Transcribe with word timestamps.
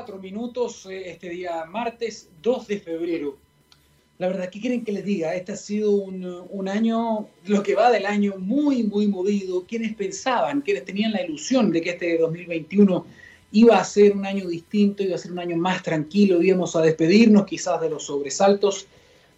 cuatro 0.00 0.18
minutos 0.18 0.86
eh, 0.86 1.10
este 1.10 1.28
día 1.28 1.66
martes 1.66 2.30
2 2.42 2.68
de 2.68 2.80
febrero. 2.80 3.36
La 4.16 4.28
verdad, 4.28 4.48
¿qué 4.48 4.58
quieren 4.58 4.82
que 4.82 4.92
les 4.92 5.04
diga? 5.04 5.34
Este 5.34 5.52
ha 5.52 5.56
sido 5.56 5.90
un, 5.90 6.24
un, 6.48 6.68
año, 6.68 7.28
lo 7.44 7.62
que 7.62 7.74
va 7.74 7.90
del 7.90 8.06
año, 8.06 8.36
muy, 8.38 8.82
muy 8.82 9.06
movido. 9.08 9.66
Quienes 9.68 9.94
pensaban, 9.94 10.62
quienes 10.62 10.86
tenían 10.86 11.12
la 11.12 11.20
ilusión 11.20 11.70
de 11.70 11.82
que 11.82 11.90
este 11.90 12.16
2021 12.16 13.04
iba 13.52 13.76
a 13.76 13.84
ser 13.84 14.16
un 14.16 14.24
año 14.24 14.48
distinto, 14.48 15.02
iba 15.02 15.16
a 15.16 15.18
ser 15.18 15.32
un 15.32 15.38
año 15.38 15.58
más 15.58 15.82
tranquilo, 15.82 16.40
íbamos 16.40 16.74
a 16.76 16.80
despedirnos 16.80 17.44
quizás 17.44 17.78
de 17.82 17.90
los 17.90 18.04
sobresaltos, 18.04 18.86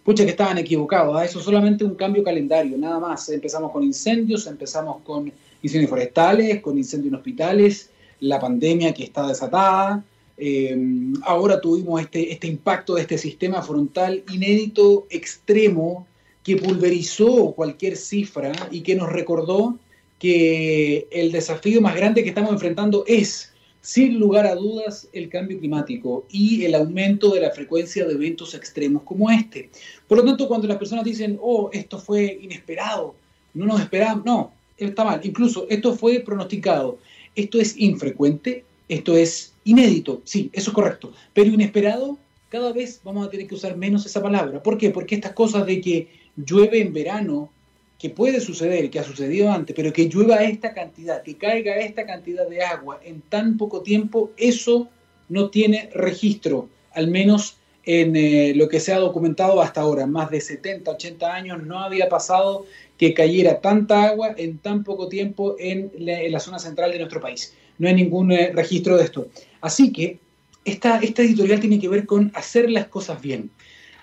pucha 0.05 0.23
que 0.23 0.31
estaban 0.31 0.57
equivocados. 0.59 1.13
¿ah? 1.17 1.25
Eso 1.25 1.39
es 1.39 1.45
solamente 1.45 1.83
un 1.83 1.95
cambio 1.95 2.23
calendario, 2.23 2.77
nada 2.77 2.99
más. 2.99 3.27
Empezamos 3.27 3.69
con 3.73 3.83
incendios, 3.83 4.47
empezamos 4.47 5.01
con 5.03 5.29
incendios 5.61 5.89
forestales, 5.89 6.61
con 6.61 6.77
incendios 6.77 7.11
en 7.11 7.15
hospitales, 7.15 7.89
la 8.21 8.39
pandemia 8.39 8.93
que 8.93 9.03
está 9.03 9.27
desatada. 9.27 10.05
Eh, 10.37 10.75
ahora 11.23 11.61
tuvimos 11.61 12.01
este, 12.01 12.31
este 12.31 12.47
impacto 12.47 12.95
de 12.95 13.01
este 13.01 13.17
sistema 13.17 13.61
frontal 13.61 14.23
inédito, 14.31 15.05
extremo, 15.09 16.07
que 16.43 16.57
pulverizó 16.57 17.53
cualquier 17.53 17.95
cifra 17.95 18.51
y 18.71 18.81
que 18.81 18.95
nos 18.95 19.11
recordó 19.11 19.79
que 20.19 21.07
el 21.11 21.31
desafío 21.31 21.81
más 21.81 21.95
grande 21.95 22.23
que 22.23 22.29
estamos 22.29 22.51
enfrentando 22.51 23.03
es, 23.07 23.51
sin 23.81 24.19
lugar 24.19 24.45
a 24.45 24.55
dudas, 24.55 25.07
el 25.13 25.29
cambio 25.29 25.59
climático 25.59 26.25
y 26.29 26.63
el 26.65 26.75
aumento 26.75 27.33
de 27.33 27.41
la 27.41 27.51
frecuencia 27.51 28.05
de 28.05 28.13
eventos 28.13 28.53
extremos 28.53 29.03
como 29.03 29.29
este. 29.29 29.69
Por 30.07 30.19
lo 30.19 30.25
tanto, 30.25 30.47
cuando 30.47 30.67
las 30.67 30.77
personas 30.77 31.03
dicen, 31.03 31.37
oh, 31.41 31.69
esto 31.73 31.99
fue 31.99 32.39
inesperado, 32.41 33.15
no 33.53 33.65
nos 33.65 33.81
esperábamos, 33.81 34.25
no, 34.25 34.53
está 34.77 35.03
mal. 35.03 35.21
Incluso 35.23 35.67
esto 35.69 35.95
fue 35.95 36.19
pronosticado. 36.19 36.97
Esto 37.35 37.59
es 37.59 37.77
infrecuente, 37.77 38.63
esto 38.87 39.15
es 39.17 39.52
inédito, 39.63 40.21
sí, 40.25 40.49
eso 40.53 40.71
es 40.71 40.75
correcto, 40.75 41.13
pero 41.33 41.49
inesperado, 41.49 42.17
cada 42.49 42.71
vez 42.71 43.01
vamos 43.03 43.25
a 43.25 43.29
tener 43.29 43.47
que 43.47 43.55
usar 43.55 43.75
menos 43.75 44.05
esa 44.05 44.21
palabra. 44.21 44.61
¿Por 44.61 44.77
qué? 44.77 44.91
Porque 44.91 45.15
estas 45.15 45.33
cosas 45.33 45.65
de 45.65 45.81
que 45.81 46.07
llueve 46.35 46.81
en 46.81 46.93
verano, 46.93 47.51
que 47.97 48.09
puede 48.09 48.39
suceder, 48.41 48.89
que 48.89 48.99
ha 48.99 49.03
sucedido 49.03 49.51
antes, 49.51 49.75
pero 49.75 49.93
que 49.93 50.07
llueva 50.07 50.43
esta 50.43 50.73
cantidad, 50.73 51.23
que 51.23 51.37
caiga 51.37 51.77
esta 51.77 52.05
cantidad 52.05 52.47
de 52.47 52.61
agua 52.61 52.99
en 53.03 53.21
tan 53.21 53.57
poco 53.57 53.81
tiempo, 53.81 54.31
eso 54.37 54.89
no 55.29 55.49
tiene 55.49 55.89
registro, 55.93 56.69
al 56.91 57.07
menos 57.07 57.57
en 57.85 58.15
eh, 58.15 58.53
lo 58.55 58.69
que 58.69 58.79
se 58.79 58.93
ha 58.93 58.99
documentado 58.99 59.61
hasta 59.61 59.81
ahora. 59.81 60.05
Más 60.05 60.29
de 60.29 60.41
70, 60.41 60.91
80 60.91 61.33
años 61.33 61.63
no 61.63 61.79
había 61.79 62.09
pasado 62.09 62.65
que 62.97 63.13
cayera 63.13 63.59
tanta 63.59 64.03
agua 64.03 64.33
en 64.37 64.57
tan 64.59 64.83
poco 64.83 65.07
tiempo 65.07 65.55
en 65.59 65.91
la, 65.97 66.39
zona 66.39 66.59
central 66.59 66.91
de 66.91 66.99
nuestro 66.99 67.19
país. 67.19 67.53
No 67.83 67.89
hay 67.89 67.95
ningún 67.95 68.31
eh, 68.31 68.49
registro 68.53 68.95
de 68.95 69.03
esto. 69.03 69.27
Así 69.59 69.91
que 69.91 70.17
esta, 70.63 70.99
editorial 70.99 71.59
tiene 71.59 71.81
que 71.81 71.89
ver 71.89 72.05
con 72.05 72.31
hacer 72.33 72.71
las 72.71 72.87
cosas 72.87 73.21
bien, 73.21 73.51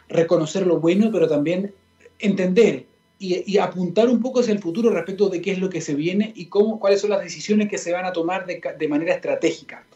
reconocer 0.07 0.67
lo 0.67 0.81
bueno, 0.81 1.09
pero 1.11 1.27
también 1.27 1.73
entender 2.19 2.85
y, 3.19 3.57
apuntar 3.57 4.11
un 4.11 4.21
poco 4.21 4.41
hacia 4.41 4.53
el 4.53 4.59
futuro 4.59 4.91
respecto 4.91 5.31
de 5.31 5.41
qué 5.41 5.53
es 5.53 5.59
lo 5.59 5.71
que 5.71 5.81
se 5.81 5.95
viene 5.95 6.31
y 6.37 6.47
cuáles 6.47 7.01
son 7.01 7.09
las 7.09 7.23
decisiones 7.23 7.71
que 7.71 7.79
se 7.79 7.93
van 7.93 8.05
a 8.05 8.13
tomar 8.13 8.45
de, 8.45 8.61
de 8.79 8.89
manera 8.89 9.15
estratégica. 9.15 9.87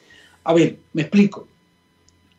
A 0.44 0.54
ver, 0.54 0.78
me 0.94 1.02
explico. 1.02 1.46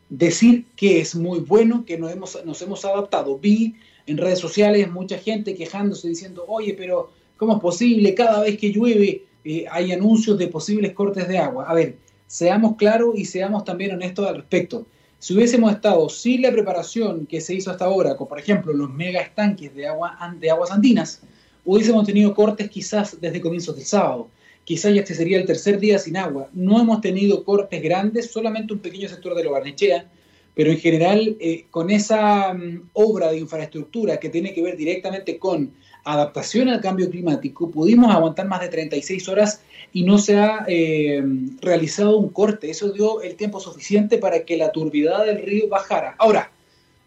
Decir 0.10 0.66
que 0.76 1.00
es 1.00 1.14
muy 1.14 1.42
bueno, 1.42 1.86
que 1.86 2.00
nos 2.00 2.12
hemos, 2.12 2.44
nos 2.44 2.60
hemos 2.64 2.84
adaptado. 2.86 3.38
Vi 3.38 3.76
en 4.08 4.18
redes 4.18 4.40
sociales 4.40 4.90
mucha 4.90 5.20
gente 5.20 5.54
quejándose 5.54 6.08
diciendo, 6.08 6.44
oye, 6.48 6.74
pero 6.74 7.12
¿cómo 7.38 7.54
es 7.54 7.62
posible? 7.62 8.16
Cada 8.16 8.42
vez 8.42 8.58
que 8.58 8.72
llueve 8.72 9.26
eh, 9.46 9.66
hay 9.70 9.92
anuncios 9.92 10.38
de 10.40 10.48
posibles 10.48 10.94
cortes 10.94 11.28
de 11.28 11.38
agua. 11.38 11.66
A 11.68 11.74
ver, 11.74 11.98
seamos 12.28 12.76
claros 12.76 13.14
y 13.16 13.26
seamos 13.26 13.64
también 13.64 13.94
honestos 13.94 14.28
al 14.28 14.38
respecto. 14.38 14.88
Si 15.20 15.34
hubiésemos 15.34 15.72
estado 15.72 16.10
sin 16.10 16.42
la 16.42 16.52
preparación 16.52 17.26
que 17.26 17.40
se 17.42 17.54
hizo 17.54 17.72
hasta 17.72 17.86
ahora, 17.86 18.18
como 18.18 18.28
por 18.28 18.40
ejemplo 18.40 18.74
los 18.74 18.92
mega 18.92 19.22
estanques 19.22 19.74
de, 19.74 19.88
agua, 19.88 20.18
de 20.40 20.50
aguas 20.50 20.72
andinas, 20.72 21.22
hubiésemos 21.64 22.06
tenido 22.06 22.34
cortes 22.34 22.70
quizás 22.70 23.20
desde 23.22 23.40
comienzos 23.40 23.76
del 23.76 23.86
sábado. 23.86 24.28
Quizás 24.64 24.96
ya 24.96 25.02
este 25.02 25.14
sería 25.14 25.38
el 25.38 25.46
tercer 25.46 25.80
día 25.80 26.00
sin 26.00 26.18
agua. 26.18 26.50
No 26.54 26.82
hemos 26.82 27.00
tenido 27.02 27.44
cortes 27.44 27.82
grandes, 27.82 28.32
solamente 28.32 28.74
un 28.74 28.80
pequeño 28.80 29.08
sector 29.08 29.36
de 29.36 29.44
lo 29.44 29.52
Barnechea, 29.52 30.10
pero 30.56 30.72
en 30.72 30.80
general 30.80 31.38
eh, 31.40 31.66
con 31.70 31.92
esa 31.92 32.52
mm, 32.54 32.90
obra 32.94 33.32
de 33.32 33.38
infraestructura 33.40 34.18
que 34.18 34.30
tiene 34.30 34.54
que 34.54 34.64
ver 34.64 34.76
directamente 34.76 35.38
con 35.38 35.72
adaptación 36.06 36.70
al 36.70 36.82
cambio 36.82 37.10
climático, 37.10 37.70
pudimos 37.70 38.14
aguantar 38.14 38.48
más 38.48 38.62
de 38.62 38.70
36 38.70 39.28
horas 39.28 39.62
y 39.92 40.04
no 40.04 40.18
se 40.18 40.38
ha 40.38 40.64
eh, 40.68 41.24
realizado 41.62 42.18
un 42.18 42.30
corte. 42.30 42.70
Eso 42.70 42.92
dio 42.92 43.22
el 43.22 43.36
tiempo 43.36 43.60
suficiente 43.60 44.18
para 44.20 44.46
que 44.46 44.56
la 44.56 44.72
turbidez 44.72 45.26
del 45.26 45.42
río 45.44 45.68
bajara. 45.68 46.16
Ahora, 46.20 46.52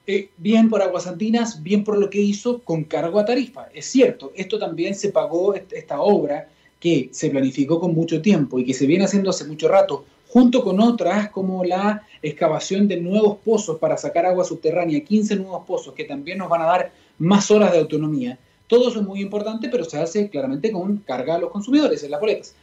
eh, 0.06 0.30
bien 0.36 0.68
por 0.68 0.82
Aguas 0.82 1.06
Andinas, 1.06 1.62
bien 1.62 1.84
por 1.84 1.96
lo 1.96 2.10
que 2.10 2.20
hizo 2.20 2.60
con 2.60 2.84
cargo 2.84 3.20
a 3.20 3.24
tarifa. 3.24 3.68
Es 3.72 3.86
cierto, 3.86 4.32
esto 4.34 4.58
también 4.58 4.94
se 4.94 5.10
pagó, 5.10 5.54
esta 5.54 6.00
obra 6.00 6.48
que 6.80 7.08
se 7.12 7.30
planificó 7.30 7.78
con 7.78 7.94
mucho 7.94 8.20
tiempo 8.20 8.58
y 8.58 8.64
que 8.64 8.74
se 8.74 8.86
viene 8.86 9.04
haciendo 9.04 9.30
hace 9.30 9.44
mucho 9.44 9.68
rato, 9.68 10.04
junto 10.28 10.62
con 10.62 10.80
otras 10.80 11.30
como 11.30 11.64
la 11.64 12.06
excavación 12.22 12.88
de 12.88 12.96
nuevos 12.98 13.38
pozos 13.44 13.78
para 13.78 13.96
sacar 13.96 14.26
agua 14.26 14.44
subterránea, 14.44 15.04
15 15.04 15.36
nuevos 15.36 15.64
pozos 15.66 15.94
que 15.94 16.04
también 16.04 16.38
nos 16.38 16.48
van 16.48 16.62
a 16.62 16.66
dar 16.66 16.92
más 17.18 17.50
horas 17.50 17.72
de 17.72 17.78
autonomía. 17.78 18.38
Todo 18.68 18.90
eso 18.90 19.00
es 19.00 19.06
muy 19.06 19.20
importante, 19.20 19.68
pero 19.68 19.84
se 19.84 19.98
hace 19.98 20.28
claramente 20.28 20.70
con 20.70 20.98
carga 20.98 21.34
a 21.34 21.38
los 21.38 21.50
consumidores 21.50 22.02
en 22.04 22.12
las 22.12 22.20
boletas. 22.20 22.54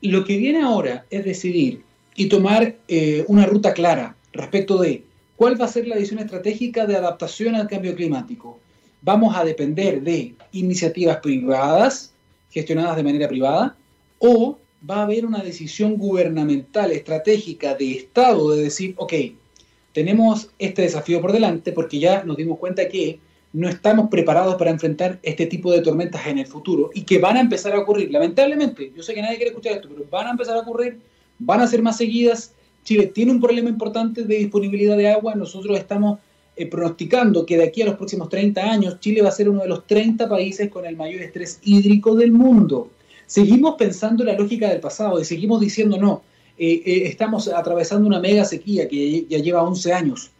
Lo 0.00 0.24
que 0.24 0.36
viene 0.36 0.62
ahora 0.62 1.06
es 1.10 1.24
decidir 1.24 1.82
y 2.16 2.28
tomar 2.28 2.76
eh, 2.88 3.24
una 3.28 3.46
ruta 3.46 3.72
clara 3.72 4.16
respecto 4.32 4.78
de 4.78 5.04
cuál 5.36 5.60
va 5.60 5.66
a 5.66 5.68
ser 5.68 5.86
la 5.86 5.96
decisión 5.96 6.20
estratégica 6.20 6.86
de 6.86 6.96
adaptación 6.96 7.54
al 7.54 7.68
cambio 7.68 7.94
climático. 7.94 8.58
Vamos 9.02 9.36
a 9.36 9.44
depender 9.44 10.02
de 10.02 10.34
iniciativas 10.52 11.18
privadas, 11.18 12.12
gestionadas 12.50 12.96
de 12.96 13.02
manera 13.02 13.28
privada, 13.28 13.76
o 14.18 14.58
va 14.88 14.96
a 14.96 15.02
haber 15.02 15.26
una 15.26 15.42
decisión 15.42 15.96
gubernamental, 15.96 16.90
estratégica, 16.90 17.74
de 17.74 17.92
Estado, 17.92 18.50
de 18.52 18.62
decir, 18.62 18.94
ok, 18.96 19.12
tenemos 19.92 20.50
este 20.58 20.82
desafío 20.82 21.20
por 21.20 21.32
delante 21.32 21.72
porque 21.72 21.98
ya 21.98 22.24
nos 22.24 22.36
dimos 22.36 22.58
cuenta 22.58 22.88
que 22.88 23.20
no 23.54 23.68
estamos 23.68 24.10
preparados 24.10 24.56
para 24.56 24.70
enfrentar 24.70 25.18
este 25.22 25.46
tipo 25.46 25.72
de 25.72 25.80
tormentas 25.80 26.26
en 26.26 26.38
el 26.38 26.46
futuro 26.46 26.90
y 26.92 27.02
que 27.02 27.18
van 27.18 27.38
a 27.38 27.40
empezar 27.40 27.72
a 27.74 27.78
ocurrir, 27.78 28.10
lamentablemente. 28.10 28.92
Yo 28.94 29.02
sé 29.02 29.14
que 29.14 29.22
nadie 29.22 29.36
quiere 29.36 29.50
escuchar 29.50 29.72
esto, 29.72 29.88
pero 29.88 30.04
van 30.10 30.26
a 30.26 30.30
empezar 30.32 30.56
a 30.56 30.60
ocurrir, 30.60 31.00
van 31.38 31.60
a 31.62 31.66
ser 31.66 31.80
más 31.80 31.96
seguidas. 31.96 32.52
Chile 32.82 33.06
tiene 33.06 33.32
un 33.32 33.40
problema 33.40 33.70
importante 33.70 34.24
de 34.24 34.36
disponibilidad 34.36 34.96
de 34.96 35.08
agua. 35.08 35.34
Nosotros 35.34 35.78
estamos 35.78 36.18
eh, 36.56 36.66
pronosticando 36.66 37.46
que 37.46 37.56
de 37.56 37.64
aquí 37.64 37.80
a 37.80 37.86
los 37.86 37.96
próximos 37.96 38.28
30 38.28 38.60
años 38.60 39.00
Chile 39.00 39.22
va 39.22 39.30
a 39.30 39.32
ser 39.32 39.48
uno 39.48 39.62
de 39.62 39.68
los 39.68 39.86
30 39.86 40.28
países 40.28 40.68
con 40.68 40.84
el 40.84 40.96
mayor 40.96 41.22
estrés 41.22 41.60
hídrico 41.62 42.14
del 42.14 42.32
mundo 42.32 42.90
seguimos 43.26 43.74
pensando 43.76 44.24
la 44.24 44.34
lógica 44.34 44.68
del 44.68 44.80
pasado 44.80 45.20
y 45.20 45.24
seguimos 45.24 45.60
diciendo 45.60 45.96
no, 45.98 46.22
eh, 46.58 46.82
eh, 46.84 47.02
estamos 47.06 47.48
atravesando 47.48 48.06
una 48.06 48.20
mega 48.20 48.44
sequía 48.44 48.88
que 48.88 49.26
ya 49.28 49.38
lleva 49.38 49.62
11 49.62 49.92
años. 49.92 50.30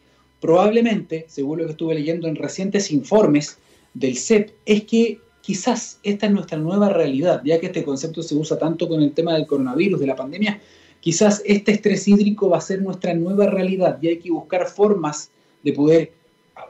Probablemente, 0.44 1.24
según 1.26 1.60
lo 1.60 1.64
que 1.64 1.70
estuve 1.70 1.94
leyendo 1.94 2.28
en 2.28 2.36
recientes 2.36 2.90
informes 2.90 3.56
del 3.94 4.18
CEP, 4.18 4.50
es 4.66 4.84
que 4.84 5.18
quizás 5.40 6.00
esta 6.02 6.26
es 6.26 6.32
nuestra 6.32 6.58
nueva 6.58 6.90
realidad, 6.90 7.40
ya 7.46 7.58
que 7.58 7.68
este 7.68 7.82
concepto 7.82 8.22
se 8.22 8.34
usa 8.34 8.58
tanto 8.58 8.86
con 8.86 9.00
el 9.00 9.12
tema 9.12 9.32
del 9.32 9.46
coronavirus, 9.46 10.00
de 10.00 10.06
la 10.06 10.14
pandemia, 10.14 10.60
quizás 11.00 11.40
este 11.46 11.72
estrés 11.72 12.06
hídrico 12.06 12.50
va 12.50 12.58
a 12.58 12.60
ser 12.60 12.82
nuestra 12.82 13.14
nueva 13.14 13.46
realidad 13.46 13.98
y 14.02 14.08
hay 14.08 14.18
que 14.18 14.30
buscar 14.30 14.66
formas 14.66 15.30
de 15.62 15.72
poder 15.72 16.12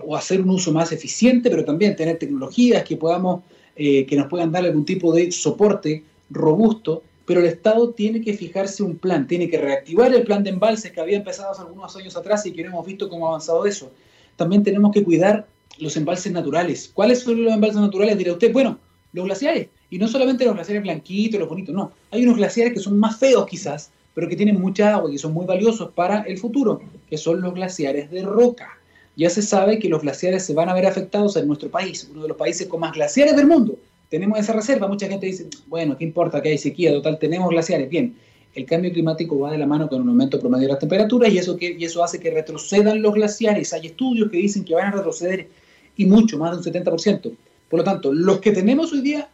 o 0.06 0.14
hacer 0.14 0.40
un 0.40 0.50
uso 0.50 0.70
más 0.70 0.92
eficiente, 0.92 1.50
pero 1.50 1.64
también 1.64 1.96
tener 1.96 2.16
tecnologías 2.16 2.84
que 2.84 2.96
podamos 2.96 3.42
eh, 3.74 4.06
que 4.06 4.14
nos 4.14 4.28
puedan 4.28 4.52
dar 4.52 4.64
algún 4.64 4.84
tipo 4.84 5.12
de 5.12 5.32
soporte 5.32 6.04
robusto, 6.30 7.02
pero 7.26 7.40
el 7.40 7.46
Estado 7.46 7.90
tiene 7.90 8.20
que 8.20 8.34
fijarse 8.34 8.82
un 8.82 8.96
plan, 8.96 9.26
tiene 9.26 9.48
que 9.48 9.58
reactivar 9.58 10.14
el 10.14 10.24
plan 10.24 10.42
de 10.44 10.50
embalses 10.50 10.92
que 10.92 11.00
había 11.00 11.16
empezado 11.16 11.52
hace 11.52 11.62
algunos 11.62 11.94
años 11.96 12.16
atrás 12.16 12.44
y 12.46 12.52
que 12.52 12.62
no 12.62 12.70
hemos 12.70 12.86
visto 12.86 13.08
cómo 13.08 13.26
ha 13.26 13.30
avanzado 13.30 13.66
eso. 13.66 13.90
También 14.36 14.62
tenemos 14.62 14.92
que 14.92 15.02
cuidar 15.02 15.46
los 15.78 15.96
embalses 15.96 16.32
naturales. 16.32 16.90
¿Cuáles 16.92 17.20
son 17.20 17.44
los 17.44 17.52
embalses 17.52 17.80
naturales? 17.80 18.18
Dirá 18.18 18.32
usted, 18.32 18.52
bueno, 18.52 18.78
los 19.12 19.24
glaciares. 19.24 19.68
Y 19.90 19.98
no 19.98 20.08
solamente 20.08 20.44
los 20.44 20.54
glaciares 20.54 20.82
blanquitos, 20.82 21.40
los 21.40 21.48
bonitos, 21.48 21.74
no. 21.74 21.92
Hay 22.10 22.24
unos 22.24 22.36
glaciares 22.36 22.74
que 22.74 22.80
son 22.80 22.98
más 22.98 23.18
feos 23.18 23.46
quizás, 23.46 23.90
pero 24.14 24.28
que 24.28 24.36
tienen 24.36 24.60
mucha 24.60 24.94
agua 24.94 25.10
y 25.10 25.14
que 25.14 25.18
son 25.18 25.32
muy 25.32 25.46
valiosos 25.46 25.90
para 25.92 26.22
el 26.22 26.38
futuro, 26.38 26.80
que 27.08 27.16
son 27.16 27.40
los 27.40 27.54
glaciares 27.54 28.10
de 28.10 28.22
roca 28.22 28.78
ya 29.16 29.30
se 29.30 29.42
sabe 29.42 29.78
que 29.78 29.88
los 29.88 30.02
glaciares 30.02 30.44
se 30.44 30.54
van 30.54 30.68
a 30.68 30.74
ver 30.74 30.86
afectados 30.86 31.36
en 31.36 31.46
nuestro 31.46 31.70
país, 31.70 32.08
uno 32.10 32.22
de 32.22 32.28
los 32.28 32.36
países 32.36 32.66
con 32.66 32.80
más 32.80 32.92
glaciares 32.92 33.36
del 33.36 33.46
mundo. 33.46 33.76
Tenemos 34.14 34.38
esa 34.38 34.52
reserva, 34.52 34.86
mucha 34.86 35.08
gente 35.08 35.26
dice, 35.26 35.48
bueno, 35.66 35.98
¿qué 35.98 36.04
importa 36.04 36.40
que 36.40 36.50
hay 36.50 36.56
sequía? 36.56 36.92
Total, 36.92 37.18
tenemos 37.18 37.50
glaciares. 37.50 37.90
Bien, 37.90 38.14
el 38.54 38.64
cambio 38.64 38.92
climático 38.92 39.36
va 39.40 39.50
de 39.50 39.58
la 39.58 39.66
mano 39.66 39.88
con 39.88 40.02
un 40.02 40.08
aumento 40.08 40.38
promedio 40.38 40.68
de 40.68 40.74
las 40.74 40.78
temperaturas 40.78 41.32
y 41.32 41.38
eso, 41.38 41.56
que, 41.56 41.74
y 41.76 41.84
eso 41.84 42.04
hace 42.04 42.20
que 42.20 42.30
retrocedan 42.30 43.02
los 43.02 43.12
glaciares. 43.12 43.72
Hay 43.72 43.86
estudios 43.86 44.30
que 44.30 44.36
dicen 44.36 44.64
que 44.64 44.72
van 44.72 44.86
a 44.86 44.90
retroceder 44.92 45.48
y 45.96 46.06
mucho, 46.06 46.38
más 46.38 46.52
de 46.52 46.58
un 46.58 46.84
70%. 46.84 47.32
Por 47.68 47.78
lo 47.80 47.82
tanto, 47.82 48.12
los 48.12 48.38
que 48.38 48.52
tenemos 48.52 48.92
hoy 48.92 49.00
día 49.00 49.30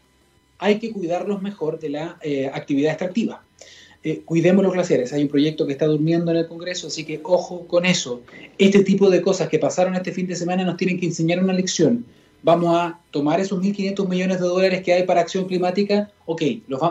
hay 0.59 0.79
que 0.79 0.93
cuidarlos 0.93 1.43
mejor 1.43 1.79
de 1.79 1.91
la 1.91 2.17
eh, 2.23 2.51
actividad 2.51 2.93
extractiva. 2.93 3.45
eh, 4.03 4.23
cuidemos 4.25 4.65
los 4.65 4.73
glaciares. 4.73 5.13
Hay 5.13 5.25
un 5.25 5.29
proyecto 5.29 5.67
que 5.67 5.73
está 5.73 5.85
durmiendo 5.85 6.31
en 6.31 6.39
el 6.39 6.49
Congreso, 6.49 6.87
así 6.87 7.05
que 7.05 7.21
ojo 7.23 7.67
con 7.67 7.85
eso. 7.85 8.23
Este 8.57 8.83
tipo 8.83 9.11
de 9.11 9.21
cosas 9.21 9.51
que 9.51 9.59
pasaron 9.59 9.95
este 9.95 10.13
fin 10.13 10.27
de 10.27 10.37
semana 10.37 10.65
nos 10.65 10.79
tienen 10.79 10.99
que 10.99 11.05
enseñar 11.05 11.45
una 11.45 11.53
lección. 11.53 12.07
Vamos 12.43 12.75
a 12.75 12.99
tomar 13.11 13.41
esos 13.41 13.61
1.500 13.61 14.09
millones 14.09 14.41
de 14.41 14.47
dólares 14.47 14.83
que 14.83 14.93
hay 14.93 15.03
para 15.05 15.21
acción 15.21 15.45
climática. 15.45 16.11
Ok, 16.27 16.43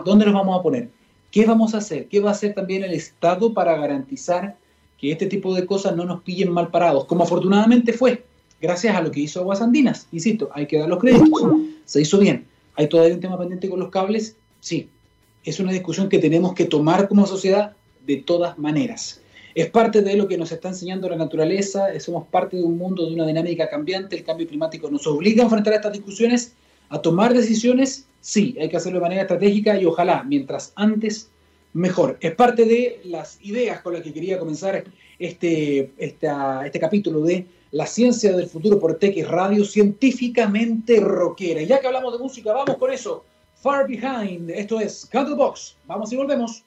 ¿dónde 0.05 0.25
los 0.25 0.33
vamos 0.33 0.59
a 0.59 0.63
poner? 0.63 0.89
¿Qué 1.31 1.45
vamos 1.45 1.73
a 1.73 1.77
hacer? 1.77 2.07
¿Qué 2.07 2.19
va 2.19 2.29
a 2.29 2.33
hacer 2.33 2.53
también 2.53 2.83
el 2.83 2.93
Estado 2.93 3.53
para 3.53 3.77
garantizar 3.77 4.57
que 4.97 5.11
este 5.11 5.25
tipo 5.27 5.53
de 5.55 5.65
cosas 5.65 5.95
no 5.95 6.05
nos 6.05 6.21
pillen 6.21 6.51
mal 6.51 6.69
parados? 6.69 7.05
Como 7.05 7.23
afortunadamente 7.23 7.93
fue, 7.93 8.25
gracias 8.61 8.95
a 8.95 9.01
lo 9.01 9.11
que 9.11 9.21
hizo 9.21 9.39
Aguas 9.39 9.61
Andinas. 9.61 10.07
Insisto, 10.11 10.49
hay 10.53 10.67
que 10.67 10.77
dar 10.77 10.89
los 10.89 10.99
créditos. 10.99 11.41
Se 11.85 12.01
hizo 12.01 12.19
bien. 12.19 12.47
¿Hay 12.75 12.87
todavía 12.87 13.15
un 13.15 13.19
tema 13.19 13.37
pendiente 13.37 13.69
con 13.69 13.79
los 13.79 13.89
cables? 13.89 14.37
Sí, 14.59 14.89
es 15.43 15.59
una 15.59 15.71
discusión 15.71 16.09
que 16.09 16.19
tenemos 16.19 16.53
que 16.53 16.65
tomar 16.65 17.07
como 17.07 17.25
sociedad 17.25 17.75
de 18.05 18.17
todas 18.17 18.57
maneras. 18.57 19.21
Es 19.55 19.69
parte 19.69 20.01
de 20.01 20.15
lo 20.15 20.27
que 20.27 20.37
nos 20.37 20.51
está 20.51 20.69
enseñando 20.69 21.09
la 21.09 21.15
naturaleza, 21.15 21.87
somos 21.99 22.27
parte 22.27 22.57
de 22.57 22.63
un 22.63 22.77
mundo, 22.77 23.07
de 23.07 23.15
una 23.15 23.25
dinámica 23.25 23.69
cambiante, 23.69 24.15
el 24.15 24.23
cambio 24.23 24.47
climático 24.47 24.89
nos 24.89 25.07
obliga 25.07 25.43
a 25.43 25.45
enfrentar 25.45 25.73
estas 25.73 25.93
discusiones, 25.93 26.53
a 26.89 27.01
tomar 27.01 27.33
decisiones, 27.33 28.07
sí, 28.21 28.55
hay 28.59 28.69
que 28.69 28.77
hacerlo 28.77 28.99
de 28.99 29.03
manera 29.03 29.21
estratégica 29.21 29.79
y 29.79 29.85
ojalá, 29.85 30.23
mientras 30.23 30.73
antes, 30.75 31.29
mejor. 31.73 32.17
Es 32.21 32.33
parte 32.35 32.65
de 32.65 33.01
las 33.05 33.39
ideas 33.41 33.81
con 33.81 33.93
las 33.93 34.03
que 34.03 34.13
quería 34.13 34.39
comenzar 34.39 34.83
este, 35.17 35.91
este 35.97 36.79
capítulo 36.79 37.21
de 37.21 37.45
La 37.71 37.85
ciencia 37.85 38.35
del 38.35 38.47
futuro 38.47 38.79
por 38.79 38.97
TX 38.97 39.27
Radio, 39.27 39.63
científicamente 39.65 40.99
rockera. 40.99 41.61
Y 41.61 41.67
ya 41.67 41.79
que 41.79 41.87
hablamos 41.87 42.13
de 42.13 42.19
música, 42.19 42.53
vamos 42.53 42.77
con 42.77 42.91
eso. 42.91 43.25
Far 43.61 43.87
Behind. 43.87 44.49
Esto 44.49 44.79
es 44.79 45.05
Candlebox. 45.05 45.75
Vamos 45.85 46.11
y 46.11 46.15
volvemos. 46.15 46.63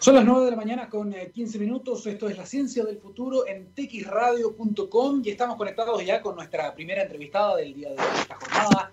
Son 0.00 0.14
las 0.14 0.24
9 0.24 0.46
de 0.46 0.50
la 0.52 0.56
mañana 0.56 0.88
con 0.88 1.12
15 1.12 1.58
eh, 1.58 1.60
minutos. 1.60 2.06
Esto 2.06 2.26
es 2.26 2.38
La 2.38 2.46
Ciencia 2.46 2.82
del 2.84 2.96
Futuro 2.96 3.46
en 3.46 3.68
txradio.com 3.74 5.20
y 5.22 5.28
estamos 5.28 5.58
conectados 5.58 6.02
ya 6.06 6.22
con 6.22 6.36
nuestra 6.36 6.74
primera 6.74 7.02
entrevistada 7.02 7.56
del 7.56 7.74
día 7.74 7.90
de 7.90 7.96
esta 7.96 8.34
jornada 8.36 8.92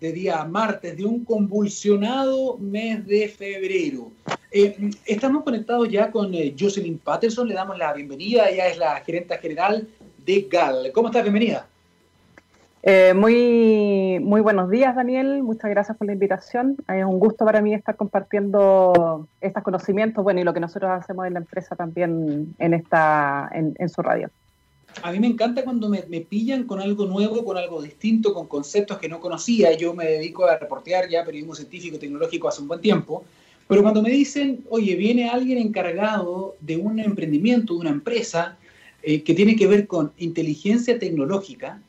de 0.00 0.12
día 0.12 0.44
martes 0.46 0.96
de 0.96 1.04
un 1.04 1.24
convulsionado 1.24 2.58
mes 2.58 3.06
de 3.06 3.28
febrero. 3.28 4.10
Eh, 4.50 4.90
estamos 5.06 5.44
conectados 5.44 5.88
ya 5.90 6.10
con 6.10 6.34
eh, 6.34 6.52
Jocelyn 6.58 6.98
Patterson, 6.98 7.46
le 7.46 7.54
damos 7.54 7.78
la 7.78 7.92
bienvenida, 7.92 8.48
ella 8.48 8.66
es 8.66 8.78
la 8.78 9.00
gerenta 9.02 9.38
general 9.38 9.86
de 10.26 10.48
GAL. 10.50 10.90
¿Cómo 10.92 11.06
estás? 11.06 11.22
Bienvenida. 11.22 11.68
Eh, 12.90 13.12
muy, 13.12 14.18
muy 14.18 14.40
buenos 14.40 14.70
días, 14.70 14.96
Daniel. 14.96 15.42
Muchas 15.42 15.68
gracias 15.68 15.94
por 15.98 16.06
la 16.06 16.14
invitación. 16.14 16.74
Es 16.88 17.04
un 17.04 17.18
gusto 17.18 17.44
para 17.44 17.60
mí 17.60 17.74
estar 17.74 17.96
compartiendo 17.96 19.28
estos 19.42 19.62
conocimientos, 19.62 20.24
bueno, 20.24 20.40
y 20.40 20.44
lo 20.44 20.54
que 20.54 20.60
nosotros 20.60 20.90
hacemos 20.92 21.26
en 21.26 21.34
la 21.34 21.40
empresa 21.40 21.76
también 21.76 22.54
en, 22.58 22.72
esta, 22.72 23.50
en, 23.52 23.88
su 23.90 24.00
radio. 24.00 24.30
A 25.02 25.12
mí 25.12 25.20
me 25.20 25.26
encanta 25.26 25.64
cuando 25.64 25.90
me, 25.90 26.04
me, 26.08 26.22
pillan 26.22 26.64
con 26.64 26.80
algo 26.80 27.04
nuevo, 27.04 27.44
con 27.44 27.58
algo 27.58 27.82
distinto, 27.82 28.32
con 28.32 28.46
conceptos 28.46 28.96
que 28.96 29.10
no 29.10 29.20
conocía. 29.20 29.76
Yo 29.76 29.92
me 29.92 30.06
dedico 30.06 30.46
a 30.46 30.56
reportear 30.56 31.10
ya 31.10 31.26
periodismo 31.26 31.54
científico 31.54 31.98
tecnológico 31.98 32.48
hace 32.48 32.62
un 32.62 32.68
buen 32.68 32.80
tiempo. 32.80 33.22
Pero 33.66 33.82
cuando 33.82 34.00
me 34.00 34.08
dicen, 34.08 34.64
oye, 34.70 34.96
viene 34.96 35.28
alguien 35.28 35.58
encargado 35.58 36.56
de 36.60 36.78
un 36.78 37.00
emprendimiento, 37.00 37.74
de 37.74 37.80
una 37.80 37.90
empresa 37.90 38.56
eh, 39.02 39.22
que 39.22 39.34
tiene 39.34 39.56
que 39.56 39.66
ver 39.66 39.86
con 39.86 40.12
inteligencia 40.16 40.98
tecnológica, 40.98 41.82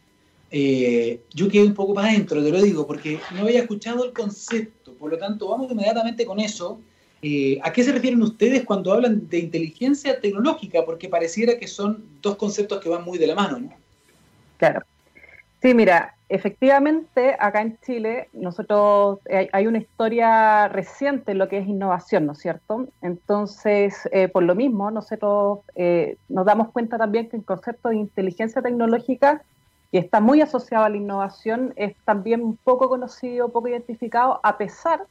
eh, 0.51 1.22
yo 1.34 1.48
quedé 1.48 1.66
un 1.66 1.74
poco 1.74 1.94
más 1.94 2.06
adentro, 2.06 2.44
te 2.44 2.51
lo 2.51 2.62
digo, 2.62 2.88
porque 2.88 3.19
no 3.36 3.42
había 3.42 3.62
escuchado 3.62 4.04
el 4.04 4.13
concepto. 4.13 4.94
Por 4.96 5.12
lo 5.12 5.18
tanto, 5.18 5.48
vamos 5.48 5.72
inmediatamente 5.72 6.25
con 6.25 6.40
eso. 6.40 6.80
Eh, 7.22 7.60
¿A 7.63 7.72
qué 7.72 7.84
se 7.84 7.92
refieren 7.92 8.22
ustedes 8.22 8.63
cuando 8.63 8.92
hablan 8.94 9.28
de 9.30 9.40
inteligencia 9.40 10.19
tecnológica? 10.19 10.86
Porque 10.86 11.10
pareciera 11.10 11.57
que 11.57 11.68
son 11.68 12.04
dos 12.22 12.36
conceptos 12.38 12.80
que 12.80 12.90
van 12.90 13.04
muy 13.04 13.18
de 13.18 13.28
la 13.28 13.36
mano, 13.36 13.60
¿no? 13.60 13.74
Claro. 14.57 14.81
Sí, 15.62 15.74
mira, 15.74 16.16
efectivamente, 16.30 17.36
acá 17.38 17.62
en 17.62 17.78
Chile, 17.86 18.30
nosotros 18.31 19.19
hay, 19.51 19.68
una 19.68 19.80
historia 19.80 20.69
reciente 20.69 21.34
en 21.34 21.38
lo 21.38 21.50
que 21.50 21.57
es 21.57 21.68
innovación, 21.68 22.25
¿no 22.25 22.31
es 22.31 22.40
cierto? 22.40 22.88
Entonces, 23.01 24.07
eh, 24.13 24.30
por 24.30 24.44
lo 24.44 24.56
mismo, 24.56 24.90
nosotros 24.90 25.60
nos 26.30 26.46
damos 26.46 26.72
cuenta 26.72 26.98
también 26.98 27.30
que 27.30 27.36
el 27.36 27.44
concepto 27.44 27.90
de 27.90 27.98
inteligencia 27.98 28.62
tecnológica, 28.62 29.44
que 29.91 29.97
está 29.97 30.19
muy 30.19 30.41
asociado 30.41 30.86
a 30.86 30.89
la 30.89 30.97
innovación, 30.97 31.74
es 31.75 31.95
también 32.06 32.57
poco 32.63 32.89
conocido, 32.89 33.50
poco 33.50 33.68
identificado, 33.68 34.39
a 34.44 34.57
pesar 34.57 35.06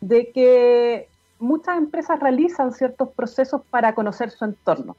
de 0.00 0.30
que 0.32 1.08
muchas 1.38 1.76
empresas 1.76 2.20
realizan 2.20 2.72
ciertos 2.72 3.10
procesos 3.10 3.62
para 3.70 3.94
conocer 3.94 4.30
su 4.30 4.44
entorno. 4.44 4.96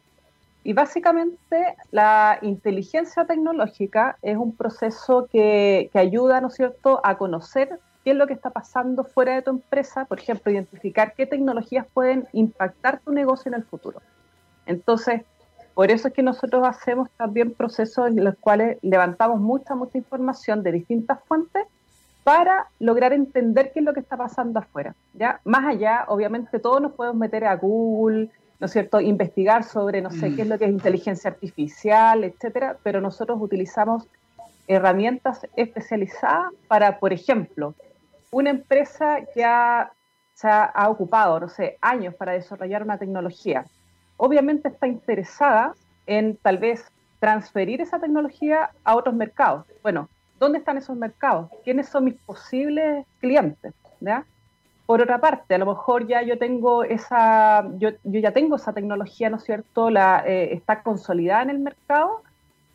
Y 0.63 0.73
básicamente 0.73 1.75
la 1.91 2.39
inteligencia 2.41 3.25
tecnológica 3.25 4.17
es 4.21 4.35
un 4.35 4.55
proceso 4.55 5.27
que, 5.31 5.91
ayuda, 5.93 6.41
¿no 6.41 6.47
es 6.47 6.55
cierto?, 6.55 7.01
a 7.03 7.17
conocer 7.17 7.79
qué 8.03 8.11
es 8.11 8.17
lo 8.17 8.25
que 8.25 8.33
está 8.33 8.49
pasando 8.49 9.03
fuera 9.03 9.35
de 9.35 9.43
tu 9.43 9.51
empresa, 9.51 10.05
por 10.05 10.19
ejemplo, 10.19 10.51
identificar 10.51 11.13
qué 11.15 11.25
tecnologías 11.27 11.85
pueden 11.93 12.27
impactar 12.33 12.99
tu 12.99 13.11
negocio 13.11 13.49
en 13.49 13.55
el 13.55 13.63
futuro. 13.63 14.01
Entonces, 14.65 15.21
por 15.75 15.91
eso 15.91 16.07
es 16.07 16.13
que 16.13 16.23
nosotros 16.23 16.65
hacemos 16.65 17.09
también 17.17 17.53
procesos 17.53 18.07
en 18.07 18.23
los 18.23 18.35
cuales 18.37 18.77
levantamos 18.81 19.41
mucha, 19.41 19.75
mucha 19.75 19.97
información 19.97 20.63
de 20.63 20.71
distintas 20.71 21.19
fuentes 21.25 21.67
para 22.23 22.69
lograr 22.79 23.11
entender 23.11 23.73
qué 23.73 23.81
es 23.81 23.85
lo 23.85 23.93
que 23.93 23.99
está 23.99 24.15
pasando 24.15 24.59
afuera. 24.59 24.95
¿ya? 25.13 25.41
Más 25.43 25.65
allá, 25.65 26.05
obviamente 26.07 26.59
todos 26.59 26.81
nos 26.81 26.93
podemos 26.93 27.17
meter 27.17 27.43
a 27.43 27.57
Google, 27.57 28.29
¿no 28.59 28.65
es 28.65 28.71
cierto?, 28.71 29.01
investigar 29.01 29.65
sobre, 29.65 30.01
no 30.01 30.11
sé, 30.11 30.33
qué 30.33 30.43
es 30.43 30.47
lo 30.47 30.57
que 30.57 30.63
es 30.63 30.71
inteligencia 30.71 31.29
artificial, 31.29 32.23
etcétera, 32.23 32.77
pero 32.81 33.01
nosotros 33.01 33.37
utilizamos 33.41 34.07
herramientas 34.67 35.45
especializadas 35.57 36.53
para, 36.69 36.99
por 36.99 37.11
ejemplo, 37.11 37.75
una 38.31 38.49
empresa 38.49 39.19
que 39.33 39.43
se 40.33 40.47
ha 40.47 40.89
ocupado, 40.89 41.41
no 41.41 41.49
sé, 41.49 41.77
años 41.81 42.15
para 42.15 42.31
desarrollar 42.31 42.81
una 42.81 42.97
tecnología. 42.97 43.65
Obviamente 44.17 44.69
está 44.69 44.87
interesada 44.87 45.73
en 46.07 46.37
tal 46.37 46.57
vez 46.57 46.91
transferir 47.19 47.81
esa 47.81 47.99
tecnología 47.99 48.69
a 48.83 48.95
otros 48.95 49.15
mercados. 49.15 49.65
Bueno, 49.81 50.09
¿dónde 50.39 50.59
están 50.59 50.77
esos 50.77 50.95
mercados? 50.95 51.49
¿Quiénes 51.63 51.89
son 51.89 52.05
mis 52.05 52.15
posibles 52.15 53.05
clientes? 53.19 53.73
¿ya? 53.99 54.25
Por 54.85 55.01
otra 55.01 55.19
parte, 55.19 55.55
a 55.55 55.57
lo 55.57 55.65
mejor 55.65 56.07
ya 56.07 56.21
yo 56.21 56.37
tengo 56.37 56.83
esa, 56.83 57.67
yo, 57.77 57.89
yo 58.03 58.19
ya 58.19 58.31
tengo 58.31 58.55
esa 58.55 58.73
tecnología, 58.73 59.29
¿no 59.29 59.37
es 59.37 59.43
cierto? 59.43 59.89
Eh, 59.89 60.53
está 60.53 60.83
consolidada 60.83 61.41
en 61.43 61.49
el 61.49 61.59
mercado 61.59 62.21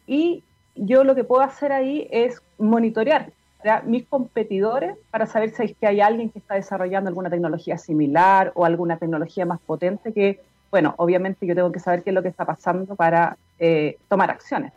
y 0.07 0.43
yo 0.75 1.05
lo 1.05 1.15
que 1.15 1.25
puedo 1.25 1.43
hacer 1.43 1.73
ahí 1.73 2.09
es 2.11 2.43
monitorear 2.59 3.33
a 3.65 3.83
mis 3.83 4.07
competidores 4.07 4.97
para 5.11 5.27
saber 5.27 5.51
si 5.51 5.63
es 5.63 5.77
que 5.77 5.87
hay 5.87 6.01
alguien 6.01 6.31
que 6.31 6.39
está 6.39 6.55
desarrollando 6.55 7.09
alguna 7.09 7.31
tecnología 7.31 7.79
similar 7.79 8.53
o 8.55 8.65
alguna 8.65 8.97
tecnología 8.97 9.45
más 9.47 9.61
potente 9.61 10.13
que, 10.13 10.41
bueno, 10.71 10.95
obviamente 10.99 11.47
yo 11.47 11.55
tengo 11.55 11.73
que 11.73 11.81
saber 11.81 12.03
qué 12.03 12.11
es 12.11 12.15
lo 12.15 12.23
que 12.23 12.29
está 12.29 12.45
pasando 12.45 12.95
para 12.95 13.37
eh, 13.59 13.99
tomar 14.09 14.31
acciones. 14.31 14.73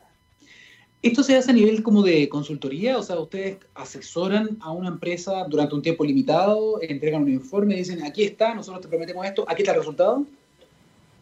¿Esto 1.02 1.22
se 1.22 1.36
hace 1.36 1.52
a 1.52 1.54
nivel 1.54 1.84
como 1.84 2.02
de 2.02 2.30
consultoría? 2.30 2.98
O 2.98 3.04
sea, 3.04 3.20
ustedes 3.20 3.58
asesoran 3.76 4.58
a 4.62 4.72
una 4.72 4.88
empresa 4.88 5.44
durante 5.50 5.76
un 5.76 5.82
tiempo 5.82 6.06
limitado, 6.06 6.82
entregan 6.82 7.24
un 7.24 7.30
informe, 7.30 7.76
dicen, 7.76 8.04
aquí 8.04 8.24
está, 8.24 8.56
nosotros 8.56 8.84
te 8.84 8.88
prometemos 8.88 9.26
esto, 9.26 9.46
aquí 9.50 9.64
está 9.64 9.74
el 9.74 9.80
resultado. 9.80 10.26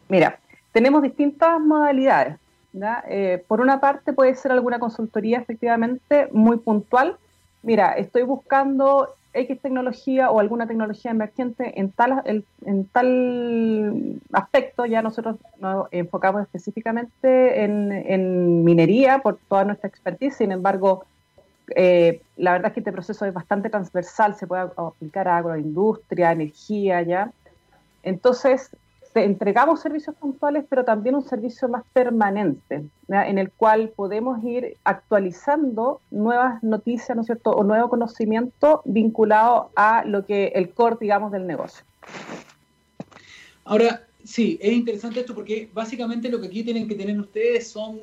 Mira, 0.08 0.38
tenemos 0.70 1.02
distintas 1.02 1.60
modalidades. 1.60 2.38
Eh, 3.08 3.42
por 3.48 3.60
una 3.60 3.80
parte 3.80 4.12
puede 4.12 4.34
ser 4.34 4.52
alguna 4.52 4.78
consultoría 4.78 5.38
efectivamente 5.38 6.28
muy 6.32 6.58
puntual. 6.58 7.16
Mira, 7.62 7.92
estoy 7.94 8.22
buscando 8.22 9.08
X 9.34 9.60
tecnología 9.60 10.30
o 10.30 10.40
alguna 10.40 10.66
tecnología 10.66 11.10
emergente 11.10 11.80
en 11.80 11.90
tal, 11.90 12.22
en 12.24 12.84
tal 12.86 14.20
aspecto, 14.32 14.84
ya 14.84 15.02
nosotros 15.02 15.36
nos 15.58 15.86
enfocamos 15.90 16.42
específicamente 16.42 17.64
en, 17.64 18.64
minería 18.64 19.18
por 19.18 19.38
toda 19.48 19.64
nuestra 19.64 19.88
expertise, 19.88 20.36
sin 20.36 20.52
embargo, 20.52 21.04
eh, 21.74 22.20
la 22.36 22.52
verdad 22.52 22.68
es 22.68 22.74
que 22.74 22.80
este 22.80 22.92
proceso 22.92 23.24
es 23.24 23.32
bastante 23.32 23.70
transversal, 23.70 24.34
se 24.34 24.46
puede 24.46 24.68
aplicar 24.76 25.28
a 25.28 25.38
agroindustria, 25.38 26.32
energía, 26.32 27.02
ya. 27.02 27.32
Entonces, 28.02 28.70
entregamos 29.14 29.80
servicios 29.80 30.16
puntuales, 30.16 30.64
pero 30.68 30.84
también 30.84 31.14
un 31.14 31.24
servicio 31.24 31.68
más 31.68 31.82
permanente, 31.92 32.84
en 33.08 33.38
el 33.38 33.50
cual 33.50 33.92
podemos 33.94 34.42
ir 34.44 34.76
actualizando 34.84 36.00
nuevas 36.10 36.62
noticias, 36.62 37.14
¿no 37.14 37.22
es 37.22 37.26
cierto?, 37.26 37.50
o 37.50 37.64
nuevo 37.64 37.88
conocimiento 37.88 38.82
vinculado 38.84 39.70
a 39.76 40.04
lo 40.04 40.24
que 40.24 40.52
el 40.54 40.70
core, 40.70 40.96
digamos, 41.00 41.32
del 41.32 41.46
negocio. 41.46 41.84
Ahora, 43.64 44.02
sí, 44.24 44.58
es 44.60 44.72
interesante 44.72 45.20
esto 45.20 45.34
porque 45.34 45.68
básicamente 45.72 46.28
lo 46.28 46.40
que 46.40 46.48
aquí 46.48 46.64
tienen 46.64 46.88
que 46.88 46.94
tener 46.94 47.18
ustedes 47.18 47.68
son, 47.68 48.00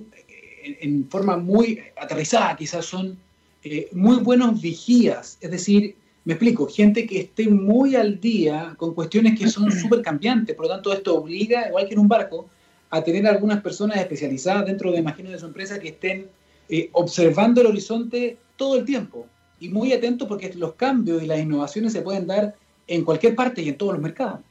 en, 0.63 1.09
forma 1.09 1.37
muy 1.37 1.79
aterrizada, 1.99 2.55
quizás 2.55 2.85
son 2.85 3.17
eh, 3.63 3.89
muy 3.91 4.17
buenos 4.17 4.61
vigías, 4.61 5.37
es 5.41 5.51
decir, 5.51 5.95
me 6.29 6.35
explico, 6.35 6.67
gente 6.67 7.07
que 7.07 7.21
esté 7.21 7.49
muy 7.49 7.95
al 7.95 8.19
día 8.19 8.75
con 8.77 8.93
cuestiones 8.93 9.39
que 9.39 9.49
son 9.49 9.71
súper 9.71 10.03
cambiantes, 10.03 10.55
por 10.55 10.67
lo 10.67 10.73
tanto 10.73 10.93
esto 10.93 11.15
obliga, 11.15 11.67
igual 11.67 11.87
que 11.87 11.95
en 11.95 12.01
un 12.01 12.07
barco, 12.07 12.47
a 12.91 13.03
tener 13.03 13.25
algunas 13.25 13.61
personas 13.61 13.97
especializadas 13.97 14.67
dentro 14.67 14.91
de, 14.91 14.99
imagino, 14.99 15.31
de 15.31 15.39
su 15.39 15.47
empresa 15.47 15.79
que 15.79 15.87
estén 15.87 16.29
eh, 16.69 16.91
observando 16.91 17.61
el 17.61 17.67
horizonte 17.67 18.37
todo 18.57 18.77
el 18.77 18.85
tiempo 18.85 19.25
y 19.59 19.69
muy 19.69 19.91
atentos 19.91 20.27
porque 20.27 20.53
los 20.53 20.75
cambios 20.75 21.23
y 21.23 21.25
las 21.25 21.39
innovaciones 21.39 21.93
se 21.93 22.03
pueden 22.03 22.27
dar 22.27 22.53
en 22.85 23.03
cualquier 23.03 23.33
parte 23.33 23.63
y 23.63 23.69
en 23.69 23.77
todos 23.77 23.93
los 23.93 24.01
mercados. 24.03 24.41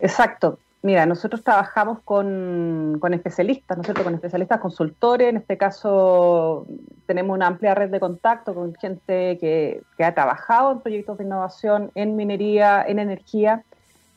Exacto. 0.00 0.58
Mira, 0.80 1.06
nosotros 1.06 1.42
trabajamos 1.42 1.98
con, 2.04 3.00
especialistas, 3.12 3.76
¿no 3.76 3.80
es 3.82 3.86
cierto? 3.86 4.04
Con 4.04 4.14
especialistas 4.14 4.60
consultores. 4.60 5.28
En 5.28 5.38
este 5.38 5.58
caso 5.58 6.66
tenemos 7.06 7.34
una 7.34 7.48
amplia 7.48 7.74
red 7.74 7.90
de 7.90 7.98
contacto 7.98 8.54
con 8.54 8.74
gente 8.76 9.38
que, 9.38 9.82
ha 9.98 10.14
trabajado 10.14 10.72
en 10.72 10.80
proyectos 10.80 11.18
de 11.18 11.24
innovación 11.24 11.90
en 11.96 12.14
minería, 12.14 12.84
en 12.86 13.00
energía. 13.00 13.64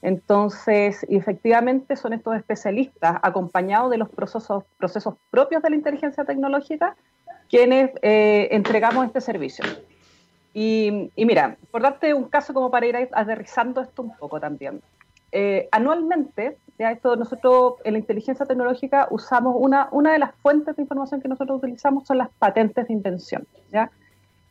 Entonces, 0.04 1.04
efectivamente 1.10 1.96
son 1.96 2.14
estos 2.14 2.36
especialistas 2.36 3.18
acompañados 3.24 3.90
de 3.90 3.98
los 3.98 4.10
procesos, 4.10 4.64
procesos 4.78 5.16
propios 5.32 5.64
de 5.64 5.70
la 5.72 5.76
inteligencia 5.76 6.26
tecnológica 6.26 6.96
quienes 7.50 7.92
eh, 8.02 8.50
entregamos 8.52 9.08
este 9.08 9.20
servicio. 9.20 9.66
Y, 10.54 11.12
y, 11.16 11.26
mira, 11.26 11.58
por 11.72 11.82
darte 11.82 12.14
un 12.14 12.26
caso 12.26 12.54
como 12.54 12.70
para 12.70 12.86
ir 12.86 13.10
aterrizando 13.12 13.82
esto 13.82 14.04
un 14.04 14.16
poco 14.16 14.40
también. 14.40 14.82
Eh, 15.32 15.70
anualmente, 15.72 16.58
ya 16.78 16.92
esto 16.92 17.16
nosotros 17.16 17.76
en 17.84 17.94
la 17.94 18.00
inteligencia 18.00 18.46
tecnológica 18.46 19.08
usamos 19.12 19.56
una, 19.58 19.88
una 19.92 20.14
de 20.14 20.20
las 20.20 20.36
fuentes 20.36 20.76
de 20.76 20.82
información 20.82 21.22
que 21.22 21.28
nosotros 21.28 21.60
utilizamos 21.60 22.06
son 22.06 22.18
las 22.18 22.30
patentes 22.40 22.88
de 22.88 22.94
invención. 22.94 23.48
¿ya? 23.72 23.92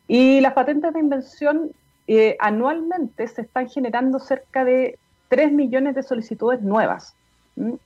Y 0.07 0.41
las 0.41 0.53
patentes 0.53 0.93
de 0.93 0.99
invención 0.99 1.71
eh, 2.07 2.35
anualmente 2.39 3.27
se 3.27 3.41
están 3.41 3.69
generando 3.69 4.19
cerca 4.19 4.65
de 4.65 4.97
3 5.29 5.51
millones 5.51 5.95
de 5.95 6.03
solicitudes 6.03 6.61
nuevas. 6.61 7.15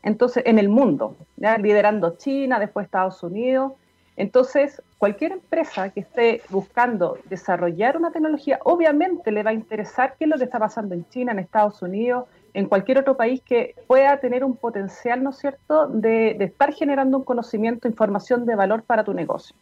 Entonces, 0.04 0.44
en 0.46 0.58
el 0.58 0.70
mundo, 0.70 1.16
liderando 1.38 2.16
China, 2.18 2.60
después 2.60 2.86
Estados 2.86 3.22
Unidos. 3.24 3.74
Entonces, 4.16 4.82
cualquier 4.98 5.34
empresa 5.34 5.90
que 5.90 6.00
esté 6.00 6.42
buscando 6.50 7.18
desarrollar 7.26 7.98
una 7.98 8.12
tecnología, 8.12 8.60
obviamente 8.64 9.32
le 9.32 9.44
va 9.44 9.50
a 9.52 9.54
interesar 9.54 10.16
qué 10.18 10.26
es 10.26 10.30
lo 10.30 10.38
que 10.38 10.46
está 10.46 10.60
pasando 10.60 10.96
en 10.96 11.08
China, 11.10 11.32
en 11.34 11.40
Estados 11.40 11.82
Unidos, 11.82 12.26
en 12.56 12.68
cualquier 12.68 12.98
otro 13.00 13.18
país 13.18 13.42
que 13.42 13.76
pueda 13.86 14.18
tener 14.22 14.46
un 14.46 14.56
potencial, 14.56 15.22
¿no 15.22 15.32
es 15.32 15.38
cierto?, 15.38 15.88
de, 15.88 16.38
estar 16.40 16.74
generando 16.74 17.18
un 17.18 17.26
conocimiento, 17.26 17.88
información 17.90 18.46
de 18.46 18.56
valor 18.56 18.84
para 18.84 19.04
tu 19.04 19.14
negocio. 19.14 19.54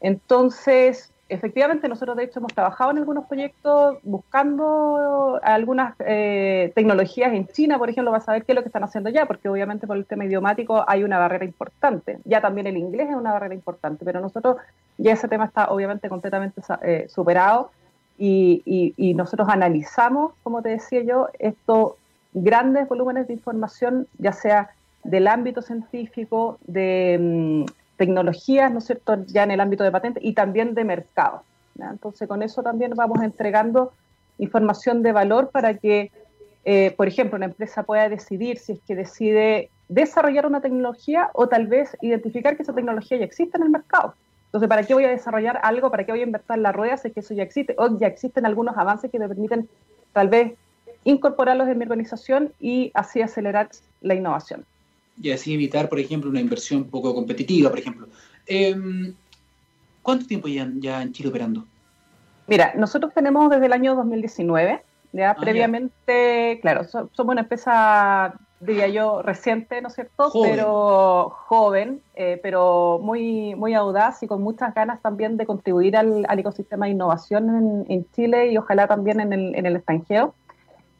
Entonces, 0.00 1.12
efectivamente, 1.28 1.88
nosotros 1.88 2.16
de 2.16 2.24
hecho 2.24 2.40
hemos 2.40 2.52
trabajado 2.52 2.90
en 2.90 2.98
algunos 2.98 3.26
proyectos 3.26 3.98
buscando 4.02 5.38
algunas 5.44 5.94
eh, 6.00 6.72
tecnologías 6.74 7.32
en 7.32 7.46
China, 7.46 7.78
por 7.78 7.88
ejemplo, 7.88 8.10
vas 8.10 8.28
a 8.28 8.32
ver 8.32 8.44
qué 8.44 8.50
es 8.50 8.56
lo 8.56 8.62
que 8.62 8.68
están 8.68 8.82
haciendo 8.82 9.10
ya, 9.10 9.26
porque 9.26 9.48
obviamente 9.48 9.86
por 9.86 9.96
el 9.96 10.04
tema 10.04 10.24
idiomático 10.24 10.84
hay 10.88 11.04
una 11.04 11.20
barrera 11.20 11.44
importante. 11.44 12.18
Ya 12.24 12.40
también 12.40 12.66
el 12.66 12.76
inglés 12.76 13.10
es 13.10 13.16
una 13.16 13.32
barrera 13.32 13.54
importante, 13.54 14.04
pero 14.04 14.20
nosotros 14.20 14.56
ya 14.98 15.12
ese 15.12 15.28
tema 15.28 15.44
está 15.44 15.70
obviamente 15.70 16.08
completamente 16.08 16.60
eh, 16.82 17.06
superado 17.08 17.70
y, 18.18 18.92
y, 18.96 19.14
nosotros 19.14 19.48
analizamos, 19.48 20.34
como 20.42 20.62
te 20.62 20.70
decía 20.70 21.02
yo, 21.02 21.28
esto 21.38 21.96
grandes 22.34 22.88
volúmenes 22.88 23.28
de 23.28 23.32
información, 23.32 24.06
ya 24.18 24.32
sea 24.32 24.70
del 25.04 25.28
ámbito 25.28 25.62
científico, 25.62 26.58
de 26.66 27.18
mm, 27.20 27.64
tecnologías, 27.96 28.72
¿no 28.72 28.78
es 28.78 28.84
cierto?, 28.84 29.24
ya 29.26 29.44
en 29.44 29.52
el 29.52 29.60
ámbito 29.60 29.84
de 29.84 29.92
patentes 29.92 30.22
y 30.22 30.34
también 30.34 30.74
de 30.74 30.84
mercado. 30.84 31.42
Entonces, 31.78 32.28
con 32.28 32.42
eso 32.42 32.62
también 32.62 32.92
vamos 32.94 33.22
entregando 33.22 33.92
información 34.38 35.02
de 35.02 35.12
valor 35.12 35.50
para 35.50 35.74
que, 35.74 36.10
eh, 36.64 36.94
por 36.96 37.08
ejemplo, 37.08 37.36
una 37.36 37.46
empresa 37.46 37.82
pueda 37.82 38.08
decidir 38.08 38.58
si 38.58 38.72
es 38.72 38.80
que 38.86 38.94
decide 38.94 39.70
desarrollar 39.88 40.46
una 40.46 40.60
tecnología 40.60 41.30
o 41.34 41.48
tal 41.48 41.66
vez 41.66 41.96
identificar 42.00 42.56
que 42.56 42.62
esa 42.62 42.74
tecnología 42.74 43.18
ya 43.18 43.24
existe 43.24 43.56
en 43.58 43.64
el 43.64 43.70
mercado. 43.70 44.14
Entonces, 44.46 44.68
¿para 44.68 44.84
qué 44.84 44.94
voy 44.94 45.04
a 45.04 45.08
desarrollar 45.08 45.60
algo? 45.62 45.90
¿Para 45.90 46.04
qué 46.04 46.12
voy 46.12 46.20
a 46.20 46.24
invertir 46.24 46.58
la 46.58 46.72
rueda 46.72 46.96
si 46.96 47.08
es 47.08 47.14
que 47.14 47.20
eso 47.20 47.34
ya 47.34 47.42
existe? 47.42 47.74
O 47.76 47.98
ya 47.98 48.06
existen 48.06 48.46
algunos 48.46 48.76
avances 48.78 49.10
que 49.10 49.18
me 49.18 49.28
permiten 49.28 49.68
tal 50.12 50.28
vez 50.28 50.54
incorporarlos 51.04 51.68
en 51.68 51.78
mi 51.78 51.84
organización 51.84 52.52
y 52.60 52.90
así 52.94 53.22
acelerar 53.22 53.68
la 54.00 54.14
innovación. 54.14 54.64
Y 55.20 55.30
así 55.30 55.54
evitar, 55.54 55.88
por 55.88 56.00
ejemplo, 56.00 56.30
una 56.30 56.40
inversión 56.40 56.84
poco 56.84 57.14
competitiva, 57.14 57.70
por 57.70 57.78
ejemplo. 57.78 58.08
Em, 58.46 59.14
¿Cuánto 60.02 60.26
tiempo 60.26 60.48
ya, 60.48 60.68
ya 60.76 61.02
en 61.02 61.12
Chile 61.12 61.28
operando? 61.30 61.64
Mira, 62.46 62.72
nosotros 62.76 63.12
tenemos 63.14 63.48
desde 63.48 63.66
el 63.66 63.72
año 63.72 63.94
2019, 63.94 64.82
ya 65.12 65.30
ah, 65.30 65.36
previamente, 65.36 66.58
claro, 66.60 66.84
somos 66.84 67.12
una 67.18 67.42
empresa, 67.42 68.34
diría 68.60 68.88
yo, 68.88 69.22
reciente, 69.22 69.80
¿no 69.80 69.88
es 69.88 69.94
cierto? 69.94 70.30
Pero 70.42 71.30
joven, 71.46 72.02
eh, 72.16 72.38
pero 72.42 72.98
muy, 73.00 73.54
muy 73.54 73.72
audaz 73.72 74.22
y 74.22 74.26
con 74.26 74.42
muchas 74.42 74.74
ganas 74.74 75.00
también 75.00 75.38
de 75.38 75.46
contribuir 75.46 75.96
al, 75.96 76.26
ecosistema 76.38 76.84
de 76.84 76.92
innovación 76.92 77.86
en, 77.88 78.06
Chile 78.12 78.52
y 78.52 78.58
ojalá 78.58 78.86
también 78.86 79.20
en 79.20 79.32
el, 79.32 79.54
en 79.54 79.64
el 79.64 79.76
extranjero 79.76 80.34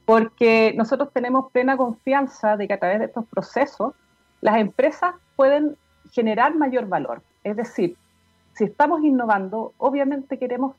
porque 0.05 0.75
nosotros 0.77 1.11
tenemos 1.13 1.51
plena 1.53 1.77
confianza 1.77 2.57
de 2.57 2.67
que 2.69 2.75
a 2.75 2.79
través 2.79 2.99
de 2.99 3.07
estos 3.07 3.27
procesos 3.27 3.95
las 4.41 4.59
empresas 4.59 5.15
pueden 5.37 5.77
generar 6.13 6.55
mayor 6.55 6.87
valor. 6.87 7.23
Es 7.43 7.57
decir, 7.57 7.97
si 8.55 8.65
estamos 8.65 9.03
innovando, 9.03 9.73
obviamente 9.79 10.39
queremos 10.39 10.77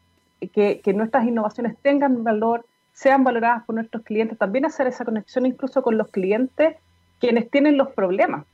que, 0.54 0.82
nuestras 0.94 1.26
innovaciones 1.26 1.76
tengan 1.82 2.24
valor, 2.24 2.66
sean 2.94 3.24
valoradas 3.24 3.64
por 3.66 3.76
nuestros 3.76 4.04
clientes, 4.04 4.38
también 4.38 4.66
hacer 4.66 4.88
esa 4.88 5.04
conexión 5.04 5.46
incluso 5.46 5.82
con 5.82 5.98
los 5.98 6.10
clientes 6.10 6.78
quienes 7.20 7.50
tienen 7.50 7.78
los 7.78 7.90
problemas. 7.90 8.46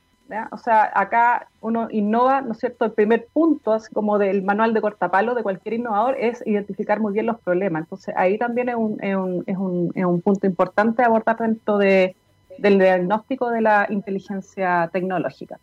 O 0.52 0.58
sea, 0.58 0.92
acá 0.94 1.48
uno 1.62 1.88
innova, 1.92 2.42
¿no 2.42 2.54
es 2.54 2.60
cierto? 2.60 2.86
El 2.86 2.94
primer 2.94 3.28
punto, 3.34 3.74
así 3.74 3.94
como 3.94 4.18
del 4.18 4.44
manual 4.44 4.74
de 4.74 4.82
cortapalo 4.82 5.36
de 5.36 5.44
cualquier 5.44 5.76
innovador, 5.76 6.16
es 6.20 6.46
identificar 6.46 7.00
muy 7.00 7.14
bien 7.14 7.26
los 7.26 7.40
problemas. 7.40 7.84
Entonces, 7.84 8.14
ahí 8.18 8.38
también 8.38 8.70
es 8.70 8.76
un, 8.76 8.98
es 9.04 9.16
un, 9.16 9.44
es 9.46 9.58
un, 9.58 9.92
es 9.96 10.06
un 10.06 10.22
punto 10.22 10.48
importante 10.48 11.04
abordar 11.04 11.38
dentro 11.38 11.78
de, 11.78 12.16
del 12.58 12.80
diagnóstico 12.80 13.50
de 13.50 13.62
la 13.62 13.88
inteligencia 13.90 14.90
tecnológica. 14.94 15.60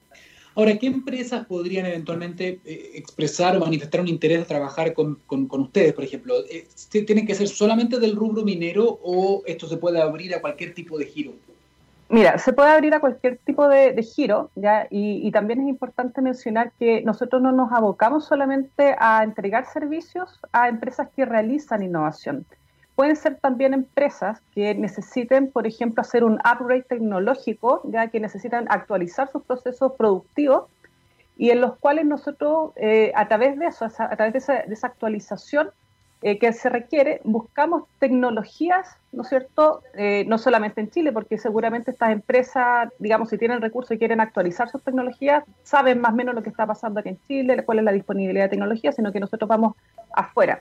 Ahora, 0.54 0.76
¿qué 0.76 0.88
empresas 0.88 1.46
podrían 1.46 1.86
eventualmente 1.86 2.60
eh, 2.64 2.90
expresar 2.94 3.56
o 3.56 3.60
manifestar 3.60 4.00
un 4.00 4.08
interés 4.08 4.40
de 4.40 4.44
trabajar 4.44 4.92
con, 4.92 5.14
con, 5.24 5.46
con 5.46 5.60
ustedes, 5.60 5.92
por 5.92 6.02
ejemplo? 6.02 6.34
Eh, 6.50 6.66
¿Tienen 6.90 7.26
que 7.26 7.36
ser 7.36 7.46
solamente 7.46 8.00
del 8.00 8.16
rubro 8.16 8.42
minero 8.42 8.98
o 9.02 9.44
esto 9.46 9.68
se 9.68 9.76
puede 9.76 10.00
abrir 10.00 10.34
a 10.34 10.40
cualquier 10.40 10.74
tipo 10.74 10.98
de 10.98 11.06
giro? 11.06 11.34
Mira, 12.10 12.38
se 12.38 12.54
puede 12.54 12.70
abrir 12.70 12.94
a 12.94 13.00
cualquier 13.00 13.36
tipo 13.38 13.68
de, 13.68 14.02
giro, 14.02 14.50
¿ya? 14.54 14.86
Y, 14.90 15.30
también 15.30 15.60
es 15.60 15.68
importante 15.68 16.22
mencionar 16.22 16.72
que 16.78 17.02
nosotros 17.02 17.42
no 17.42 17.52
nos 17.52 17.70
abocamos 17.70 18.24
solamente 18.24 18.96
a 18.98 19.22
entregar 19.22 19.66
servicios 19.66 20.40
a 20.52 20.68
empresas 20.68 21.08
que 21.14 21.26
realizan 21.26 21.82
innovación. 21.82 22.46
Pueden 22.94 23.14
ser 23.14 23.38
también 23.40 23.74
empresas 23.74 24.40
que 24.54 24.74
necesiten, 24.74 25.52
por 25.52 25.66
ejemplo, 25.66 26.00
hacer 26.00 26.24
un 26.24 26.36
upgrade 26.36 26.84
tecnológico, 26.84 27.82
ya 27.84 28.08
que 28.08 28.20
necesitan 28.20 28.66
actualizar 28.70 29.30
sus 29.30 29.42
procesos 29.42 29.92
productivos 29.92 30.64
y 31.36 31.50
en 31.50 31.60
los 31.60 31.76
cuales 31.76 32.06
nosotros, 32.06 32.72
eh, 32.76 33.12
a 33.14 33.28
través 33.28 33.58
de 33.58 33.66
eso, 33.66 33.84
a 33.84 34.16
través 34.16 34.34
esa, 34.34 34.54
de 34.54 34.72
esa 34.72 34.86
actualización, 34.86 35.70
eh, 36.20 36.38
que 36.40 36.52
se 36.52 36.68
requiere, 36.68 37.20
buscamos 37.22 37.84
tecnologías, 38.00 38.96
¿no 39.12 39.22
es 39.22 39.28
cierto? 39.28 39.82
Eh, 39.94 40.24
no 40.26 40.36
solamente 40.36 40.80
en 40.80 40.90
Chile, 40.90 41.12
porque 41.12 41.38
seguramente 41.38 41.92
estas 41.92 42.10
empresas, 42.10 42.88
digamos, 42.98 43.28
si 43.28 43.38
tienen 43.38 43.60
recursos 43.60 43.92
y 43.92 43.98
quieren 43.98 44.20
actualizar 44.20 44.68
sus 44.68 44.82
tecnologías, 44.82 45.44
saben 45.62 46.00
más 46.00 46.12
o 46.12 46.16
menos 46.16 46.34
lo 46.34 46.42
que 46.42 46.50
está 46.50 46.66
pasando 46.66 46.98
aquí 46.98 47.10
en 47.10 47.20
Chile, 47.28 47.64
cuál 47.64 47.78
es 47.78 47.84
la 47.84 47.92
disponibilidad 47.92 48.46
de 48.46 48.48
tecnología, 48.48 48.90
sino 48.90 49.12
que 49.12 49.20
nosotros 49.20 49.48
vamos 49.48 49.76
afuera. 50.12 50.60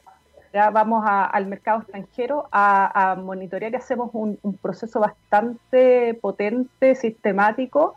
Ya 0.54 0.70
vamos 0.70 1.04
al 1.08 1.48
mercado 1.48 1.82
extranjero 1.82 2.48
a, 2.52 3.18
monitorear 3.20 3.74
y 3.74 3.78
hacemos 3.78 4.12
un, 4.14 4.38
proceso 4.62 5.00
bastante 5.00 6.14
potente, 6.22 6.94
sistemático, 6.94 7.96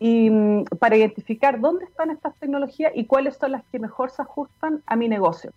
y 0.00 0.30
mm, 0.30 0.64
para 0.80 0.96
identificar 0.96 1.60
dónde 1.60 1.84
están 1.84 2.10
estas 2.10 2.34
tecnologías 2.36 2.90
y 2.96 3.06
cuáles 3.06 3.36
son 3.36 3.52
las 3.52 3.62
que 3.70 3.78
mejor 3.78 4.10
se 4.10 4.22
ajustan 4.22 4.82
a 4.84 4.96
mi 4.96 5.08
negocio. 5.08 5.52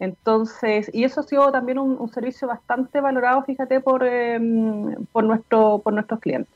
Entonces, 0.00 0.90
y 0.94 1.04
eso 1.04 1.20
ha 1.20 1.22
sido 1.24 1.52
también 1.52 1.78
un, 1.78 2.10
servicio 2.10 2.48
bastante 2.48 3.02
valorado, 3.02 3.44
fíjate, 3.44 3.80
por, 3.80 4.02
em, 4.02 4.94
por, 5.12 5.24
nuestro, 5.24 5.78
por 5.84 5.92
nuestros 5.92 6.18
clientes. 6.20 6.52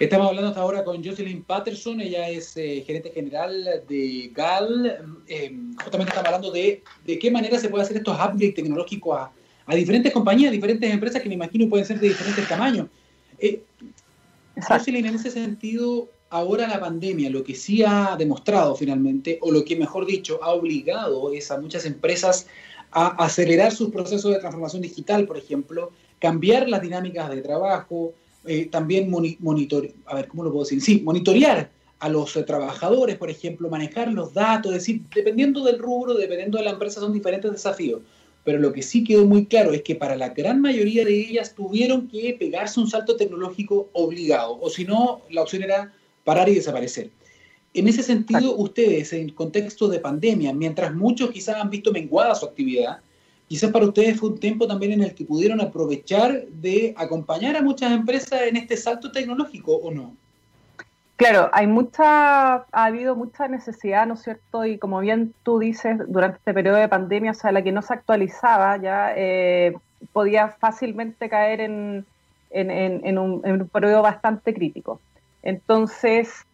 Estamos 0.00 0.26
hablando 0.26 0.48
hasta 0.48 0.60
ahora 0.60 0.82
con 0.82 1.02
Jocelyn 1.04 1.44
Patterson, 1.44 2.00
ella 2.00 2.28
es 2.28 2.56
eh, 2.56 2.82
gerente 2.84 3.12
general 3.12 3.84
de 3.88 4.32
GAL. 4.34 4.98
Em, 5.28 5.76
justamente 5.76 6.10
estamos 6.10 6.26
hablando 6.26 6.50
de, 6.50 6.82
de 7.06 7.18
qué 7.20 7.30
manera 7.30 7.56
se 7.60 7.68
puede 7.68 7.84
hacer 7.84 7.98
estos 7.98 8.16
updates 8.16 8.54
tecnológicos 8.54 9.16
a, 9.16 9.30
a, 9.66 9.74
diferentes 9.76 10.12
compañías, 10.12 10.50
diferentes 10.50 10.92
empresas 10.92 11.22
que 11.22 11.28
me 11.28 11.36
imagino 11.36 11.68
pueden 11.68 11.86
ser 11.86 12.00
de 12.00 12.08
diferentes 12.08 12.48
tamaños. 12.48 12.88
Eh, 13.38 13.62
Jocelyn, 14.60 15.06
en 15.06 15.14
ese 15.14 15.30
sentido, 15.30 16.08
ahora 16.34 16.66
la 16.66 16.80
pandemia 16.80 17.30
lo 17.30 17.44
que 17.44 17.54
sí 17.54 17.84
ha 17.86 18.16
demostrado 18.18 18.74
finalmente, 18.74 19.38
o 19.40 19.52
lo 19.52 19.64
que 19.64 19.76
mejor 19.76 20.04
dicho, 20.04 20.40
ha 20.42 20.50
obligado 20.50 21.32
es 21.32 21.52
a 21.52 21.60
muchas 21.60 21.86
empresas 21.86 22.48
a 22.90 23.06
acelerar 23.24 23.70
sus 23.70 23.90
procesos 23.90 24.32
de 24.32 24.40
transformación 24.40 24.82
digital, 24.82 25.26
por 25.26 25.38
ejemplo, 25.38 25.92
cambiar 26.18 26.68
las 26.68 26.82
dinámicas 26.82 27.30
de 27.30 27.40
trabajo, 27.40 28.14
eh, 28.46 28.66
también 28.66 29.10
monitorear, 29.10 29.94
a 30.06 30.16
ver, 30.16 30.26
¿cómo 30.26 30.42
lo 30.42 30.50
puedo 30.50 30.64
decir? 30.64 30.80
Sí, 30.80 31.02
monitorear 31.04 31.70
a 32.00 32.08
los 32.08 32.34
eh, 32.34 32.42
trabajadores, 32.42 33.16
por 33.16 33.30
ejemplo, 33.30 33.68
manejar 33.68 34.12
los 34.12 34.34
datos, 34.34 34.72
es 34.72 34.78
decir, 34.78 35.02
dependiendo 35.14 35.62
del 35.62 35.78
rubro, 35.78 36.14
dependiendo 36.14 36.58
de 36.58 36.64
la 36.64 36.72
empresa, 36.72 36.98
son 36.98 37.12
diferentes 37.12 37.52
desafíos. 37.52 38.02
Pero 38.42 38.58
lo 38.58 38.72
que 38.72 38.82
sí 38.82 39.04
quedó 39.04 39.24
muy 39.24 39.46
claro 39.46 39.72
es 39.72 39.82
que 39.82 39.94
para 39.94 40.16
la 40.16 40.30
gran 40.30 40.60
mayoría 40.60 41.04
de 41.04 41.16
ellas 41.16 41.54
tuvieron 41.54 42.08
que 42.08 42.36
pegarse 42.38 42.80
un 42.80 42.90
salto 42.90 43.16
tecnológico 43.16 43.88
obligado, 43.92 44.58
o 44.60 44.68
si 44.68 44.84
no, 44.84 45.22
la 45.30 45.42
opción 45.42 45.62
era 45.62 45.92
parar 46.24 46.48
y 46.48 46.54
desaparecer. 46.54 47.10
En 47.74 47.88
ese 47.88 48.02
sentido, 48.02 48.56
ustedes, 48.56 49.12
en 49.12 49.22
el 49.22 49.34
contexto 49.34 49.88
de 49.88 49.98
pandemia, 49.98 50.52
mientras 50.52 50.94
muchos 50.94 51.30
quizás 51.30 51.56
han 51.56 51.70
visto 51.70 51.92
menguada 51.92 52.34
su 52.34 52.46
actividad, 52.46 52.98
quizás 53.48 53.70
para 53.72 53.86
ustedes 53.86 54.18
fue 54.18 54.30
un 54.30 54.38
tiempo 54.38 54.66
también 54.66 54.92
en 54.92 55.02
el 55.02 55.14
que 55.14 55.24
pudieron 55.24 55.60
aprovechar 55.60 56.46
de 56.46 56.94
acompañar 56.96 57.56
a 57.56 57.62
muchas 57.62 57.92
empresas 57.92 58.42
en 58.42 58.56
este 58.56 58.76
salto 58.76 59.10
tecnológico, 59.10 59.74
¿o 59.74 59.90
no? 59.90 60.16
Claro, 61.16 61.48
hay 61.52 61.66
mucha, 61.66 62.54
ha 62.54 62.64
habido 62.72 63.14
mucha 63.14 63.46
necesidad, 63.46 64.06
¿no 64.06 64.14
es 64.14 64.22
cierto? 64.22 64.64
Y 64.64 64.78
como 64.78 65.00
bien 65.00 65.32
tú 65.44 65.60
dices, 65.60 65.98
durante 66.08 66.38
este 66.38 66.54
periodo 66.54 66.76
de 66.76 66.88
pandemia, 66.88 67.32
o 67.32 67.34
sea, 67.34 67.52
la 67.52 67.62
que 67.62 67.70
no 67.70 67.82
se 67.82 67.94
actualizaba 67.94 68.76
ya 68.78 69.12
eh, 69.16 69.76
podía 70.12 70.48
fácilmente 70.48 71.28
caer 71.28 71.60
en, 71.60 72.04
en, 72.50 73.18
un, 73.18 73.42
en 73.44 73.62
un 73.62 73.68
periodo 73.68 74.02
bastante 74.02 74.54
crítico. 74.54 75.00
Entonces, 75.44 76.46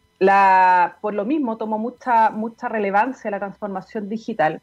por 1.01 1.15
lo 1.15 1.25
mismo 1.25 1.57
tomó 1.57 1.79
mucha, 1.79 2.31
mucha 2.31 2.69
relevancia 2.69 3.31
la 3.31 3.39
transformación 3.39 4.09
digital, 4.09 4.61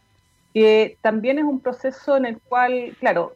que 0.54 0.98
también 1.02 1.40
es 1.40 1.46
un 1.46 1.62
proceso 1.62 2.18
en 2.18 2.26
el 2.26 2.40
cual, 2.40 2.96
claro, 3.00 3.34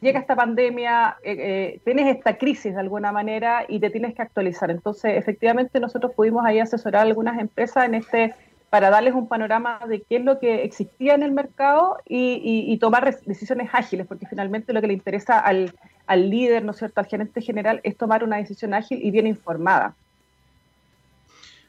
llega 0.00 0.20
esta 0.20 0.36
pandemia, 0.36 1.16
eh, 1.22 1.36
eh, 1.38 1.80
tienes 1.84 2.14
esta 2.14 2.36
crisis 2.36 2.74
de 2.74 2.80
alguna 2.80 3.12
manera 3.12 3.64
y 3.66 3.80
te 3.80 3.90
tienes 3.90 4.14
que 4.14 4.22
actualizar. 4.22 4.70
Entonces, 4.70 5.16
efectivamente, 5.16 5.80
nosotros 5.80 6.12
pudimos 6.14 6.44
ahí 6.44 6.60
asesorar 6.60 7.02
a 7.02 7.08
algunas 7.08 7.40
empresas 7.40 7.86
en 7.86 7.94
este 7.94 8.34
para 8.68 8.90
darles 8.90 9.14
un 9.14 9.28
panorama 9.28 9.80
de 9.88 10.02
qué 10.02 10.16
es 10.16 10.24
lo 10.24 10.38
que 10.38 10.64
existía 10.64 11.14
en 11.14 11.22
el 11.22 11.32
mercado 11.32 11.98
y, 12.04 12.76
tomar 12.78 13.16
decisiones 13.24 13.70
ágiles, 13.72 14.06
porque 14.06 14.26
finalmente 14.26 14.72
lo 14.72 14.80
que 14.80 14.88
le 14.88 14.92
interesa 14.92 15.38
al, 15.38 15.72
al 16.06 16.28
líder, 16.28 16.64
¿no 16.64 16.72
es 16.72 16.78
cierto?, 16.78 17.00
al 17.00 17.06
gerente 17.06 17.40
general, 17.40 17.80
es 17.84 17.96
tomar 17.96 18.22
una 18.24 18.36
decisión 18.36 18.74
ágil 18.74 18.98
y 19.02 19.10
bien 19.12 19.26
informada. 19.26 19.94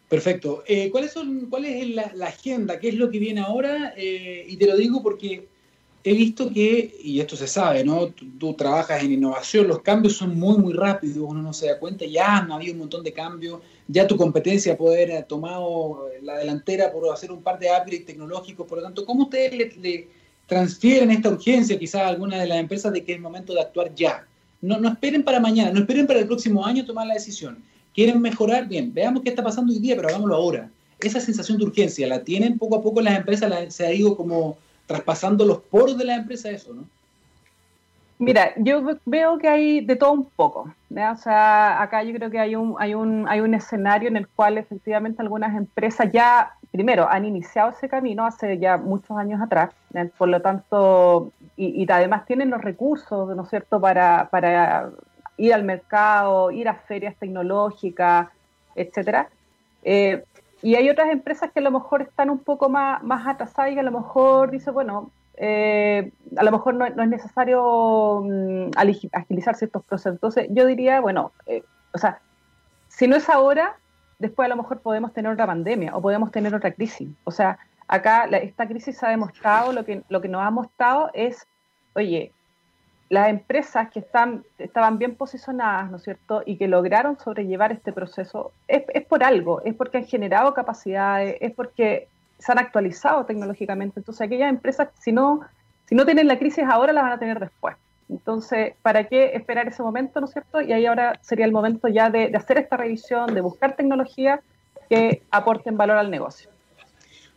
Perfecto. 0.09 0.63
Eh, 0.65 0.89
¿cuáles 0.89 1.11
son, 1.11 1.47
¿Cuál 1.49 1.65
es 1.65 1.89
la, 1.89 2.27
agenda? 2.27 2.79
¿Qué 2.79 2.89
es 2.89 2.95
lo 2.95 3.09
que 3.11 3.19
viene 3.19 3.41
ahora? 3.41 3.93
Eh, 3.97 4.45
y 4.47 4.55
te 4.55 4.65
lo 4.65 4.77
digo 4.77 5.03
porque 5.03 5.47
he 6.03 6.13
visto 6.13 6.49
que, 6.49 6.95
y 7.03 7.19
esto 7.19 7.35
se 7.35 7.47
sabe, 7.47 7.83
¿no? 7.83 8.07
Tú, 8.39 8.53
trabajas 8.53 9.03
en 9.03 9.11
innovación, 9.11 9.67
los 9.67 9.81
cambios 9.81 10.15
son 10.15 10.39
muy, 10.39 10.57
muy 10.57 10.71
rápidos, 10.71 11.17
uno 11.17 11.41
no 11.41 11.51
se 11.51 11.67
da 11.67 11.77
cuenta, 11.77 12.05
ya 12.05 12.37
han 12.37 12.49
habido 12.49 12.71
un 12.73 12.79
montón 12.79 13.03
de 13.03 13.11
cambios, 13.11 13.59
ya 13.89 14.07
tu 14.07 14.15
competencia 14.15 14.77
puede 14.77 15.03
haber 15.03 15.25
tomado 15.25 16.07
la 16.21 16.37
delantera 16.37 16.93
por 16.93 17.11
hacer 17.11 17.29
un 17.29 17.41
par 17.41 17.59
de 17.59 17.67
upgrades 17.67 18.05
tecnológicos, 18.05 18.65
por 18.65 18.77
lo 18.77 18.85
tanto, 18.85 19.05
¿cómo 19.05 19.23
ustedes 19.23 19.75
le, 19.77 20.07
transfieren 20.45 21.11
esta 21.11 21.27
urgencia 21.27 21.77
quizás 21.77 22.03
a 22.03 22.07
alguna 22.07 22.39
de 22.39 22.47
las 22.47 22.59
empresas 22.59 22.93
de 22.93 23.03
que 23.03 23.13
es 23.13 23.19
momento 23.19 23.53
de 23.53 23.59
actuar 23.59 23.93
ya? 23.93 24.25
No, 24.61 24.79
no 24.79 24.87
esperen 24.87 25.23
para 25.23 25.41
mañana, 25.41 25.71
no 25.71 25.81
esperen 25.81 26.07
para 26.07 26.19
el 26.19 26.27
próximo 26.27 26.65
año 26.65 26.85
tomar 26.85 27.05
la 27.05 27.15
decisión 27.15 27.61
quieren 27.97 28.21
mejorar, 28.21 28.67
bien, 28.67 28.93
veamos 28.93 29.23
qué 29.23 29.29
está 29.29 29.43
pasando 29.43 29.73
hoy 29.73 29.79
día, 29.79 29.95
pero 29.95 30.09
hagámoslo 30.09 30.35
ahora. 30.35 30.69
Esa 30.99 31.19
sensación 31.19 31.57
de 31.57 31.63
urgencia, 31.63 32.05
¿la 32.05 32.23
tienen 32.23 32.59
poco 32.59 32.75
a 32.75 32.83
poco 32.83 33.01
las 33.01 33.17
empresas? 33.17 33.73
se 33.73 33.87
ha 33.87 33.91
ido 33.91 34.15
como 34.15 34.55
traspasando 34.85 35.43
los 35.43 35.57
poros 35.61 35.97
de 35.97 36.05
las 36.05 36.19
empresas 36.19 36.51
eso, 36.51 36.75
¿no? 36.75 36.83
Mira, 38.19 38.51
yo 38.57 38.83
veo 39.05 39.39
que 39.39 39.47
hay 39.47 39.81
de 39.81 39.95
todo 39.95 40.11
un 40.11 40.25
poco. 40.25 40.71
O 40.91 41.15
sea, 41.17 41.81
acá 41.81 42.03
yo 42.03 42.13
creo 42.13 42.29
que 42.29 42.39
hay 42.39 42.55
un, 42.55 42.75
hay, 42.77 42.93
un, 42.93 43.27
hay 43.27 43.39
un 43.39 43.55
escenario 43.55 44.09
en 44.09 44.17
el 44.17 44.27
cual 44.27 44.59
efectivamente 44.59 45.23
algunas 45.23 45.55
empresas 45.55 46.11
ya, 46.11 46.51
primero, 46.71 47.07
han 47.09 47.25
iniciado 47.25 47.71
ese 47.71 47.89
camino 47.89 48.27
hace 48.27 48.59
ya 48.59 48.77
muchos 48.77 49.17
años 49.17 49.41
atrás. 49.41 49.71
Por 50.19 50.29
lo 50.29 50.39
tanto, 50.39 51.31
y, 51.55 51.83
y, 51.83 51.91
además 51.91 52.27
tienen 52.27 52.51
los 52.51 52.61
recursos, 52.61 53.35
¿no 53.35 53.43
es 53.43 53.49
cierto?, 53.49 53.81
para, 53.81 54.29
para 54.29 54.91
ir 55.37 55.53
al 55.53 55.63
mercado, 55.63 56.51
ir 56.51 56.67
a 56.67 56.75
ferias 56.75 57.15
tecnológicas, 57.15 58.29
etcétera. 58.75 59.29
Eh, 59.83 60.23
y 60.61 60.75
hay 60.75 60.89
otras 60.89 61.09
empresas 61.09 61.51
que 61.51 61.59
a 61.59 61.63
lo 61.63 61.71
mejor 61.71 62.01
están 62.01 62.29
un 62.29 62.39
poco 62.39 62.69
más, 62.69 63.03
más 63.03 63.27
atrasadas 63.27 63.71
y 63.71 63.75
que 63.75 63.79
a 63.81 63.83
lo 63.83 63.91
mejor 63.91 64.51
dice, 64.51 64.71
bueno, 64.71 65.11
eh, 65.35 66.11
a 66.35 66.43
lo 66.43 66.51
mejor 66.51 66.73
no, 66.73 66.85
es 66.85 67.09
necesario 67.09 68.21
mm, 68.23 68.71
agilizar 69.13 69.55
ciertos 69.55 69.83
procesos. 69.85 70.13
Entonces, 70.13 70.47
yo 70.49 70.65
diría, 70.65 70.99
bueno, 70.99 71.31
eh, 71.45 71.63
o 71.93 71.97
sea, 71.99 72.19
si 72.87 73.07
no 73.07 73.15
es 73.15 73.29
ahora, 73.29 73.77
después 74.17 74.47
a 74.47 74.49
lo 74.49 74.55
mejor 74.55 74.79
podemos 74.79 75.13
tener 75.13 75.31
otra 75.31 75.45
pandemia 75.45 75.95
o 75.95 76.01
podemos 76.01 76.31
tener 76.31 76.55
otra 76.55 76.71
crisis. 76.71 77.09
O 77.23 77.31
sea, 77.31 77.59
acá 77.87 78.25
esta 78.25 78.67
crisis 78.67 79.01
ha 79.03 79.09
demostrado, 79.09 79.71
lo 79.73 79.85
que, 79.85 80.01
lo 80.09 80.21
que 80.21 80.27
nos 80.27 80.41
ha 80.41 80.49
mostrado 80.49 81.11
es, 81.13 81.47
oye, 81.93 82.33
las 83.09 83.29
empresas 83.29 83.89
que 83.89 83.99
están, 83.99 84.43
estaban 84.57 84.97
bien 84.97 85.15
posicionadas, 85.15 85.89
¿no 85.89 85.97
es 85.97 86.03
cierto?, 86.03 86.43
y 86.45 86.57
que 86.57 86.67
lograron 86.67 87.17
sobrellevar 87.17 87.71
este 87.71 87.93
proceso, 87.93 88.51
es, 88.67 88.83
por 89.05 89.23
algo, 89.23 89.61
es 89.63 89.73
porque 89.75 89.99
han 89.99 90.05
generado 90.05 90.53
capacidades, 90.53 91.37
es 91.39 91.53
porque 91.53 92.07
se 92.37 92.51
han 92.51 92.59
actualizado 92.59 93.25
tecnológicamente. 93.25 93.99
Entonces, 93.99 94.25
aquellas 94.25 94.49
empresas, 94.49 94.89
si 94.99 95.11
no, 95.11 95.41
si 95.85 95.95
no 95.95 96.05
tienen 96.05 96.27
la 96.27 96.37
crisis 96.37 96.65
ahora, 96.69 96.91
la 96.91 97.01
van 97.01 97.13
a 97.13 97.19
tener 97.19 97.39
después. 97.39 97.75
Entonces, 98.09 98.73
¿para 98.81 99.05
qué 99.05 99.31
esperar 99.33 99.67
ese 99.67 99.83
momento, 99.83 100.19
¿no 100.19 100.27
es 100.27 100.33
cierto? 100.33 100.61
Y 100.61 100.71
ahí 100.73 100.85
ahora 100.85 101.17
sería 101.21 101.45
el 101.45 101.51
momento 101.51 101.87
ya 101.87 102.09
de, 102.09 102.29
de 102.29 102.37
hacer 102.37 102.57
esta 102.57 102.77
revisión, 102.77 103.33
de 103.33 103.41
buscar 103.41 103.75
tecnologías 103.75 104.41
que 104.89 105.23
aporten 105.31 105.77
valor 105.77 105.97
al 105.97 106.11
negocio. 106.11 106.49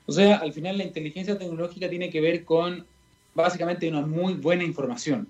O 0.07 0.13
sea, 0.13 0.37
al 0.37 0.53
final 0.53 0.79
la 0.79 0.85
inteligencia 0.85 1.39
tecnológica 1.39 1.89
tiene 1.89 2.11
que 2.11 2.21
ver 2.21 2.45
con 2.45 2.85
básicamente 3.35 3.89
una 3.89 4.01
muy 4.01 4.35
buena 4.35 4.65
información 4.65 5.29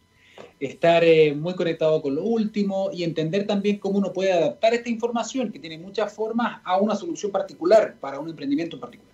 estar 0.58 1.04
eh, 1.04 1.34
muy 1.34 1.54
conectado 1.54 2.00
con 2.02 2.14
lo 2.14 2.24
último 2.24 2.90
y 2.92 3.04
entender 3.04 3.46
también 3.46 3.78
cómo 3.78 3.98
uno 3.98 4.12
puede 4.12 4.32
adaptar 4.32 4.74
esta 4.74 4.88
información, 4.88 5.50
que 5.52 5.58
tiene 5.58 5.78
muchas 5.78 6.12
formas, 6.12 6.60
a 6.64 6.78
una 6.78 6.94
solución 6.94 7.32
particular 7.32 7.96
para 8.00 8.20
un 8.20 8.28
emprendimiento 8.28 8.76
en 8.76 8.80
particular. 8.80 9.10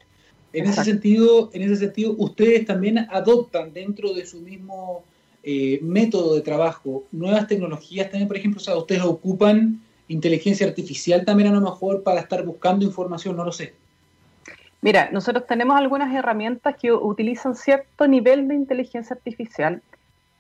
En 0.53 0.67
ese, 0.67 0.85
sentido, 0.85 1.51
en 1.53 1.62
ese 1.62 1.77
sentido, 1.77 2.15
ustedes 2.17 2.65
también 2.65 2.99
adoptan 3.11 3.73
dentro 3.73 4.15
de 4.15 4.25
su 4.25 4.41
mismo 4.41 5.05
eh, 5.43 5.79
método 5.83 6.35
de 6.35 6.41
trabajo 6.41 7.05
nuevas 7.12 7.47
tecnologías 7.47 8.11
también, 8.11 8.29
por 8.29 8.37
ejemplo, 8.37 8.61
o 8.61 8.65
sea, 8.65 8.77
ustedes 8.77 9.03
ocupan 9.03 9.83
inteligencia 10.09 10.67
artificial 10.67 11.25
también 11.25 11.51
a 11.51 11.53
lo 11.53 11.61
mejor 11.61 12.03
para 12.03 12.21
estar 12.21 12.45
buscando 12.45 12.85
información, 12.85 13.37
no 13.37 13.45
lo 13.45 13.53
sé. 13.53 13.75
Mira, 14.81 15.11
nosotros 15.11 15.47
tenemos 15.47 15.77
algunas 15.77 16.15
herramientas 16.15 16.77
que 16.81 16.93
utilizan 16.93 17.55
cierto 17.55 18.07
nivel 18.07 18.47
de 18.47 18.55
inteligencia 18.55 19.17
artificial 19.17 19.83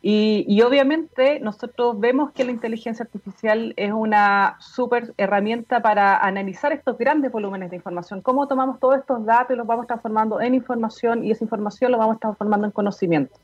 y, 0.02 0.62
obviamente 0.62 1.40
nosotros 1.40 1.98
vemos 1.98 2.30
que 2.32 2.44
la 2.44 2.52
inteligencia 2.52 3.04
artificial 3.04 3.74
es 3.76 3.92
una 3.92 4.56
súper 4.60 5.14
herramienta 5.16 5.80
para 5.80 6.18
analizar 6.18 6.72
estos 6.72 6.96
grandes 6.98 7.32
volúmenes 7.32 7.70
de 7.70 7.76
información, 7.76 8.20
cómo 8.20 8.46
tomamos 8.46 8.78
todos 8.78 8.98
estos 8.98 9.24
datos 9.24 9.54
y 9.54 9.56
los 9.56 9.66
vamos 9.66 9.86
transformando 9.86 10.40
en 10.40 10.54
información 10.54 11.24
y 11.24 11.32
esa 11.32 11.44
información 11.44 11.90
lo 11.92 11.98
vamos 11.98 12.20
transformando 12.20 12.66
en 12.66 12.72
conocimiento. 12.72 13.34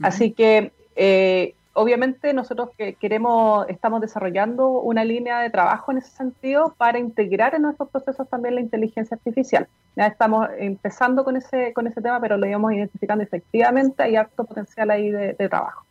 Así 0.00 0.32
que 0.32 0.72
eh, 0.94 1.54
obviamente 1.72 2.32
nosotros 2.34 2.70
que 2.76 2.94
queremos, 2.94 3.66
estamos 3.68 4.00
desarrollando 4.00 4.68
una 4.68 5.04
línea 5.04 5.40
de 5.40 5.50
trabajo 5.50 5.90
en 5.90 5.98
ese 5.98 6.10
sentido 6.10 6.74
para 6.76 6.98
integrar 6.98 7.54
en 7.54 7.62
nuestros 7.62 7.88
procesos 7.88 8.28
también 8.28 8.54
la 8.54 8.60
inteligencia 8.60 9.16
artificial. 9.16 9.66
Ya 9.96 10.06
estamos 10.06 10.46
empezando 10.58 11.24
con 11.24 11.36
ese, 11.36 11.72
con 11.72 11.86
ese 11.86 12.02
tema, 12.02 12.20
pero 12.20 12.36
lo 12.36 12.46
íbamos 12.46 12.74
identificando 12.74 13.24
efectivamente, 13.24 14.02
hay 14.02 14.16
alto 14.16 14.44
potencial 14.44 14.90
ahí 14.90 15.10
de 15.10 15.34
trabajo. 15.48 15.85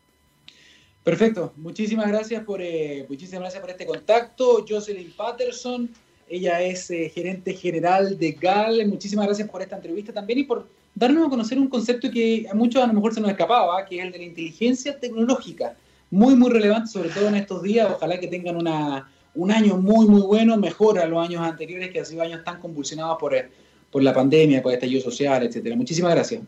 Perfecto, 1.05 1.53
muchísimas 1.57 2.07
gracias 2.07 2.43
por 2.43 2.59
eh, 2.63 3.05
muchísimas 3.07 3.41
gracias 3.41 3.61
por 3.61 3.69
este 3.69 3.85
contacto. 3.85 4.65
Jocelyn 4.67 5.13
Patterson, 5.15 5.87
ella 6.27 6.59
es 6.61 6.89
eh, 6.89 7.11
gerente 7.13 7.53
general 7.53 8.17
de 8.17 8.31
GAL. 8.31 8.87
Muchísimas 8.87 9.27
gracias 9.27 9.47
por 9.47 9.61
esta 9.61 9.75
entrevista 9.75 10.11
también 10.11 10.39
y 10.39 10.45
por 10.45 10.67
darnos 10.95 11.27
a 11.27 11.29
conocer 11.29 11.59
un 11.59 11.67
concepto 11.67 12.09
que 12.09 12.47
a 12.51 12.55
muchos 12.55 12.83
a 12.83 12.87
lo 12.87 12.93
mejor 12.93 13.13
se 13.13 13.21
nos 13.21 13.29
escapaba, 13.29 13.85
que 13.85 13.99
es 13.99 14.03
el 14.03 14.11
de 14.13 14.17
la 14.17 14.23
inteligencia 14.23 14.99
tecnológica. 14.99 15.75
Muy, 16.09 16.33
muy 16.33 16.49
relevante, 16.49 16.87
sobre 16.87 17.09
todo 17.09 17.27
en 17.27 17.35
estos 17.35 17.61
días. 17.61 17.87
Ojalá 17.87 18.19
que 18.19 18.27
tengan 18.27 18.55
una, 18.55 19.07
un 19.35 19.51
año 19.51 19.77
muy, 19.77 20.07
muy 20.07 20.21
bueno, 20.21 20.57
mejor 20.57 20.97
a 20.97 21.05
los 21.05 21.23
años 21.23 21.43
anteriores, 21.43 21.91
que 21.91 21.99
han 21.99 22.05
sido 22.07 22.23
años 22.23 22.43
tan 22.43 22.59
convulsionados 22.59 23.19
por, 23.19 23.35
eh, 23.35 23.47
por 23.91 24.01
la 24.01 24.11
pandemia, 24.11 24.63
por 24.63 24.71
el 24.71 24.77
estallido 24.77 25.03
social, 25.03 25.43
etcétera. 25.43 25.75
Muchísimas 25.75 26.15
gracias. 26.15 26.41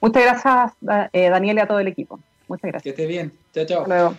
Muchas 0.00 0.22
gracias, 0.22 0.72
Daniel, 1.12 1.58
y 1.58 1.60
a 1.60 1.66
todo 1.66 1.80
el 1.80 1.88
equipo. 1.88 2.18
Muchas 2.48 2.70
gracias. 2.70 2.82
Que 2.82 2.90
esté 2.90 3.06
bien. 3.06 3.32
Chao, 3.52 3.64
chao. 3.66 3.82
Hasta 3.82 3.94
luego. 3.94 4.16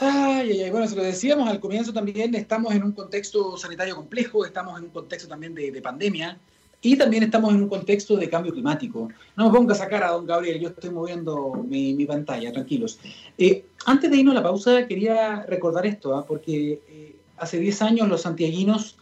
Ay, 0.00 0.62
ay, 0.62 0.70
Bueno, 0.70 0.86
se 0.86 0.94
lo 0.94 1.02
decíamos 1.02 1.48
al 1.48 1.58
comienzo 1.58 1.92
también, 1.92 2.32
estamos 2.36 2.72
en 2.72 2.84
un 2.84 2.92
contexto 2.92 3.56
sanitario 3.56 3.96
complejo, 3.96 4.46
estamos 4.46 4.78
en 4.78 4.84
un 4.84 4.90
contexto 4.90 5.28
también 5.28 5.56
de, 5.56 5.82
pandemia 5.82 6.38
y 6.80 6.96
también 6.96 7.24
estamos 7.24 7.52
en 7.52 7.62
un 7.62 7.68
contexto 7.68 8.16
de 8.16 8.30
cambio 8.30 8.52
climático. 8.52 9.08
No 9.36 9.50
me 9.50 9.58
ponga 9.58 9.74
a 9.74 9.76
sacar 9.76 10.04
a 10.04 10.12
don 10.12 10.24
Gabriel, 10.24 10.60
yo 10.60 10.68
estoy 10.68 10.90
moviendo 10.90 11.64
mi, 11.68 12.06
pantalla, 12.06 12.52
tranquilos. 12.52 13.00
Eh, 13.36 13.64
antes 13.86 14.08
de 14.08 14.18
irnos 14.18 14.32
a 14.32 14.36
la 14.36 14.42
pausa, 14.44 14.86
quería 14.86 15.42
recordar 15.42 15.84
esto, 15.84 16.16
¿ah? 16.16 16.24
porque 16.24 16.80
eh, 16.88 17.16
hace 17.36 17.58
10 17.58 17.82
años 17.82 18.08
los 18.08 18.22
santiaguinos 18.22 18.96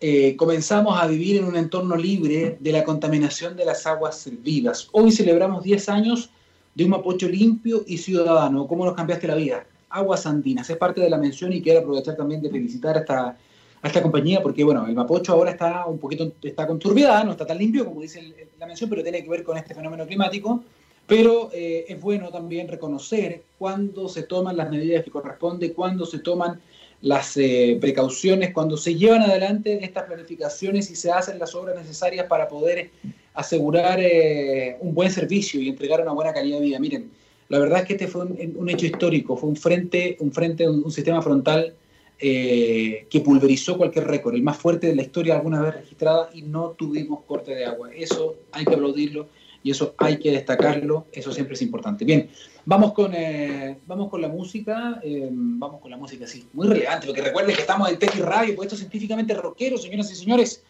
eh, 0.00 0.36
comenzamos 0.36 1.00
a 1.00 1.06
vivir 1.06 1.38
en 1.38 1.44
un 1.46 1.56
entorno 1.56 1.96
libre 1.96 2.58
de 2.60 2.72
la 2.72 2.84
contaminación 2.84 3.56
de 3.56 3.64
las 3.64 3.86
aguas 3.86 4.28
vivas. 4.42 4.88
Hoy 4.92 5.10
celebramos 5.10 5.62
10 5.62 5.88
años 5.88 6.28
de 6.74 6.84
un 6.84 6.90
Mapocho 6.90 7.28
limpio 7.28 7.84
y 7.86 7.98
ciudadano. 7.98 8.66
¿Cómo 8.66 8.84
nos 8.84 8.94
cambiaste 8.94 9.26
la 9.26 9.34
vida? 9.34 9.66
Aguas 9.90 10.26
Andinas. 10.26 10.68
Es 10.68 10.76
parte 10.76 11.00
de 11.00 11.10
la 11.10 11.18
mención 11.18 11.52
y 11.52 11.62
quiero 11.62 11.80
aprovechar 11.80 12.16
también 12.16 12.42
de 12.42 12.50
felicitar 12.50 12.96
a 12.96 13.00
esta, 13.00 13.38
esta 13.82 14.02
compañía 14.02 14.42
porque, 14.42 14.64
bueno, 14.64 14.86
el 14.86 14.94
Mapocho 14.94 15.32
ahora 15.32 15.52
está 15.52 15.86
un 15.86 15.98
poquito, 15.98 16.32
está 16.42 16.66
conturbida, 16.66 17.22
no 17.22 17.32
está 17.32 17.46
tan 17.46 17.58
limpio 17.58 17.84
como 17.84 18.00
dice 18.00 18.22
la 18.58 18.66
mención, 18.66 18.90
pero 18.90 19.02
tiene 19.02 19.22
que 19.22 19.28
ver 19.28 19.44
con 19.44 19.56
este 19.56 19.74
fenómeno 19.74 20.06
climático. 20.06 20.64
Pero 21.06 21.50
eh, 21.52 21.84
es 21.88 22.00
bueno 22.00 22.30
también 22.30 22.66
reconocer 22.66 23.42
cuándo 23.58 24.08
se 24.08 24.22
toman 24.22 24.56
las 24.56 24.70
medidas 24.70 25.04
que 25.04 25.10
corresponden, 25.10 25.74
cuándo 25.74 26.06
se 26.06 26.18
toman 26.18 26.60
las 27.02 27.36
eh, 27.36 27.76
precauciones, 27.78 28.54
cuando 28.54 28.78
se 28.78 28.94
llevan 28.94 29.20
adelante 29.20 29.84
estas 29.84 30.04
planificaciones 30.04 30.90
y 30.90 30.96
se 30.96 31.12
hacen 31.12 31.38
las 31.38 31.54
obras 31.54 31.76
necesarias 31.76 32.26
para 32.26 32.48
poder 32.48 32.90
asegurar 33.34 33.98
eh, 34.00 34.76
un 34.80 34.94
buen 34.94 35.10
servicio 35.10 35.60
y 35.60 35.68
entregar 35.68 36.00
una 36.00 36.12
buena 36.12 36.32
calidad 36.32 36.58
de 36.58 36.64
vida. 36.64 36.78
Miren, 36.78 37.10
la 37.48 37.58
verdad 37.58 37.80
es 37.80 37.86
que 37.86 37.92
este 37.94 38.08
fue 38.08 38.22
un, 38.22 38.68
hecho 38.70 38.86
histórico, 38.86 39.36
fue 39.36 39.50
un 39.50 39.56
frente, 39.56 40.16
un 40.20 40.32
frente, 40.32 40.68
un, 40.68 40.90
sistema 40.90 41.20
frontal 41.20 41.74
eh, 42.18 43.06
que 43.10 43.20
pulverizó 43.20 43.76
cualquier 43.76 44.06
récord, 44.06 44.34
el 44.34 44.42
más 44.42 44.56
fuerte 44.56 44.86
de 44.86 44.94
la 44.94 45.02
historia 45.02 45.34
alguna 45.34 45.60
vez 45.60 45.74
registrada 45.74 46.30
y 46.32 46.42
no 46.42 46.70
tuvimos 46.70 47.24
corte 47.26 47.54
de 47.54 47.66
agua. 47.66 47.90
Eso 47.92 48.36
hay 48.52 48.64
que 48.64 48.74
aplaudirlo 48.74 49.26
y 49.62 49.70
eso 49.72 49.94
hay 49.98 50.18
que 50.18 50.30
destacarlo, 50.30 51.06
eso 51.12 51.32
siempre 51.32 51.54
es 51.54 51.62
importante. 51.62 52.04
Bien, 52.04 52.28
vamos 52.64 52.92
con, 52.92 53.12
eh, 53.14 53.78
vamos 53.86 54.10
con 54.10 54.22
la 54.22 54.28
música, 54.28 55.02
vamos 55.30 55.80
con 55.80 55.90
la 55.90 55.96
música, 55.96 56.26
sí, 56.26 56.46
muy 56.52 56.68
relevante, 56.68 57.06
porque 57.06 57.22
recuerden 57.22 57.54
que 57.54 57.62
estamos 57.62 57.90
en 57.90 57.98
Tech 57.98 58.14
Radio, 58.20 58.54
pues 58.54 58.66
esto 58.66 58.74
es 58.76 58.80
científicamente 58.80 59.34
rockero, 59.34 59.76
señoras 59.76 60.12
y 60.12 60.14
señores. 60.14 60.62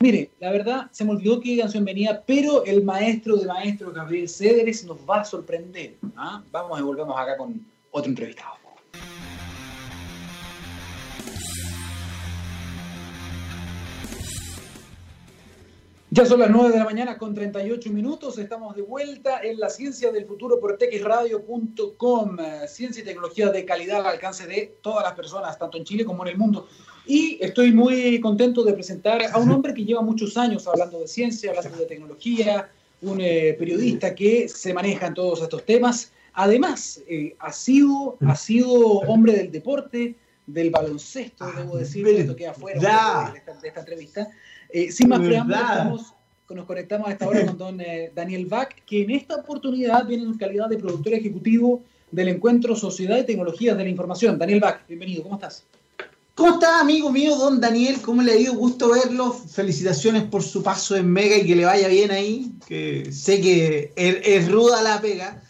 Mire, 0.00 0.30
la 0.40 0.50
verdad, 0.50 0.88
se 0.90 1.04
me 1.04 1.12
olvidó 1.12 1.40
qué 1.40 1.58
canción 1.58 1.84
venía, 1.84 2.22
pero 2.26 2.64
el 2.64 2.82
maestro 2.82 3.36
de 3.36 3.46
maestros, 3.46 3.94
Gabriel 3.94 4.28
Cederes, 4.28 4.84
nos 4.84 4.98
va 5.08 5.20
a 5.20 5.24
sorprender. 5.24 5.96
¿ah? 6.16 6.42
Vamos 6.50 6.80
y 6.80 6.82
volvemos 6.82 7.18
acá 7.18 7.36
con 7.36 7.64
otro 7.92 8.10
entrevistado. 8.10 8.61
Ya 16.14 16.26
son 16.26 16.40
las 16.40 16.50
9 16.50 16.72
de 16.72 16.78
la 16.78 16.84
mañana 16.84 17.16
con 17.16 17.32
38 17.34 17.90
minutos. 17.90 18.36
Estamos 18.36 18.76
de 18.76 18.82
vuelta 18.82 19.40
en 19.42 19.58
la 19.58 19.70
ciencia 19.70 20.12
del 20.12 20.26
futuro 20.26 20.60
por 20.60 20.76
texradio.com. 20.76 22.36
Ciencia 22.68 23.00
y 23.00 23.06
tecnología 23.06 23.48
de 23.48 23.64
calidad 23.64 24.00
al 24.00 24.08
alcance 24.08 24.46
de 24.46 24.76
todas 24.82 25.04
las 25.04 25.14
personas, 25.14 25.58
tanto 25.58 25.78
en 25.78 25.84
Chile 25.84 26.04
como 26.04 26.22
en 26.26 26.32
el 26.32 26.36
mundo. 26.36 26.68
Y 27.06 27.38
estoy 27.40 27.72
muy 27.72 28.20
contento 28.20 28.62
de 28.62 28.74
presentar 28.74 29.22
a 29.32 29.38
un 29.38 29.50
hombre 29.52 29.72
que 29.72 29.86
lleva 29.86 30.02
muchos 30.02 30.36
años 30.36 30.68
hablando 30.68 31.00
de 31.00 31.08
ciencia, 31.08 31.48
hablando 31.48 31.78
de 31.78 31.86
tecnología, 31.86 32.68
un 33.00 33.18
eh, 33.22 33.56
periodista 33.58 34.14
que 34.14 34.50
se 34.50 34.74
maneja 34.74 35.06
en 35.06 35.14
todos 35.14 35.40
estos 35.40 35.64
temas. 35.64 36.12
Además, 36.34 37.00
eh, 37.08 37.34
ha, 37.38 37.54
sido, 37.54 38.18
ha 38.20 38.36
sido 38.36 38.70
hombre 39.08 39.32
del 39.32 39.50
deporte, 39.50 40.14
del 40.46 40.68
baloncesto, 40.68 41.44
ah, 41.44 41.54
debo 41.56 41.78
decir, 41.78 42.06
esto 42.06 42.36
queda 42.36 42.52
fuera 42.52 43.30
de 43.32 43.38
esta, 43.38 43.54
de 43.54 43.68
esta 43.68 43.80
entrevista. 43.80 44.28
Eh, 44.72 44.90
sin 44.90 45.08
más 45.08 45.20
preámbulos, 45.20 46.14
nos 46.50 46.66
conectamos 46.66 47.08
a 47.08 47.12
esta 47.12 47.28
hora 47.28 47.46
con 47.46 47.56
don 47.56 47.78
Daniel 48.14 48.46
Bach, 48.46 48.68
que 48.86 49.02
en 49.02 49.10
esta 49.10 49.36
oportunidad 49.36 50.06
viene 50.06 50.24
en 50.24 50.36
calidad 50.36 50.68
de 50.68 50.76
productor 50.76 51.14
ejecutivo 51.14 51.82
del 52.10 52.28
encuentro 52.28 52.76
Sociedad 52.76 53.16
de 53.16 53.24
Tecnologías 53.24 53.76
de 53.76 53.84
la 53.84 53.90
Información. 53.90 54.38
Daniel 54.38 54.60
Bach, 54.60 54.86
bienvenido, 54.86 55.22
¿cómo 55.22 55.36
estás? 55.36 55.64
¿Cómo 56.34 56.54
está, 56.54 56.80
amigo 56.80 57.10
mío, 57.10 57.36
don 57.36 57.60
Daniel? 57.60 58.00
¿Cómo 58.02 58.22
le 58.22 58.32
ha 58.32 58.36
ido? 58.36 58.54
Gusto 58.54 58.90
verlo. 58.90 59.32
Felicitaciones 59.32 60.22
por 60.24 60.42
su 60.42 60.62
paso 60.62 60.96
en 60.96 61.10
Mega 61.10 61.36
y 61.36 61.46
que 61.46 61.56
le 61.56 61.66
vaya 61.66 61.88
bien 61.88 62.10
ahí. 62.10 62.52
Que 62.66 63.12
sé 63.12 63.40
que 63.40 63.92
es, 63.96 64.50
ruda 64.50 64.82
la 64.82 65.00
pega. 65.00 65.42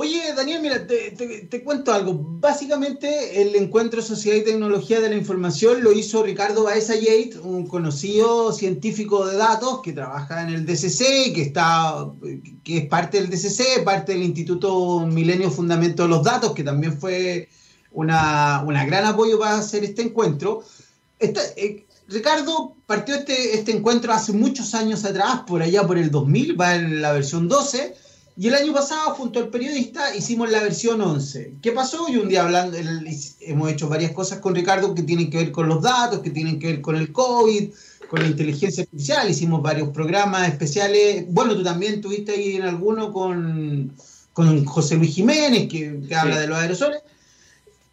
Oye, 0.00 0.32
Daniel, 0.32 0.62
mira, 0.62 0.86
te, 0.86 1.64
cuento 1.64 1.92
algo. 1.92 2.14
Básicamente, 2.16 3.42
el 3.42 3.56
encuentro 3.56 4.00
Sociedad 4.00 4.36
y 4.36 4.44
Tecnología 4.44 5.00
de 5.00 5.08
la 5.08 5.16
Información 5.16 5.82
lo 5.82 5.90
hizo 5.90 6.22
Ricardo 6.22 6.62
Baeza 6.62 6.94
Yates, 6.94 7.34
un 7.42 7.66
conocido 7.66 8.52
científico 8.52 9.26
de 9.26 9.36
datos 9.36 9.80
que 9.82 9.92
trabaja 9.92 10.42
en 10.42 10.50
el 10.50 10.64
DCC, 10.64 11.34
que, 11.34 11.42
está, 11.42 12.12
que 12.62 12.78
es 12.78 12.86
parte 12.86 13.20
del 13.20 13.28
DCC, 13.28 13.82
parte 13.82 14.12
del 14.12 14.22
Instituto 14.22 15.00
Milenio 15.00 15.50
Fundamento 15.50 16.04
de 16.04 16.10
los 16.10 16.22
Datos, 16.22 16.52
que 16.52 16.62
también 16.62 16.96
fue 16.96 17.48
una, 17.90 18.62
gran 18.86 19.04
apoyo 19.04 19.36
para 19.40 19.58
hacer 19.58 19.82
este 19.82 20.02
encuentro. 20.02 20.62
Eh, 21.18 21.86
Ricardo 22.06 22.76
partió 22.86 23.16
este, 23.16 23.56
este 23.56 23.72
encuentro 23.72 24.12
hace 24.12 24.32
muchos 24.32 24.76
años 24.76 25.04
atrás, 25.04 25.40
por 25.44 25.60
allá 25.60 25.84
por 25.84 25.98
el 25.98 26.12
2000, 26.12 26.60
va 26.60 26.76
en 26.76 27.02
la 27.02 27.10
versión 27.10 27.48
12, 27.48 28.06
y 28.40 28.46
el 28.46 28.54
año 28.54 28.72
pasado, 28.72 29.14
junto 29.14 29.40
al 29.40 29.48
periodista, 29.48 30.14
hicimos 30.14 30.48
la 30.48 30.62
versión 30.62 31.00
11. 31.00 31.54
¿Qué 31.60 31.72
pasó? 31.72 32.08
Y 32.08 32.18
un 32.18 32.28
día 32.28 32.44
hablando, 32.44 32.78
hemos 33.40 33.72
hecho 33.72 33.88
varias 33.88 34.12
cosas 34.12 34.38
con 34.38 34.54
Ricardo 34.54 34.94
que 34.94 35.02
tienen 35.02 35.28
que 35.28 35.38
ver 35.38 35.50
con 35.50 35.68
los 35.68 35.82
datos, 35.82 36.20
que 36.20 36.30
tienen 36.30 36.60
que 36.60 36.68
ver 36.68 36.80
con 36.80 36.94
el 36.94 37.10
COVID, 37.10 37.70
con 38.08 38.22
la 38.22 38.28
inteligencia 38.28 38.84
artificial, 38.84 39.28
hicimos 39.28 39.60
varios 39.60 39.88
programas 39.88 40.46
especiales. 40.46 41.24
Bueno, 41.28 41.56
tú 41.56 41.64
también 41.64 42.00
tuviste 42.00 42.30
ahí 42.30 42.54
en 42.54 42.62
alguno 42.62 43.12
con, 43.12 43.92
con 44.32 44.64
José 44.64 44.94
Luis 44.94 45.16
Jiménez, 45.16 45.68
que, 45.68 46.00
habla 46.14 46.38
de 46.38 46.46
los 46.46 46.58
aerosoles. 46.58 47.00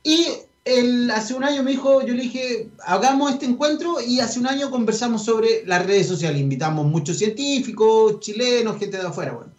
Y 0.04 0.28
él, 0.64 1.10
hace 1.10 1.34
un 1.34 1.44
año 1.44 1.64
me 1.64 1.72
dijo, 1.72 2.06
yo 2.06 2.14
le 2.14 2.22
dije, 2.22 2.70
hagamos 2.86 3.32
este 3.32 3.48
encuentro 3.48 3.98
y 4.00 4.20
hace 4.20 4.40
un 4.40 4.46
año 4.46 4.70
conversamos 4.70 5.26
sobre 5.26 5.66
las 5.66 5.84
redes 5.88 6.08
sociales. 6.08 6.40
Invitamos 6.40 6.86
muchos 6.86 7.18
científicos, 7.18 8.20
chilenos, 8.20 8.78
gente 8.78 8.98
de 8.98 9.08
afuera. 9.08 9.34
Bueno, 9.34 9.55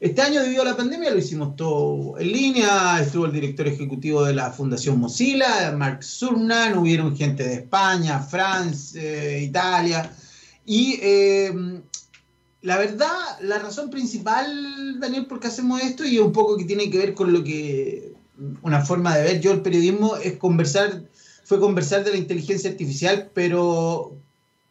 este 0.00 0.20
año 0.20 0.42
debido 0.42 0.62
a 0.62 0.66
la 0.66 0.76
pandemia 0.76 1.10
lo 1.10 1.18
hicimos 1.18 1.56
todo 1.56 2.18
en 2.18 2.32
línea. 2.32 3.00
Estuvo 3.00 3.26
el 3.26 3.32
director 3.32 3.66
ejecutivo 3.66 4.24
de 4.24 4.34
la 4.34 4.50
Fundación 4.50 4.98
Mozilla, 4.98 5.72
Mark 5.76 6.02
Surnan, 6.02 6.76
hubieron 6.76 7.16
gente 7.16 7.44
de 7.44 7.54
España, 7.54 8.20
Francia, 8.20 9.38
Italia. 9.38 10.10
Y 10.66 10.98
eh, 11.00 11.80
la 12.62 12.78
verdad, 12.78 13.38
la 13.42 13.58
razón 13.58 13.90
principal, 13.90 14.98
Daniel, 14.98 15.26
por 15.26 15.38
qué 15.38 15.48
hacemos 15.48 15.80
esto 15.82 16.04
y 16.04 16.18
un 16.18 16.32
poco 16.32 16.56
que 16.56 16.64
tiene 16.64 16.90
que 16.90 16.98
ver 16.98 17.14
con 17.14 17.32
lo 17.32 17.44
que 17.44 18.14
una 18.62 18.84
forma 18.84 19.16
de 19.16 19.22
ver 19.22 19.40
yo 19.40 19.52
el 19.52 19.60
periodismo 19.60 20.16
es 20.16 20.36
conversar, 20.38 21.04
fue 21.44 21.60
conversar 21.60 22.04
de 22.04 22.10
la 22.10 22.16
inteligencia 22.16 22.70
artificial, 22.70 23.30
pero 23.32 24.16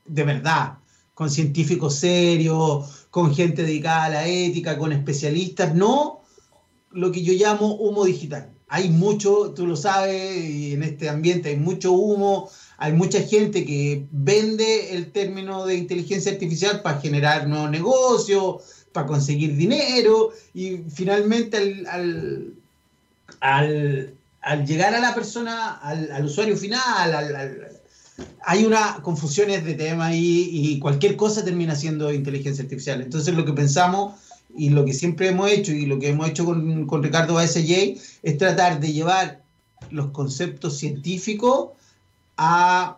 de 0.05 0.23
verdad, 0.23 0.79
con 1.13 1.29
científicos 1.29 1.95
serios, 1.95 3.02
con 3.13 3.35
gente 3.35 3.61
dedicada 3.61 4.05
a 4.05 4.09
la 4.09 4.27
ética, 4.27 4.75
con 4.75 4.91
especialistas, 4.91 5.75
no 5.75 6.21
lo 6.89 7.11
que 7.11 7.21
yo 7.21 7.33
llamo 7.33 7.75
humo 7.75 8.05
digital. 8.05 8.49
Hay 8.67 8.89
mucho, 8.89 9.53
tú 9.55 9.67
lo 9.67 9.75
sabes, 9.75 10.43
y 10.43 10.73
en 10.73 10.81
este 10.81 11.09
ambiente 11.09 11.49
hay 11.49 11.57
mucho 11.57 11.91
humo, 11.91 12.49
hay 12.77 12.93
mucha 12.93 13.21
gente 13.21 13.65
que 13.65 14.07
vende 14.09 14.95
el 14.95 15.11
término 15.11 15.67
de 15.67 15.75
inteligencia 15.75 16.31
artificial 16.31 16.81
para 16.81 16.99
generar 17.01 17.47
nuevos 17.47 17.69
negocios, 17.69 18.63
para 18.91 19.05
conseguir 19.05 19.55
dinero, 19.57 20.31
y 20.55 20.77
finalmente 20.89 21.85
al 21.87 22.55
al, 23.41 24.65
llegar 24.65 24.95
a 24.95 24.99
la 24.99 25.13
persona, 25.13 25.77
al, 25.77 26.25
usuario 26.25 26.57
final, 26.57 27.13
hay 28.45 28.65
una 28.65 29.01
confusiones 29.01 29.65
de 29.65 29.73
tema 29.73 30.15
y, 30.15 30.49
y, 30.51 30.79
cualquier 30.79 31.15
cosa 31.15 31.43
termina 31.43 31.75
siendo 31.75 32.13
inteligencia 32.13 32.63
artificial. 32.63 33.01
Entonces 33.01 33.33
lo 33.33 33.45
que 33.45 33.53
pensamos 33.53 34.15
y 34.55 34.69
lo 34.69 34.85
que 34.85 34.93
siempre 34.93 35.29
hemos 35.29 35.49
hecho 35.49 35.71
y 35.71 35.85
lo 35.85 35.99
que 35.99 36.09
hemos 36.09 36.29
hecho 36.29 36.45
con, 36.45 36.85
con 36.85 37.01
Ricardo 37.01 37.37
ASJ 37.37 37.97
es 38.21 38.37
tratar 38.37 38.79
de 38.79 38.93
llevar 38.93 39.41
los 39.89 40.11
conceptos 40.11 40.77
científicos 40.77 41.69
a 42.37 42.97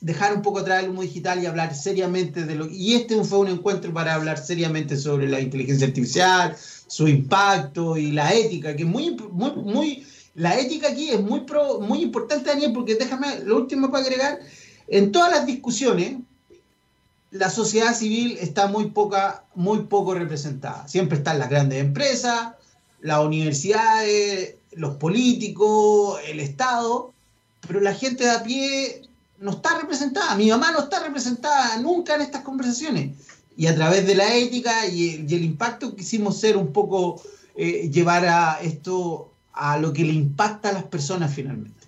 dejar 0.00 0.34
un 0.34 0.42
poco 0.42 0.58
atrás 0.58 0.84
el 0.84 0.90
humo 0.90 1.02
digital 1.02 1.42
y 1.42 1.46
hablar 1.46 1.74
seriamente 1.74 2.44
de 2.44 2.54
lo 2.54 2.68
y 2.68 2.94
este 2.94 3.22
fue 3.24 3.38
un 3.38 3.48
encuentro 3.48 3.92
para 3.92 4.14
hablar 4.14 4.38
seriamente 4.38 4.96
sobre 4.96 5.28
la 5.28 5.40
inteligencia 5.40 5.86
artificial, 5.86 6.54
su 6.86 7.08
impacto 7.08 7.96
y 7.96 8.12
la 8.12 8.32
ética, 8.34 8.76
que 8.76 8.82
es 8.82 8.88
muy, 8.88 9.16
muy, 9.32 9.52
muy, 9.52 10.06
la 10.34 10.58
ética 10.58 10.88
aquí 10.88 11.10
es 11.10 11.20
muy, 11.20 11.44
muy 11.80 12.02
importante, 12.02 12.50
Daniel, 12.50 12.72
porque 12.72 12.96
déjame, 12.96 13.40
lo 13.40 13.56
último 13.56 13.90
para 13.90 14.04
agregar, 14.04 14.40
en 14.88 15.12
todas 15.12 15.30
las 15.30 15.46
discusiones, 15.46 16.16
la 17.30 17.50
sociedad 17.50 17.94
civil 17.94 18.36
está 18.40 18.66
muy, 18.66 18.90
poca, 18.90 19.44
muy 19.54 19.80
poco 19.82 20.14
representada. 20.14 20.86
Siempre 20.88 21.18
están 21.18 21.38
las 21.38 21.50
grandes 21.50 21.80
empresas, 21.80 22.52
las 23.00 23.24
universidades, 23.24 24.56
los 24.72 24.96
políticos, 24.96 26.20
el 26.26 26.40
Estado, 26.40 27.12
pero 27.66 27.80
la 27.80 27.94
gente 27.94 28.24
de 28.24 28.30
a 28.30 28.42
pie 28.42 29.02
no 29.38 29.52
está 29.52 29.78
representada. 29.78 30.34
Mi 30.36 30.48
mamá 30.48 30.72
no 30.72 30.80
está 30.80 31.00
representada 31.00 31.76
nunca 31.78 32.14
en 32.14 32.22
estas 32.22 32.42
conversaciones. 32.42 33.16
Y 33.56 33.66
a 33.66 33.74
través 33.74 34.06
de 34.06 34.16
la 34.16 34.34
ética 34.34 34.86
y 34.86 35.26
el, 35.28 35.44
impacto 35.44 35.94
quisimos 35.94 36.40
ser 36.40 36.56
un 36.56 36.72
poco, 36.72 37.22
eh, 37.56 37.88
llevar 37.92 38.26
a 38.26 38.60
esto 38.60 39.30
a 39.54 39.78
lo 39.78 39.92
que 39.92 40.04
le 40.04 40.12
impacta 40.12 40.70
a 40.70 40.72
las 40.72 40.84
personas 40.84 41.34
finalmente. 41.34 41.86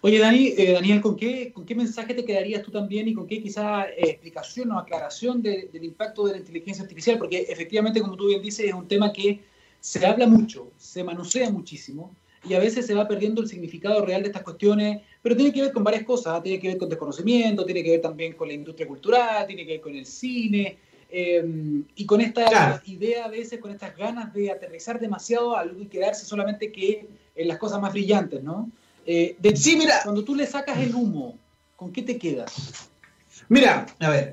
Oye, 0.00 0.18
Dani, 0.18 0.54
eh, 0.56 0.72
Daniel, 0.72 1.00
¿con 1.00 1.16
qué, 1.16 1.52
¿con 1.52 1.64
qué 1.66 1.74
mensaje 1.74 2.14
te 2.14 2.24
quedarías 2.24 2.62
tú 2.62 2.70
también 2.70 3.08
y 3.08 3.14
con 3.14 3.26
qué 3.26 3.42
quizá 3.42 3.88
eh, 3.88 4.10
explicación 4.10 4.70
o 4.72 4.78
aclaración 4.78 5.42
del 5.42 5.84
impacto 5.84 6.26
de 6.26 6.32
la 6.32 6.38
inteligencia 6.38 6.82
artificial? 6.82 7.18
Porque 7.18 7.46
efectivamente, 7.48 8.00
como 8.00 8.16
tú 8.16 8.28
bien 8.28 8.42
dices, 8.42 8.66
es 8.66 8.74
un 8.74 8.86
tema 8.86 9.12
que 9.12 9.40
se 9.80 10.04
habla 10.06 10.26
mucho, 10.26 10.70
se 10.76 11.02
manosea 11.02 11.50
muchísimo 11.50 12.14
y 12.48 12.54
a 12.54 12.58
veces 12.58 12.86
se 12.86 12.94
va 12.94 13.08
perdiendo 13.08 13.42
el 13.42 13.48
significado 13.48 14.04
real 14.04 14.22
de 14.22 14.28
estas 14.28 14.42
cuestiones, 14.42 15.02
pero 15.22 15.36
tiene 15.36 15.52
que 15.52 15.62
ver 15.62 15.72
con 15.72 15.82
varias 15.82 16.04
cosas, 16.04 16.34
¿ah? 16.36 16.42
tiene 16.42 16.60
que 16.60 16.68
ver 16.68 16.78
con 16.78 16.88
desconocimiento, 16.88 17.64
tiene 17.64 17.82
que 17.82 17.90
ver 17.90 18.00
también 18.00 18.34
con 18.34 18.48
la 18.48 18.54
industria 18.54 18.86
cultural, 18.86 19.46
tiene 19.46 19.66
que 19.66 19.72
ver 19.72 19.80
con 19.80 19.94
el 19.94 20.06
cine, 20.06 20.78
em, 21.10 21.84
y 21.94 22.06
con 22.06 22.20
esta 22.20 22.82
idea 22.86 23.24
a 23.24 23.28
veces, 23.28 23.60
con 23.60 23.70
estas 23.70 23.96
ganas 23.96 24.32
de 24.34 24.50
aterrizar 24.50 25.00
demasiado 25.00 25.56
algo 25.56 25.80
y 25.80 25.86
quedarse 25.86 26.26
solamente 26.26 26.72
que 26.72 27.08
en 27.34 27.48
las 27.48 27.58
cosas 27.58 27.80
más 27.80 27.92
brillantes, 27.92 28.42
¿no? 28.42 28.70
Eh, 29.06 29.36
sí, 29.54 29.76
mira. 29.76 30.00
Cuando 30.02 30.24
tú 30.24 30.34
le 30.34 30.46
sacas 30.46 30.78
el 30.78 30.94
humo, 30.94 31.38
¿con 31.76 31.92
qué 31.92 32.02
te 32.02 32.18
quedas? 32.18 32.52
Mira, 33.48 33.86
a 34.00 34.10
ver, 34.10 34.32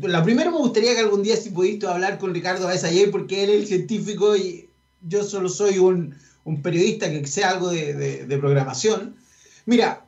lo 0.00 0.22
primero 0.22 0.50
me 0.50 0.58
gustaría 0.58 0.94
que 0.94 1.00
algún 1.00 1.22
día 1.22 1.36
si 1.36 1.50
pudiste 1.50 1.86
hablar 1.86 2.18
con 2.18 2.32
Ricardo 2.32 2.66
ayer 2.68 3.10
porque 3.10 3.44
él 3.44 3.50
es 3.50 3.56
el 3.56 3.66
científico 3.66 4.36
y 4.36 4.70
yo 5.02 5.22
solo 5.22 5.48
soy 5.48 5.78
un, 5.78 6.14
periodista 6.62 7.10
que 7.10 7.26
sea 7.26 7.50
algo 7.50 7.70
de, 7.70 8.24
de, 8.26 8.38
programación. 8.38 9.16
Mira, 9.66 10.03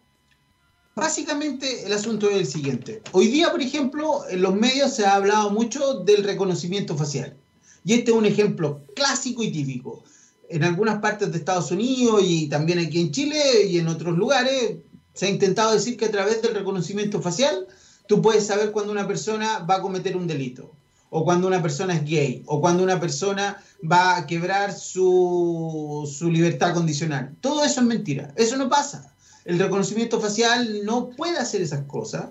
básicamente 0.97 1.87
el 1.87 1.93
asunto 1.93 2.29
es 2.31 2.37
el 2.37 2.47
siguiente. 2.47 3.03
Hoy 3.13 3.29
día, 3.29 3.51
por 3.53 3.61
ejemplo, 3.61 4.23
en 4.31 4.41
los 4.41 4.55
medios 4.55 4.95
se 4.95 5.05
ha 5.05 5.15
hablado 5.15 5.51
mucho 5.51 6.01
del 6.01 6.25
reconocimiento 6.25 6.97
facial. 6.97 7.37
Y 7.85 7.93
este 7.93 8.11
es 8.11 8.17
un 8.17 8.25
ejemplo 8.25 8.81
clásico 8.97 9.43
y 9.43 9.53
típico 9.53 10.03
en 10.49 10.65
algunas 10.65 11.01
partes 11.01 11.31
de 11.31 11.39
Estados 11.39 11.71
Unidos 11.71 12.23
y 12.25 12.49
también 12.49 12.79
aquí 12.79 13.01
en 13.01 13.11
Chile 13.13 13.67
y 13.69 13.79
en 13.79 13.89
otros 13.89 14.17
lugares, 14.17 14.77
se 15.13 15.27
ha 15.27 15.29
intentado 15.29 15.73
decir 15.73 15.97
que 15.97 16.07
a 16.07 16.11
través 16.11 16.41
del 16.41 16.55
reconocimiento 16.55 17.21
facial 17.21 17.67
tú 18.07 18.23
puedes 18.23 18.47
saber 18.47 18.71
cuando 18.71 18.93
una 18.93 19.07
persona 19.07 19.59
va 19.61 19.77
a 19.77 19.83
cometer 19.83 20.17
un 20.17 20.27
delito, 20.27 20.73
o 21.11 21.25
cuando 21.25 21.49
una 21.49 21.63
persona 21.63 21.95
es 21.95 22.05
gay, 22.05 22.43
o 22.47 22.61
cuando 22.61 22.85
una 22.85 23.01
persona 23.01 23.63
va 23.91 24.17
a 24.17 24.27
quebrar 24.27 24.73
su, 24.73 26.11
su 26.17 26.31
libertad 26.31 26.75
condicional. 26.75 27.35
Todo 27.41 27.65
eso 27.65 27.81
es 27.81 27.87
mentira, 27.87 28.33
eso 28.37 28.57
no 28.57 28.69
pasa. 28.69 29.16
El 29.47 29.59
reconocimiento 29.59 30.21
facial 30.21 30.85
no 30.85 31.11
puede 31.11 31.39
hacer 31.39 31.63
esas 31.63 31.85
cosas. 31.85 32.27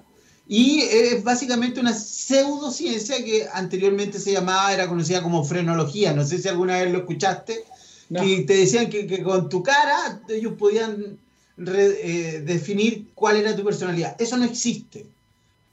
Y 0.48 0.82
es 0.82 1.24
básicamente 1.24 1.80
una 1.80 1.94
pseudociencia 1.94 3.24
que 3.24 3.48
anteriormente 3.52 4.20
se 4.20 4.34
llamaba, 4.34 4.74
era 4.74 4.88
conocida 4.88 5.24
como 5.24 5.44
frenología. 5.44 6.14
No 6.14 6.24
sé 6.24 6.38
si 6.38 6.48
alguna 6.48 6.78
vez 6.78 6.92
lo 6.92 7.00
escuchaste, 7.00 7.64
que 8.10 8.42
te 8.42 8.56
decían 8.56 8.90
que, 8.90 9.24
con 9.24 9.50
tu 9.50 9.64
cara 9.64 10.22
ellos 10.30 10.54
podían 10.60 11.18
eh, 11.58 12.44
definir 12.46 13.08
cuál 13.16 13.38
era 13.38 13.56
tu 13.56 13.64
personalidad. 13.64 14.16
Eso 14.22 14.38
no 14.38 14.44
existe. 14.44 15.08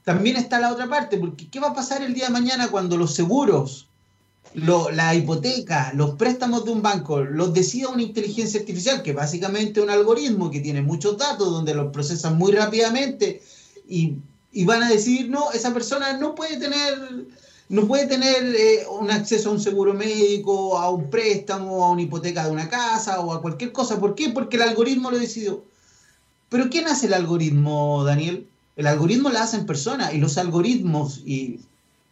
También 0.05 0.37
está 0.37 0.59
la 0.59 0.72
otra 0.72 0.88
parte, 0.88 1.18
porque 1.18 1.48
¿qué 1.48 1.61
va 1.61 1.68
a 1.68 1.74
pasar 1.74 2.02
el 2.02 2.14
día 2.14 2.26
de 2.26 2.33
mañana 2.33 2.68
cuando 2.68 2.96
los 2.96 3.14
seguros, 3.14 3.88
la 4.55 5.14
hipoteca, 5.14 5.92
los 5.94 6.16
préstamos 6.16 6.64
de 6.64 6.72
un 6.72 6.83
banco 6.83 7.20
los 7.20 7.55
decida 7.55 7.88
una 7.88 8.02
inteligencia 8.02 8.61
artificial, 8.61 9.02
que 9.02 9.12
básicamente 9.12 9.81
es 9.81 9.85
un 9.85 9.90
algoritmo 9.90 10.50
que 10.50 10.61
tiene 10.61 10.83
muchos 10.83 11.16
datos, 11.16 11.50
donde 11.50 11.74
los 11.74 11.92
procesan 11.92 12.37
muy 12.37 12.52
rápidamente 12.52 13.42
y, 13.88 14.16
y 14.52 14.64
van 14.64 14.83
a 14.83 14.90
decir, 14.90 15.31
no, 15.31 15.52
esa 15.52 15.72
persona 15.72 16.18
no 16.18 16.35
puede 16.35 16.59
tener 16.59 17.26
no 17.72 17.87
puede 17.87 18.07
tener 18.07 18.55
eh, 18.55 18.85
un 19.00 19.11
acceso 19.11 19.48
a 19.48 19.52
un 19.52 19.61
seguro 19.61 19.94
médico, 19.94 20.78
a 20.78 20.90
un 20.90 21.09
préstamo, 21.09 21.85
a 21.85 21.90
una 21.92 22.02
hipoteca 22.02 22.44
de 22.44 22.50
una 22.50 22.68
casa 22.68 23.20
o 23.20 23.33
a 23.33 23.40
cualquier 23.40 23.72
cosa. 23.72 23.98
¿Por 23.98 24.14
qué? 24.14 24.28
Porque 24.28 24.57
el 24.57 24.64
algoritmo 24.64 25.11
lo 25.11 25.18
decidió. 25.18 25.64
Pero 26.50 26.68
¿quién 26.68 26.87
hace 26.87 27.07
el 27.07 27.14
algoritmo, 27.14 28.05
Daniel? 28.05 28.46
El 28.76 28.87
algoritmo 28.87 29.31
lo 29.31 29.38
hacen 29.38 29.64
personas 29.64 30.12
y 30.12 30.18
los 30.18 30.37
algoritmos 30.37 31.22
y, 31.24 31.61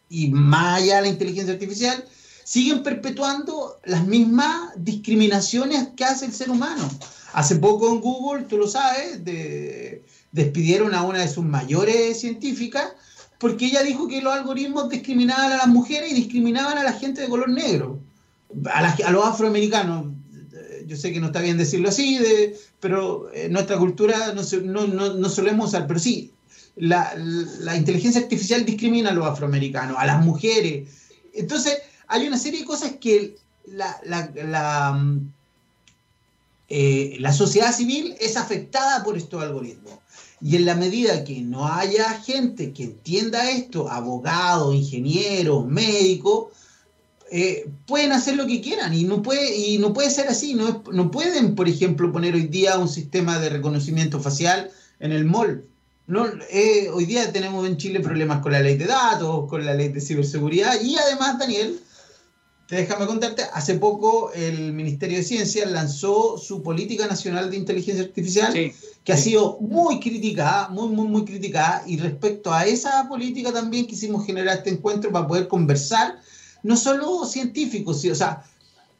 y 0.08 0.28
más 0.28 0.80
allá 0.80 0.96
de 0.96 1.02
la 1.02 1.08
inteligencia 1.08 1.52
artificial 1.52 2.06
siguen 2.50 2.82
perpetuando 2.82 3.78
las 3.84 4.04
mismas 4.08 4.72
discriminaciones 4.74 5.90
que 5.94 6.02
hace 6.02 6.26
el 6.26 6.32
ser 6.32 6.50
humano. 6.50 6.90
Hace 7.32 7.54
poco 7.54 7.88
en 7.92 8.00
Google, 8.00 8.42
tú 8.46 8.58
lo 8.58 8.66
sabes, 8.66 9.20
despidieron 10.32 10.92
a 10.92 11.02
una 11.02 11.20
de 11.20 11.28
sus 11.28 11.44
mayores 11.44 12.18
científicas 12.18 12.88
porque 13.38 13.66
ella 13.66 13.84
dijo 13.84 14.08
que 14.08 14.20
los 14.20 14.34
algoritmos 14.34 14.88
discriminaban 14.88 15.52
a 15.52 15.58
las 15.58 15.68
mujeres 15.68 16.10
y 16.10 16.14
discriminaban 16.14 16.76
a 16.76 16.82
la 16.82 16.92
gente 16.92 17.20
de 17.20 17.28
color 17.28 17.50
negro, 17.50 18.00
a, 18.64 19.12
los 19.12 19.24
afroamericanos. 19.24 20.06
Yo 20.88 20.96
sé 20.96 21.12
que 21.12 21.20
no 21.20 21.26
está 21.26 21.40
bien 21.40 21.56
decirlo 21.56 21.88
así, 21.88 22.18
pero 22.80 23.32
en 23.32 23.52
nuestra 23.52 23.78
cultura 23.78 24.34
no, 24.34 24.86
no, 24.88 25.28
solemos 25.28 25.68
usar, 25.68 25.86
pero 25.86 26.00
sí, 26.00 26.32
la, 26.74 27.14
inteligencia 27.76 28.20
artificial 28.20 28.64
discrimina 28.64 29.10
a 29.10 29.14
los 29.14 29.24
afroamericanos, 29.24 29.96
a 29.96 30.04
las 30.04 30.24
mujeres. 30.24 30.88
Entonces, 31.32 31.78
hay 32.10 32.26
una 32.26 32.38
serie 32.38 32.60
de 32.60 32.66
cosas 32.66 32.92
que 33.00 33.36
la, 33.66 34.00
la, 34.04 35.00
eh, 36.68 37.16
la 37.20 37.32
sociedad 37.32 37.72
civil 37.72 38.16
es 38.20 38.36
afectada 38.36 39.02
por 39.04 39.16
estos 39.16 39.42
algoritmos. 39.42 39.94
Y 40.42 40.56
en 40.56 40.64
la 40.64 40.74
medida 40.74 41.22
que 41.24 41.40
no 41.40 41.66
haya 41.66 42.20
gente 42.20 42.72
que 42.72 42.84
entienda 42.84 43.50
esto, 43.50 43.90
abogados, 43.90 44.74
ingenieros, 44.74 45.66
médicos, 45.66 46.48
eh, 47.30 47.68
pueden 47.86 48.10
hacer 48.10 48.34
lo 48.36 48.46
que 48.46 48.60
quieran 48.60 48.92
y 48.92 49.04
no 49.04 49.22
puede, 49.22 49.56
y 49.56 49.78
no 49.78 49.92
puede 49.92 50.10
ser 50.10 50.28
así. 50.28 50.54
No, 50.54 50.82
no 50.92 51.10
pueden, 51.10 51.54
por 51.54 51.68
ejemplo, 51.68 52.10
poner 52.10 52.34
hoy 52.34 52.48
día 52.48 52.78
un 52.78 52.88
sistema 52.88 53.38
de 53.38 53.50
reconocimiento 53.50 54.18
facial 54.18 54.70
en 54.98 55.12
el 55.12 55.24
mall. 55.24 55.64
No, 56.08 56.26
eh, 56.50 56.88
hoy 56.92 57.04
día 57.04 57.30
tenemos 57.30 57.64
en 57.68 57.76
Chile 57.76 58.00
problemas 58.00 58.40
con 58.42 58.50
la 58.50 58.60
ley 58.60 58.76
de 58.76 58.86
datos, 58.86 59.48
con 59.48 59.64
la 59.64 59.74
ley 59.74 59.90
de 59.90 60.00
ciberseguridad 60.00 60.80
y 60.80 60.96
además, 60.96 61.38
Daniel, 61.38 61.78
déjame 62.76 63.06
contarte, 63.06 63.42
hace 63.52 63.74
poco 63.74 64.33
el 64.33 64.72
Ministerio 64.72 65.18
de 65.18 65.24
Ciencia 65.24 65.66
lanzó 65.66 66.38
su 66.38 66.62
Política 66.62 67.06
Nacional 67.06 67.50
de 67.50 67.56
Inteligencia 67.56 68.04
Artificial, 68.04 68.52
que 68.52 69.12
ha 69.12 69.16
sido 69.16 69.59
muy 69.61 69.98
criticada, 69.98 70.68
muy, 70.68 70.88
muy, 70.88 71.09
muy 71.09 71.24
criticada, 71.24 71.83
y 71.87 71.96
respecto 71.96 72.52
a 72.52 72.66
esa 72.66 73.09
política 73.09 73.52
también 73.52 73.87
quisimos 73.87 74.24
generar 74.24 74.59
este 74.59 74.70
encuentro 74.70 75.11
para 75.11 75.26
poder 75.26 75.48
conversar, 75.48 76.20
no 76.62 76.76
solo 76.76 77.24
científicos, 77.24 78.04
o 78.04 78.14
sea, 78.14 78.44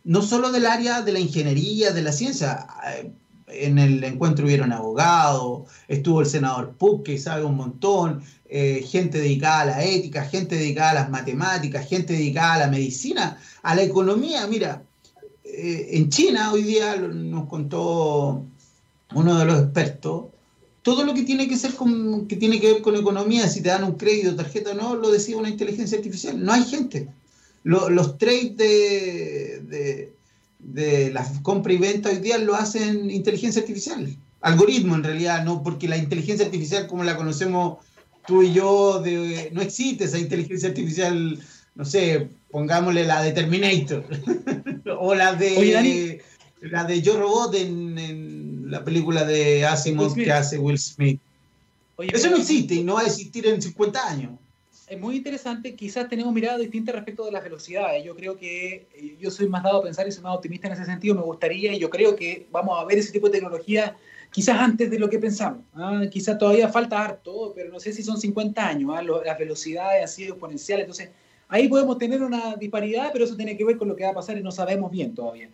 no 0.05 0.23
solo 0.23 0.51
del 0.51 0.67
área 0.67 1.03
de 1.03 1.13
la 1.13 1.21
ingeniería, 1.21 1.93
de 1.93 2.03
la 2.03 2.13
ciencia, 2.13 2.67
eh, 2.89 3.13
en 3.53 3.79
el 3.79 4.03
encuentro 4.05 4.47
hubieron 4.47 4.73
abogados, 4.73 5.69
estuvo 5.89 6.21
el 6.21 6.27
senador 6.27 6.75
Puck, 6.77 7.05
que 7.05 7.19
sabe 7.19 7.45
un 7.45 7.57
montón, 7.57 8.23
eh, 8.53 8.85
gente 8.85 9.19
dedicada 9.19 9.61
a 9.61 9.65
la 9.67 9.85
ética, 9.85 10.25
gente 10.25 10.57
dedicada 10.57 10.91
a 10.91 10.95
las 10.95 11.11
matemáticas, 11.11 11.89
gente 11.89 12.15
dedicada 12.15 12.55
a 12.55 12.59
la 12.59 12.67
medicina, 12.67 13.39
a 13.63 13.75
la 13.77 13.83
economía. 13.85 14.45
Mira, 14.49 14.83
eh, 15.45 15.91
en 15.93 16.09
China 16.09 16.53
hoy 16.53 16.65
día 16.65 16.97
nos 16.97 17.49
contó 17.49 18.45
uno 19.15 19.39
de 19.39 19.45
los 19.45 19.61
expertos, 19.63 20.25
todo 20.83 21.05
lo 21.05 21.15
que 21.15 21.23
tiene 21.23 21.47
que 21.47 21.57
ser 21.57 21.75
con, 21.75 22.27
que 22.27 22.35
tiene 22.35 22.59
que 22.59 22.73
ver 22.73 22.83
con 22.83 22.97
economía, 22.97 23.49
si 23.49 23.61
te 23.61 23.69
dan 23.69 23.85
un 23.85 23.95
crédito, 23.95 24.35
tarjeta 24.35 24.73
o 24.73 24.75
no, 24.75 24.97
lo 24.97 25.13
decide 25.13 25.37
una 25.37 25.49
inteligencia 25.49 25.99
artificial. 25.99 26.45
No 26.45 26.53
hay 26.53 26.65
gente. 26.65 27.09
los 27.63 28.19
trades 28.19 28.57
de, 28.57 29.63
de, 29.69 30.13
de 30.59 31.13
la 31.13 31.25
compra 31.43 31.73
y 31.73 31.77
venta 31.77 32.09
hoy 32.09 32.17
día 32.19 32.39
lo 32.39 32.57
hacen 32.57 33.11
inteligencia 33.11 33.61
artificial. 33.63 34.17
Algoritmo 34.41 34.95
en 34.95 35.05
realidad, 35.05 35.45
no 35.45 35.63
porque 35.63 35.87
la 35.87 35.99
inteligencia 35.99 36.47
artificial 36.47 36.87
como 36.87 37.05
la 37.05 37.17
conocemos 37.17 37.79
tú 38.31 38.45
y 38.45 38.53
yo, 38.53 39.01
de, 39.01 39.51
no 39.53 39.61
existe 39.61 40.05
esa 40.05 40.17
inteligencia 40.17 40.69
artificial, 40.69 41.37
no 41.75 41.85
sé, 41.85 42.29
pongámosle 42.49 43.05
la 43.05 43.25
de 43.25 43.33
Terminator, 43.33 44.05
o 45.01 45.17
la 45.17 45.35
de, 45.35 46.23
la 46.61 46.85
de 46.85 47.03
Yo 47.03 47.19
Robot 47.19 47.57
en, 47.57 48.71
la 48.71 48.85
película 48.85 49.25
de 49.25 49.67
Asimov 49.67 50.15
que 50.15 50.31
hace 50.31 50.59
Will 50.59 50.79
Smith. 50.79 51.21
Eso 51.99 52.31
no 52.31 52.37
existe 52.37 52.77
y 52.77 52.85
no 52.85 52.95
va 52.95 53.01
a 53.01 53.07
existir 53.07 53.49
en 53.49 53.61
50 53.61 54.09
años. 54.09 54.39
Es 54.87 55.01
muy 55.01 55.17
interesante, 55.17 55.75
quizás 55.75 56.09
tenemos 56.09 56.33
miradas 56.33 56.61
distintas 56.61 56.95
respecto 56.95 57.25
de 57.25 57.33
las 57.33 57.43
velocidades. 57.43 58.05
Yo 58.05 58.15
creo 58.15 58.39
que 58.39 58.87
eh, 58.95 59.17
yo 59.21 59.33
soy 59.33 59.49
más 59.49 59.65
dado 59.65 59.79
a 59.79 59.83
pensar 59.83 60.07
y 60.07 60.13
soy 60.13 60.23
más 60.23 60.37
optimista 60.37 60.69
en 60.69 60.75
ese 60.75 60.85
sentido. 60.85 61.17
Me 61.17 61.23
gustaría 61.23 61.75
y 61.75 61.81
yo 61.81 61.91
creo 61.91 62.15
que 62.15 62.47
vamos 62.53 62.81
a 62.81 62.85
ver 62.85 62.99
ese 62.99 63.11
tipo 63.11 63.27
de 63.27 63.33
tecnología 63.33 63.97
quizás 64.31 64.59
antes 64.59 64.91
de 64.91 64.99
lo 64.99 65.11
que 65.11 65.19
pensamos. 65.19 65.63
¿ah? 65.75 66.03
Quizás 66.11 66.39
todavía 66.39 66.69
falta 66.69 67.05
harto, 67.05 67.53
pero 67.55 67.71
no 67.71 67.81
sé 67.81 67.93
si 67.93 68.03
son 68.03 68.19
50 68.19 68.67
años. 68.67 68.91
¿ah? 68.95 69.03
las 69.03 69.39
velocidades 69.39 70.03
han 70.03 70.09
sido 70.09 70.35
exponenciales. 70.35 70.85
Entonces, 70.85 71.11
ahí 71.49 71.69
podemos 71.69 71.99
tener 71.99 72.23
una 72.23 72.57
disparidad, 72.57 73.11
pero 73.13 73.25
eso 73.25 73.37
tiene 73.37 73.57
que 73.57 73.65
ver 73.65 73.77
con 73.77 73.89
lo 73.89 73.97
que 73.97 74.05
va 74.05 74.11
a 74.11 74.15
pasar 74.15 74.39
y 74.39 74.43
no 74.43 74.53
sabemos 74.53 74.91
bien 74.91 75.15
todavía. 75.15 75.49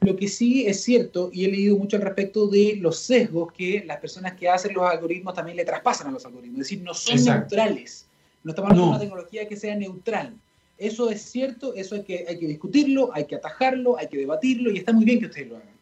Lo 0.00 0.14
que 0.14 0.28
sí 0.28 0.64
es 0.66 0.82
cierto, 0.82 1.30
y 1.32 1.44
he 1.44 1.48
leído 1.48 1.76
mucho 1.76 1.96
al 1.96 2.02
respecto 2.02 2.46
de 2.46 2.76
los 2.80 2.98
sesgos 2.98 3.52
que 3.52 3.82
las 3.84 3.98
personas 3.98 4.34
que 4.34 4.48
hacen 4.48 4.72
los 4.72 4.88
algoritmos 4.88 5.34
también 5.34 5.56
le 5.56 5.64
traspasan 5.64 6.06
a 6.06 6.12
los 6.12 6.24
algoritmos. 6.24 6.60
Es 6.60 6.66
decir, 6.68 6.82
no 6.82 6.94
son 6.94 7.24
neutrales. 7.24 8.06
No 8.44 8.52
estamos 8.52 8.70
hablando 8.70 8.84
de 8.84 8.90
una 8.90 9.00
tecnología 9.00 9.48
que 9.48 9.56
sea 9.56 9.74
neutral. 9.74 10.34
Eso 10.76 11.10
es 11.10 11.22
cierto, 11.22 11.74
eso 11.74 11.96
hay 11.96 12.04
que, 12.04 12.24
hay 12.28 12.38
que 12.38 12.46
discutirlo, 12.46 13.10
hay 13.12 13.24
que 13.24 13.34
atajarlo, 13.34 13.98
hay 13.98 14.06
que 14.06 14.16
debatirlo, 14.16 14.70
y 14.70 14.78
está 14.78 14.92
muy 14.92 15.04
bien 15.04 15.18
que 15.18 15.26
ustedes 15.26 15.48
lo 15.48 15.56
hagan. 15.56 15.77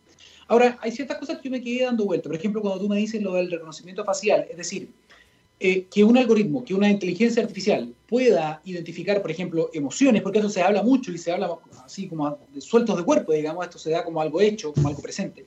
Ahora, 0.49 0.79
hay 0.81 0.93
ciertas 0.93 1.19
cosas 1.19 1.39
que 1.39 1.45
yo 1.45 1.51
me 1.51 1.63
quedé 1.63 1.85
dando 1.85 2.05
vuelta. 2.05 2.29
Por 2.29 2.37
ejemplo, 2.37 2.61
cuando 2.61 2.81
tú 2.81 2.89
me 2.89 2.99
dices 2.99 3.21
lo 3.23 3.35
del 3.35 3.51
reconocimiento 3.51 4.05
facial, 4.05 4.47
es 4.49 4.57
decir, 4.57 4.91
eh, 5.59 5.87
que 5.91 6.05
un 6.05 6.19
algoritmo, 6.19 6.65
que 6.65 6.75
una 6.75 6.91
inteligencia 6.91 7.43
artificial 7.43 7.95
pueda 8.07 8.61
identificar, 8.65 9.23
por 9.23 9.31
ejemplo, 9.31 9.71
emociones, 9.73 10.21
porque 10.21 10.39
eso 10.39 10.51
se 10.51 10.63
habla 10.63 10.83
mucho 10.83 11.11
y 11.11 11.19
se 11.19 11.33
habla 11.33 11.57
así 11.85 12.09
como 12.09 12.39
de 12.53 12.61
sueltos 12.61 12.97
de 12.99 13.05
cuerpo, 13.05 13.33
digamos, 13.33 13.65
esto 13.65 13.79
se 13.79 13.91
da 13.91 14.05
como 14.05 14.21
algo 14.21 14.41
hecho, 14.41 14.75
como 14.75 14.89
algo 14.89 15.01
presente. 15.01 15.47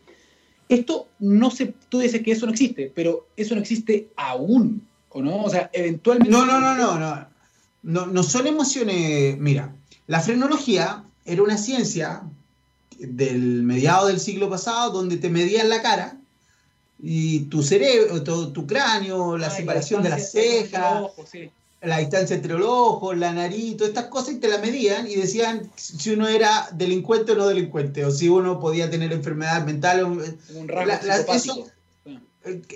Esto 0.68 1.08
no 1.20 1.52
se, 1.52 1.74
tú 1.90 2.00
dices 2.00 2.24
que 2.24 2.32
eso 2.32 2.48
no 2.48 2.52
existe, 2.52 2.92
pero 2.94 3.28
eso 3.38 3.54
no 3.54 3.62
existe 3.62 4.10
aún, 4.16 4.82
¿o 5.10 5.22
no? 5.22 5.44
O 5.44 5.50
sea, 5.50 5.70
eventualmente... 5.74 6.32
No, 6.32 6.44
no, 6.46 6.60
no, 6.60 6.76
no, 6.76 6.98
no. 7.00 7.28
No, 7.82 8.08
no 8.08 8.24
son 8.24 8.48
emociones, 8.48 9.38
mira, 9.38 9.74
la 10.08 10.20
frenología 10.20 11.04
era 11.24 11.44
una 11.44 11.58
ciencia 11.58 12.24
del 13.00 13.64
mediado 13.64 14.08
del 14.08 14.20
siglo 14.20 14.50
pasado 14.50 14.92
donde 14.92 15.18
te 15.18 15.30
medían 15.30 15.70
la 15.70 15.82
cara 15.82 16.18
y 17.02 17.42
tu 17.46 17.64
cerebro, 17.64 18.24
tu, 18.24 18.68
cráneo, 18.68 19.38
la 19.38 19.50
separación 19.50 20.04
de 20.04 20.10
las 20.10 20.32
cejas, 20.32 21.04
la 21.82 22.00
distancia 22.00 22.36
entre 22.36 22.54
los 22.56 22.68
ojos, 22.68 23.18
la 23.18 23.32
nariz, 23.32 23.78
todas 23.78 23.90
estas 23.90 24.08
cosas, 24.08 24.36
y 24.36 24.40
te 24.40 24.50
la 24.50 24.58
medían 24.58 25.08
y 25.10 25.16
decían 25.16 25.72
si 25.76 26.12
uno 26.12 26.28
era 26.28 26.68
delincuente 26.74 27.32
o 27.32 27.36
no 27.36 27.48
delincuente, 27.48 28.04
o 28.04 28.12
si 28.12 28.28
uno 28.28 28.60
podía 28.60 28.90
tener 28.90 29.14
enfermedad 29.14 29.66
mental. 29.66 30.04
Un 30.04 30.20
eso, 31.24 31.68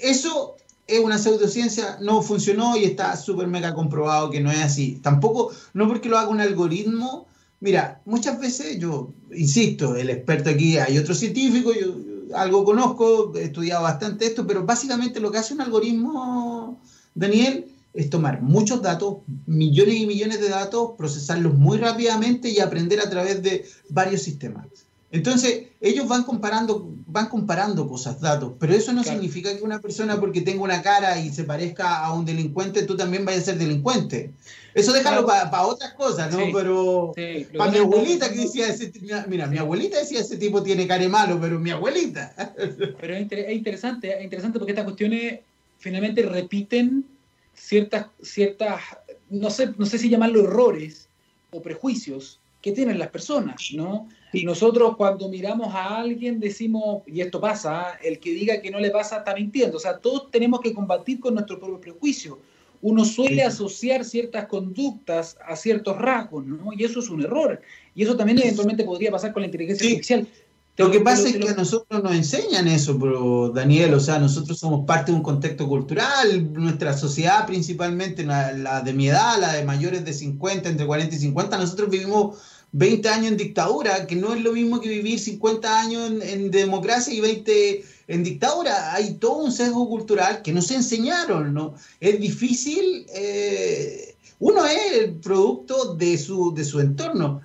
eso, 0.01 0.55
es 0.87 0.99
una 0.99 1.17
pseudociencia, 1.17 1.97
no 1.99 2.21
funcionó 2.21 2.77
y 2.77 2.85
está 2.85 3.17
súper 3.17 3.47
mega 3.47 3.73
comprobado 3.73 4.29
que 4.29 4.39
no 4.39 4.51
es 4.51 4.61
así. 4.61 4.99
Tampoco, 5.01 5.51
no 5.73 5.87
porque 5.87 6.09
lo 6.09 6.17
haga 6.17 6.29
un 6.29 6.39
algoritmo. 6.41 7.27
Mira, 7.63 8.01
muchas 8.03 8.41
veces 8.41 8.77
yo, 8.77 9.13
insisto, 9.33 9.95
el 9.95 10.09
experto 10.09 10.49
aquí, 10.49 10.77
hay 10.77 10.97
otro 10.97 11.15
científico, 11.15 11.71
yo 11.73 11.95
algo 12.35 12.65
conozco, 12.65 13.31
he 13.37 13.45
estudiado 13.45 13.83
bastante 13.83 14.25
esto, 14.25 14.45
pero 14.45 14.65
básicamente 14.65 15.21
lo 15.21 15.31
que 15.31 15.37
hace 15.37 15.53
un 15.53 15.61
algoritmo, 15.61 16.81
Daniel, 17.15 17.67
es 17.93 18.09
tomar 18.09 18.41
muchos 18.41 18.81
datos, 18.81 19.19
millones 19.45 19.95
y 19.95 20.05
millones 20.05 20.41
de 20.41 20.49
datos, 20.49 20.91
procesarlos 20.97 21.53
muy 21.53 21.77
rápidamente 21.77 22.49
y 22.49 22.59
aprender 22.59 22.99
a 22.99 23.09
través 23.09 23.41
de 23.41 23.63
varios 23.87 24.23
sistemas. 24.23 24.67
Entonces, 25.09 25.67
ellos 25.79 26.05
van 26.09 26.23
comparando, 26.23 26.91
van 27.07 27.29
comparando 27.29 27.87
cosas, 27.87 28.19
datos, 28.19 28.55
pero 28.59 28.73
eso 28.73 28.91
no 28.91 29.05
significa 29.05 29.55
que 29.55 29.63
una 29.63 29.79
persona 29.79 30.19
porque 30.19 30.41
tenga 30.41 30.63
una 30.63 30.81
cara 30.81 31.17
y 31.17 31.31
se 31.31 31.45
parezca 31.45 32.03
a 32.03 32.13
un 32.13 32.25
delincuente, 32.25 32.83
tú 32.83 32.97
también 32.97 33.23
vayas 33.23 33.43
a 33.43 33.45
ser 33.45 33.57
delincuente. 33.57 34.33
Eso 34.73 34.93
déjalo 34.93 35.25
para 35.25 35.65
otras 35.65 35.93
cosas, 35.93 36.31
¿no? 36.31 36.39
pero 36.53 37.13
para 37.57 37.71
mi 37.71 37.77
abuelita 37.77 38.29
que 38.29 38.39
decía, 38.39 38.67
ese, 38.67 38.91
mira, 39.27 39.47
mi 39.47 39.57
abuelita 39.57 39.99
decía, 39.99 40.19
ese 40.19 40.37
tipo 40.37 40.63
tiene 40.63 40.87
cara 40.87 41.07
malo, 41.09 41.39
pero 41.39 41.59
mi 41.59 41.71
abuelita. 41.71 42.33
Pero 42.99 43.15
es, 43.15 43.51
interesante, 43.51 44.17
es 44.17 44.23
interesante 44.23 44.59
porque 44.59 44.71
estas 44.71 44.85
cuestiones 44.85 45.39
finalmente 45.77 46.21
repiten 46.23 47.05
ciertas, 47.53 48.07
ciertas 48.21 48.81
no 49.29 49.49
sé, 49.49 49.73
no 49.77 49.85
sé 49.85 49.97
si 49.97 50.09
llamarlo 50.09 50.43
errores 50.43 51.09
o 51.51 51.61
prejuicios 51.61 52.39
que 52.61 52.71
tienen 52.71 52.97
las 52.97 53.09
personas, 53.09 53.69
¿no? 53.73 54.07
Y 54.31 54.45
nosotros 54.45 54.95
cuando 54.95 55.27
miramos 55.27 55.75
a 55.75 55.97
alguien 55.97 56.39
decimos, 56.39 57.03
y 57.05 57.19
esto 57.19 57.41
pasa, 57.41 57.99
el 58.01 58.19
que 58.19 58.31
diga 58.31 58.61
que 58.61 58.71
no 58.71 58.79
le 58.79 58.89
pasa 58.89 59.17
está 59.17 59.35
mintiendo. 59.35 59.77
O 59.77 59.79
sea, 59.79 59.97
todos 59.97 60.31
tenemos 60.31 60.61
que 60.61 60.73
combatir 60.73 61.19
con 61.19 61.33
nuestro 61.33 61.59
propio 61.59 61.79
prejuicio. 61.79 62.39
Uno 62.83 63.05
suele 63.05 63.43
asociar 63.43 64.03
ciertas 64.03 64.47
conductas 64.47 65.37
a 65.47 65.55
ciertos 65.55 65.97
rasgos, 65.97 66.45
¿no? 66.45 66.71
Y 66.77 66.83
eso 66.83 66.99
es 66.99 67.09
un 67.09 67.23
error. 67.23 67.61
Y 67.95 68.03
eso 68.03 68.17
también 68.17 68.39
eventualmente 68.39 68.83
podría 68.83 69.09
pasar 69.09 69.31
con 69.31 69.41
la 69.41 69.47
inteligencia 69.47 69.87
artificial. 69.87 70.27
Lo 70.75 70.91
que 70.91 70.99
pasa 70.99 71.29
es 71.29 71.37
que 71.37 71.47
a 71.47 71.53
nosotros 71.53 72.03
nos 72.03 72.13
enseñan 72.13 72.67
eso, 72.67 72.99
pero 72.99 73.49
Daniel, 73.49 73.93
o 73.93 73.99
sea, 73.99 74.19
nosotros 74.19 74.57
somos 74.57 74.85
parte 74.85 75.11
de 75.11 75.17
un 75.17 75.23
contexto 75.23 75.67
cultural, 75.67 76.51
nuestra 76.51 76.97
sociedad 76.97 77.45
principalmente, 77.45 78.25
la, 78.25 78.81
de 78.81 78.93
mi 78.93 79.07
edad, 79.07 79.39
la 79.39 79.53
de 79.53 79.63
mayores 79.63 80.03
de 80.03 80.11
50, 80.11 80.67
entre 80.67 80.85
40 80.85 81.15
y 81.15 81.19
50, 81.19 81.57
nosotros 81.57 81.89
vivimos 81.89 82.37
20 82.73 83.07
años 83.07 83.27
en 83.27 83.37
dictadura, 83.37 84.07
que 84.07 84.15
no 84.15 84.33
es 84.33 84.41
lo 84.41 84.51
mismo 84.51 84.81
que 84.81 84.89
vivir 84.89 85.19
50 85.19 85.79
años 85.79 86.11
en, 86.23 86.49
democracia 86.49 87.13
y 87.13 87.21
20 87.21 87.85
en 88.13 88.23
dictadura. 88.23 88.93
Hay 88.93 89.15
todo 89.15 89.37
un 89.37 89.51
sesgo 89.51 89.87
cultural 89.87 90.41
que 90.41 90.53
nos 90.53 90.69
enseñaron, 90.71 91.53
¿no? 91.53 91.75
Es 91.99 92.19
difícil, 92.19 93.05
eh, 93.13 94.15
uno 94.39 94.65
es 94.65 94.93
el 94.93 95.15
producto 95.15 95.95
de 95.95 96.17
su, 96.17 96.53
de 96.53 96.63
su 96.63 96.79
entorno. 96.79 97.41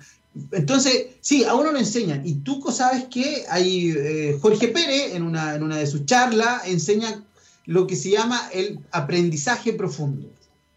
Entonces, 0.51 1.07
sí, 1.21 1.43
a 1.43 1.55
uno 1.55 1.71
lo 1.71 1.79
enseñan. 1.79 2.25
Y 2.25 2.35
tú 2.35 2.63
sabes 2.71 3.05
que 3.05 3.45
hay 3.49 3.91
eh, 3.97 4.37
Jorge 4.41 4.67
Pérez, 4.69 5.15
en 5.15 5.23
una, 5.23 5.55
en 5.55 5.63
una 5.63 5.77
de 5.77 5.87
sus 5.87 6.05
charlas, 6.05 6.67
enseña 6.67 7.23
lo 7.65 7.87
que 7.87 7.95
se 7.95 8.11
llama 8.11 8.49
el 8.53 8.79
aprendizaje 8.91 9.73
profundo, 9.73 10.27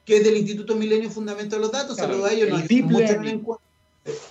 que 0.04 0.18
es 0.18 0.24
del 0.24 0.36
Instituto 0.36 0.74
Milenio 0.74 1.10
Fundamento 1.10 1.56
de 1.56 1.62
los 1.62 1.72
Datos. 1.72 1.96
Saludos 1.96 2.30
a 2.30 2.32
ellos, 2.32 2.48
no 2.50 2.58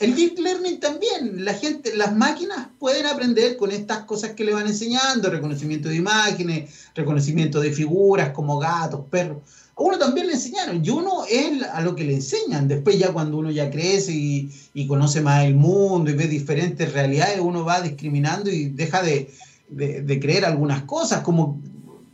el 0.01 0.15
deep 0.15 0.37
learning 0.37 0.79
también, 0.79 1.45
la 1.45 1.53
gente, 1.53 1.95
las 1.95 2.15
máquinas 2.15 2.67
pueden 2.77 3.05
aprender 3.05 3.55
con 3.55 3.71
estas 3.71 3.99
cosas 3.99 4.31
que 4.31 4.43
le 4.43 4.53
van 4.53 4.67
enseñando, 4.67 5.29
reconocimiento 5.29 5.87
de 5.87 5.95
imágenes, 5.95 6.89
reconocimiento 6.93 7.61
de 7.61 7.71
figuras 7.71 8.31
como 8.31 8.59
gatos, 8.59 9.05
perros. 9.09 9.37
A 9.77 9.81
uno 9.81 9.97
también 9.97 10.27
le 10.27 10.33
enseñaron, 10.33 10.83
y 10.83 10.89
uno 10.89 11.23
es 11.29 11.63
a 11.63 11.79
lo 11.81 11.95
que 11.95 12.03
le 12.03 12.15
enseñan. 12.15 12.67
Después 12.67 12.99
ya 12.99 13.13
cuando 13.13 13.37
uno 13.37 13.49
ya 13.49 13.71
crece 13.71 14.11
y, 14.11 14.87
conoce 14.87 15.21
más 15.21 15.45
el 15.45 15.55
mundo 15.55 16.11
y 16.11 16.15
ve 16.15 16.27
diferentes 16.27 16.91
realidades, 16.91 17.39
uno 17.39 17.63
va 17.63 17.79
discriminando 17.79 18.49
y 18.49 18.65
deja 18.65 19.01
de, 19.01 19.31
de 19.69 20.19
creer 20.19 20.43
algunas 20.43 20.83
cosas, 20.83 21.21
como 21.21 21.61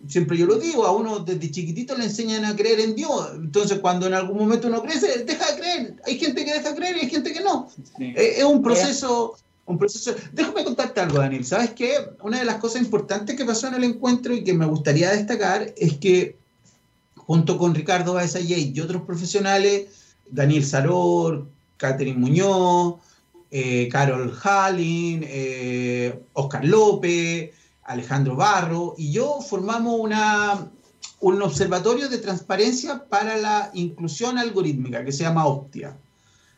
siempre 0.08 0.38
yo 0.38 0.46
lo 0.46 0.56
digo, 0.56 0.86
a 0.86 0.92
uno 0.92 1.20
desde 1.20 1.52
chiquitito 1.52 1.98
le 1.98 2.06
enseñan 2.06 2.46
a 2.46 2.56
creer 2.56 2.80
en 2.80 2.96
Dios. 2.96 3.32
Entonces, 3.36 3.80
cuando 3.80 4.08
en 4.08 4.14
algún 4.14 4.38
momento 4.38 4.68
uno 4.68 4.82
crece, 4.82 5.24
deja 5.24 5.52
de 5.52 5.60
creer. 5.60 5.96
Hay 6.06 6.20
gente 6.20 6.46
que 6.46 6.54
deja 6.54 6.70
de 6.70 6.76
creer 6.76 6.98
y 6.98 7.00
hay 7.02 7.10
gente 7.10 7.34
que 7.34 7.42
no. 7.42 7.70
Eh, 8.00 8.36
es, 8.38 8.44
un 8.44 8.62
proceso. 8.62 9.38
Un 9.66 9.78
proceso. 9.78 10.16
Déjame 10.32 10.64
contarte 10.64 11.02
algo, 11.02 11.18
Daniel. 11.18 11.46
¿Sabes 11.46 11.72
qué? 11.72 11.96
Una 12.22 12.40
de 12.40 12.46
las 12.46 12.58
cosas 12.58 12.82
importantes 12.82 13.36
que 13.36 13.46
pasó 13.46 13.68
en 13.68 13.76
el 13.76 13.84
encuentro 13.84 14.34
y 14.34 14.44
que 14.44 14.54
me 14.54 14.66
gustaría 14.66 15.12
destacar 15.12 15.74
es 15.76 15.98
que, 15.98 16.38
junto 17.16 17.58
con 17.58 17.76
Ricardo 17.76 18.14
Baezayé 18.14 18.60
y 18.60 18.80
otros 18.80 19.02
profesionales, 19.02 19.88
Daniel 20.30 20.66
Saror, 20.66 21.48
Catherine 21.78 22.18
Muñoz, 22.18 22.96
eh, 23.52 23.88
Carol 23.92 24.34
Hallin, 24.44 25.26
eh, 25.28 26.20
Oscar 26.34 26.66
López, 26.66 27.52
Alejandro 27.88 28.36
Barro 28.36 28.94
y 28.98 29.12
yo 29.12 29.40
formamos 29.42 30.00
una, 30.00 30.70
un 31.22 31.42
observatorio 31.42 32.10
de 32.10 32.20
transparencia 32.20 33.06
para 33.10 33.38
la 33.38 33.72
inclusión 33.74 34.38
algorítmica 34.38 35.04
que 35.04 35.12
se 35.12 35.24
llama 35.24 35.48
Optia. 35.48 35.98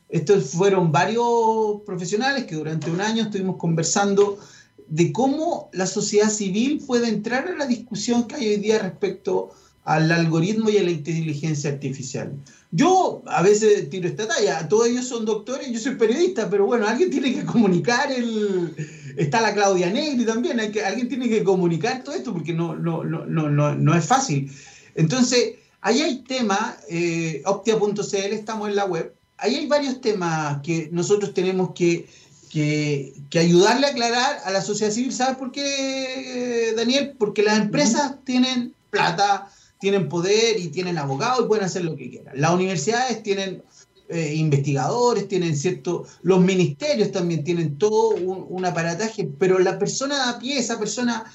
Estos 0.10 0.50
fueron 0.50 0.92
varios 0.92 1.82
profesionales 1.86 2.46
que 2.46 2.56
durante 2.56 2.90
un 2.90 3.00
año 3.00 3.24
estuvimos 3.24 3.58
conversando 3.58 4.40
de 4.88 5.14
cómo 5.14 5.70
la 5.72 5.86
sociedad 5.86 6.30
civil 6.30 6.82
puede 6.86 7.10
entrar 7.10 7.48
a 7.48 7.56
la 7.56 7.68
discusión 7.68 8.28
que 8.28 8.36
hay 8.36 8.48
hoy 8.50 8.58
día 8.58 8.80
respecto 8.80 9.52
al 9.86 10.12
algoritmo 10.12 10.70
y 10.72 10.78
a 10.78 10.84
la 10.84 10.92
inteligencia 10.92 11.70
artificial. 11.70 12.34
Yo 12.72 13.22
a 13.28 13.42
veces 13.44 13.90
tiro 13.90 14.08
esta 14.08 14.28
talla, 14.28 14.68
todos 14.68 14.88
ellos 14.88 15.08
son 15.08 15.26
doctores, 15.26 15.72
yo 15.72 15.80
soy 15.80 15.96
periodista, 15.96 16.50
pero 16.50 16.66
bueno, 16.66 16.88
alguien 16.88 17.12
tiene 17.12 17.34
que 17.34 17.46
comunicar 17.46 18.12
el... 18.12 18.76
Está 19.20 19.42
la 19.42 19.54
Claudia 19.54 19.90
Negri 19.90 20.26
también, 20.26 20.62
hay 20.62 20.72
que, 20.72 20.82
alguien 20.82 21.10
tiene 21.10 21.28
que 21.28 21.44
comunicar 21.44 22.06
todo 22.06 22.16
esto 22.16 22.32
porque 22.32 22.54
no, 22.54 22.74
no, 22.78 23.04
no, 23.04 23.26
no, 23.26 23.76
no, 23.76 23.94
es 23.94 24.06
fácil. 24.06 24.50
Entonces, 24.96 25.56
ahí 25.82 26.02
hay 26.02 26.22
temas, 26.24 26.78
eh, 26.88 27.42
optia.cl, 27.46 28.16
estamos 28.16 28.70
en 28.70 28.78
la 28.78 28.86
web, 28.86 29.14
ahí 29.36 29.56
hay 29.56 29.68
varios 29.68 30.00
temas 30.00 30.62
que 30.64 30.88
nosotros 30.94 31.34
tenemos 31.34 31.72
que, 31.76 32.08
que, 32.50 33.14
que, 33.30 33.40
ayudarle 33.40 33.88
a 33.88 33.90
aclarar 33.90 34.40
a 34.46 34.52
la 34.52 34.62
sociedad 34.62 34.94
civil. 34.94 35.12
¿Sabes 35.12 35.36
por 35.36 35.52
qué, 35.52 36.74
Daniel? 36.78 37.14
Porque 37.20 37.44
las 37.44 37.60
empresas 37.60 38.24
tienen 38.24 38.74
plata, 38.90 39.50
tienen 39.82 40.08
poder 40.08 40.58
y 40.58 40.70
tienen 40.70 40.98
abogados 40.98 41.42
y 41.44 41.48
pueden 41.50 41.66
hacer 41.66 41.84
lo 41.84 41.98
que 41.98 42.10
quieran. 42.10 42.40
Las 42.40 42.54
universidades 42.54 43.22
tienen 43.22 43.64
eh, 44.12 44.34
investigadores, 44.34 45.28
tienen 45.28 45.56
cierto, 45.56 46.04
los 46.24 46.42
ministerios 46.42 47.12
también 47.12 47.44
tienen 47.44 47.78
todo 47.78 48.16
un, 48.16 48.66
aparataje, 48.66 49.30
pero 49.38 49.60
la 49.60 49.78
persona 49.78 50.32
a 50.32 50.40
pie, 50.40 50.58
esa 50.58 50.80
persona 50.80 51.26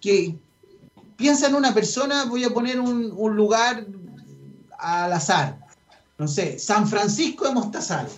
que 0.00 0.34
piensa 1.16 1.46
en 1.46 1.54
una 1.54 1.72
persona, 1.72 2.24
voy 2.24 2.42
a 2.42 2.50
poner 2.50 2.80
un, 2.80 3.36
lugar 3.36 3.86
al 4.80 5.12
azar, 5.12 5.60
no 6.18 6.26
sé, 6.26 6.58
San 6.58 6.88
Francisco 6.88 7.46
de 7.46 7.54
Mostazal. 7.54 8.08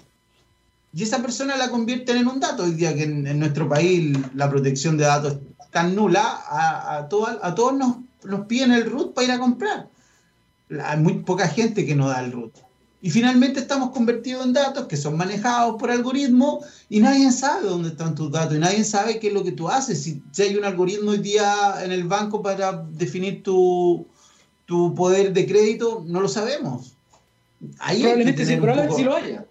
y 0.94 1.02
esa 1.02 1.20
persona 1.20 1.54
la 1.58 1.70
convierten 1.70 2.16
en 2.16 2.26
un 2.26 2.40
dato. 2.40 2.62
Hoy 2.62 2.72
día 2.72 2.94
que 2.94 3.02
en, 3.02 3.38
nuestro 3.38 3.68
país 3.68 4.16
la 4.34 4.48
protección 4.48 4.96
de 4.96 5.04
datos 5.04 5.34
es 5.34 5.70
tan 5.70 5.94
nula, 5.94 6.22
a, 6.48 6.96
a, 6.96 6.98
a 7.00 7.54
todos 7.54 7.74
nos, 7.74 7.98
nos 8.24 8.46
piden 8.46 8.72
el 8.72 8.90
root 8.90 9.12
para 9.12 9.26
ir 9.26 9.32
a 9.32 9.38
comprar. 9.38 9.90
Hay 10.82 10.98
muy 11.00 11.18
poca 11.18 11.48
gente 11.48 11.84
que 11.84 11.94
no 11.94 12.08
da 12.08 12.24
el 12.24 12.32
root. 12.32 12.65
Y 13.02 13.10
finalmente 13.10 13.60
estamos 13.60 13.90
convertidos 13.90 14.46
en 14.46 14.52
datos 14.52 14.86
que 14.86 14.96
son 14.96 15.16
manejados 15.16 15.76
por 15.78 15.90
algoritmos 15.90 16.64
y 16.88 17.00
nadie 17.00 17.30
sabe 17.30 17.68
dónde 17.68 17.90
están 17.90 18.14
tus 18.14 18.32
datos 18.32 18.56
y 18.56 18.58
nadie 18.58 18.84
sabe 18.84 19.18
qué 19.18 19.28
es 19.28 19.34
lo 19.34 19.44
que 19.44 19.52
tú 19.52 19.68
haces. 19.68 20.02
Si, 20.02 20.22
hay 20.42 20.56
un 20.56 20.64
algoritmo 20.64 21.10
hoy 21.10 21.18
día 21.18 21.84
en 21.84 21.92
el 21.92 22.04
banco 22.04 22.42
para 22.42 22.84
definir 22.90 23.42
tu, 23.42 24.06
tu 24.64 24.94
poder 24.94 25.32
de 25.32 25.46
crédito, 25.46 26.04
no 26.06 26.20
lo 26.20 26.28
sabemos. 26.28 26.94
probablemente 27.76 28.46
sí, 28.46 28.56
probablemente 28.56 28.96
sí 28.96 29.04
lo 29.04 29.14
haya. 29.14 29.46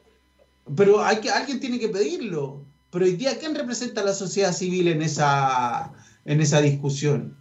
Pero 0.76 1.04
hay 1.04 1.18
que, 1.18 1.30
alguien 1.30 1.60
tiene 1.60 1.80
que 1.80 1.90
pedirlo. 1.90 2.64
Pero 2.90 3.06
hoy 3.06 3.16
día, 3.16 3.38
¿quién 3.38 3.54
representa 3.54 4.02
a 4.02 4.06
la 4.06 4.14
sociedad 4.14 4.54
civil 4.54 4.88
en 4.88 5.02
esa, 5.02 5.92
en 6.26 6.42
esa 6.42 6.62
discusión? 6.62 7.38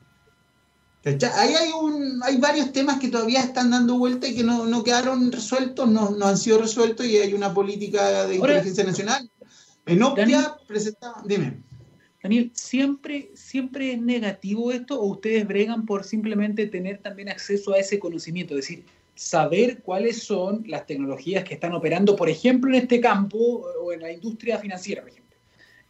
Ahí 1.04 1.54
hay, 1.54 1.70
un, 1.78 2.22
hay 2.22 2.38
varios 2.38 2.72
temas 2.72 2.98
que 2.98 3.08
todavía 3.08 3.40
están 3.40 3.70
dando 3.70 3.98
vuelta 3.98 4.26
y 4.26 4.34
que 4.34 4.42
no, 4.42 4.66
no 4.66 4.82
quedaron 4.82 5.30
resueltos, 5.30 5.88
no, 5.88 6.10
no, 6.10 6.26
han 6.26 6.38
sido 6.38 6.58
resueltos 6.58 7.04
y 7.04 7.18
hay 7.18 7.34
una 7.34 7.52
política 7.52 8.26
de 8.26 8.36
inteligencia 8.36 8.84
nacional. 8.84 9.30
En 9.84 10.02
Optia 10.02 10.56
presentaba, 10.66 11.22
dime. 11.26 11.58
Daniel, 12.22 12.50
¿siempre, 12.54 13.30
¿siempre 13.34 13.92
es 13.92 14.00
negativo 14.00 14.72
esto 14.72 14.98
o 14.98 15.04
ustedes 15.08 15.46
bregan 15.46 15.84
por 15.84 16.04
simplemente 16.04 16.66
tener 16.68 16.96
también 17.02 17.28
acceso 17.28 17.74
a 17.74 17.78
ese 17.78 17.98
conocimiento? 17.98 18.54
Es 18.54 18.62
decir, 18.62 18.84
saber 19.14 19.82
cuáles 19.82 20.22
son 20.22 20.64
las 20.66 20.86
tecnologías 20.86 21.44
que 21.44 21.52
están 21.52 21.74
operando, 21.74 22.16
por 22.16 22.30
ejemplo, 22.30 22.70
en 22.70 22.76
este 22.82 22.98
campo 22.98 23.36
o 23.38 23.92
en 23.92 24.00
la 24.00 24.10
industria 24.10 24.58
financiera, 24.58 25.02
por 25.02 25.10
ejemplo. 25.10 25.36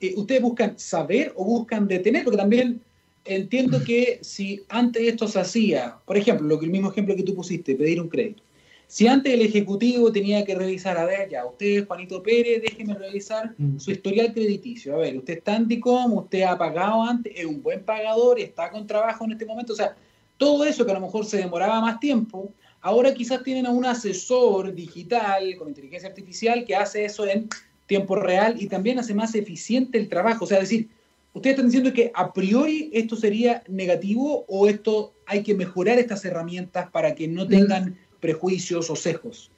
Eh, 0.00 0.14
¿Ustedes 0.16 0.42
buscan 0.42 0.76
saber 0.76 1.32
o 1.36 1.44
buscan 1.44 1.86
detener? 1.86 2.24
Porque 2.24 2.36
también 2.36 2.80
entiendo 3.24 3.82
que 3.82 4.18
si 4.22 4.62
antes 4.68 5.02
esto 5.02 5.28
se 5.28 5.40
hacía, 5.40 5.98
por 6.04 6.16
ejemplo, 6.16 6.46
lo 6.46 6.58
que 6.58 6.66
el 6.66 6.72
mismo 6.72 6.90
ejemplo 6.90 7.16
que 7.16 7.22
tú 7.22 7.34
pusiste, 7.34 7.74
pedir 7.74 8.00
un 8.00 8.08
crédito. 8.08 8.42
Si 8.86 9.06
antes 9.06 9.32
el 9.32 9.42
ejecutivo 9.42 10.12
tenía 10.12 10.44
que 10.44 10.54
revisar, 10.54 10.96
a 10.98 11.04
ver, 11.04 11.28
ya, 11.30 11.44
usted, 11.46 11.86
Juanito 11.86 12.22
Pérez, 12.22 12.62
déjeme 12.62 12.94
revisar 12.94 13.54
mm. 13.56 13.78
su 13.78 13.90
historial 13.90 14.32
crediticio. 14.32 14.94
A 14.94 14.98
ver, 14.98 15.16
usted 15.16 15.38
está 15.38 15.56
Anticom, 15.56 16.12
usted 16.12 16.42
ha 16.42 16.56
pagado 16.56 17.02
antes, 17.02 17.32
es 17.34 17.46
un 17.46 17.62
buen 17.62 17.82
pagador, 17.82 18.38
está 18.38 18.70
con 18.70 18.86
trabajo 18.86 19.24
en 19.24 19.32
este 19.32 19.46
momento. 19.46 19.72
O 19.72 19.76
sea, 19.76 19.96
todo 20.36 20.64
eso 20.64 20.84
que 20.84 20.92
a 20.92 20.94
lo 20.94 21.00
mejor 21.00 21.24
se 21.24 21.38
demoraba 21.38 21.80
más 21.80 21.98
tiempo, 21.98 22.52
ahora 22.80 23.14
quizás 23.14 23.42
tienen 23.42 23.66
a 23.66 23.70
un 23.70 23.86
asesor 23.86 24.74
digital 24.74 25.56
con 25.56 25.68
inteligencia 25.68 26.08
artificial 26.08 26.64
que 26.64 26.76
hace 26.76 27.06
eso 27.06 27.26
en 27.26 27.48
tiempo 27.86 28.16
real 28.16 28.60
y 28.60 28.66
también 28.66 28.98
hace 28.98 29.14
más 29.14 29.34
eficiente 29.34 29.98
el 29.98 30.08
trabajo. 30.08 30.44
O 30.44 30.46
sea, 30.46 30.58
es 30.58 30.68
decir, 30.68 30.88
¿Ustedes 31.34 31.54
están 31.56 31.66
diciendo 31.66 31.92
que 31.92 32.12
a 32.14 32.32
priori 32.32 32.90
esto 32.94 33.16
sería 33.16 33.64
negativo 33.68 34.44
o 34.48 34.68
esto 34.68 35.12
hay 35.26 35.42
que 35.42 35.54
mejorar 35.54 35.98
estas 35.98 36.24
herramientas 36.24 36.88
para 36.90 37.16
que 37.16 37.26
no 37.26 37.46
tengan 37.48 37.98
prejuicios 38.20 38.88
o 38.88 38.94
sesgos? 38.94 39.50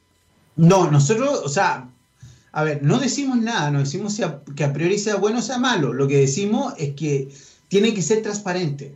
No, 0.57 0.91
nosotros, 0.91 1.43
o 1.45 1.49
sea, 1.51 1.91
a 2.53 2.65
ver, 2.65 2.83
no 2.83 2.99
decimos 2.99 3.37
nada, 3.37 3.71
no 3.71 3.81
decimos 3.81 4.19
que 4.57 4.65
a 4.65 4.73
priori 4.73 4.99
sea 4.99 5.17
bueno 5.17 5.41
o 5.41 5.43
sea 5.43 5.59
malo. 5.59 5.93
Lo 5.93 6.09
que 6.09 6.17
decimos 6.17 6.73
es 6.79 6.95
que 6.95 7.29
tiene 7.69 7.93
que 7.93 8.01
ser 8.01 8.23
transparente. 8.23 8.95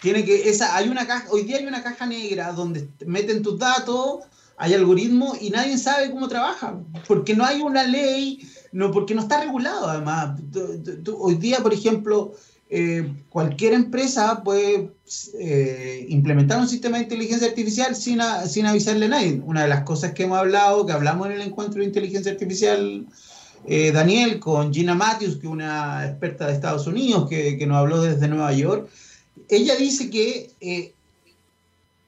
Tiene 0.00 0.24
que, 0.24 0.48
esa, 0.48 0.76
hay 0.76 0.88
una 0.88 1.06
caja, 1.06 1.26
hoy 1.30 1.42
día 1.42 1.56
hay 1.56 1.66
una 1.66 1.82
caja 1.82 2.06
negra 2.06 2.52
donde 2.52 2.88
meten 3.06 3.42
tus 3.42 3.58
datos, 3.58 4.20
hay 4.56 4.74
algoritmos 4.74 5.42
y 5.42 5.50
nadie 5.50 5.76
sabe 5.78 6.12
cómo 6.12 6.28
trabaja, 6.28 6.78
porque 7.08 7.34
no 7.34 7.44
hay 7.44 7.60
una 7.60 7.82
ley 7.82 8.48
no, 8.72 8.90
porque 8.90 9.14
no 9.14 9.20
está 9.20 9.40
regulado 9.40 9.88
además. 9.88 10.40
hoy 11.18 11.34
día, 11.34 11.58
por 11.62 11.74
ejemplo, 11.74 12.32
eh, 12.70 13.06
cualquier 13.28 13.74
empresa 13.74 14.42
puede 14.42 14.90
eh, 15.38 16.06
implementar 16.08 16.58
un 16.58 16.68
sistema 16.68 16.96
de 16.96 17.04
inteligencia 17.04 17.48
artificial 17.48 17.94
sin, 17.94 18.20
sin 18.48 18.64
avisarle 18.64 19.06
a 19.06 19.10
nadie. 19.10 19.42
Una 19.44 19.62
de 19.62 19.68
las 19.68 19.84
cosas 19.84 20.12
que 20.12 20.22
hemos 20.22 20.38
hablado, 20.38 20.86
que 20.86 20.92
hablamos 20.92 21.26
en 21.26 21.34
el 21.34 21.42
encuentro 21.42 21.80
de 21.80 21.86
inteligencia 21.86 22.32
artificial, 22.32 23.06
eh, 23.66 23.92
Daniel, 23.92 24.40
con 24.40 24.72
Gina 24.72 24.94
Matthews, 24.94 25.36
que 25.36 25.46
es 25.46 25.52
una 25.52 26.06
experta 26.06 26.46
de 26.46 26.54
Estados 26.54 26.86
Unidos, 26.86 27.28
que, 27.28 27.58
que 27.58 27.66
nos 27.66 27.76
habló 27.76 28.00
desde 28.00 28.26
Nueva 28.26 28.54
York, 28.54 28.88
ella 29.48 29.76
dice 29.76 30.08
que 30.08 30.94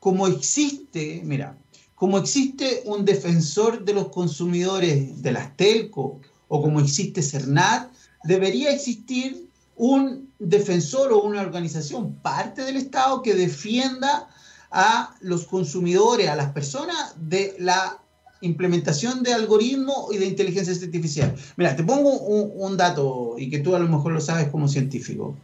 como 0.00 0.26
existe, 0.26 1.20
mira, 1.24 1.58
como 1.94 2.18
existe 2.18 2.82
un 2.86 3.04
defensor 3.04 3.84
de 3.84 3.94
los 3.94 4.08
consumidores 4.08 5.22
de 5.22 5.32
las 5.32 5.56
telco 5.56 6.20
o 6.48 6.62
como 6.62 6.80
existe 6.80 7.22
CERNAT, 7.22 7.90
debería 8.24 8.72
existir 8.72 9.48
un 9.76 10.32
defensor 10.38 11.12
o 11.12 11.22
una 11.22 11.40
organización, 11.40 12.14
parte 12.16 12.62
del 12.62 12.76
Estado, 12.76 13.22
que 13.22 13.34
defienda 13.34 14.28
a 14.70 15.14
los 15.20 15.46
consumidores, 15.46 16.28
a 16.28 16.36
las 16.36 16.52
personas 16.52 17.14
de 17.16 17.56
la 17.58 18.00
implementación 18.40 19.22
de 19.22 19.32
algoritmos 19.32 20.12
y 20.12 20.18
de 20.18 20.26
inteligencia 20.26 20.72
artificial. 20.72 21.34
Mira, 21.56 21.76
te 21.76 21.84
pongo 21.84 22.10
un, 22.18 22.76
dato 22.76 23.36
y 23.38 23.48
que 23.48 23.60
tú 23.60 23.74
a 23.74 23.78
lo 23.78 23.88
mejor 23.88 24.12
lo 24.12 24.20
sabes 24.20 24.48
como 24.48 24.68
científico. 24.68 25.36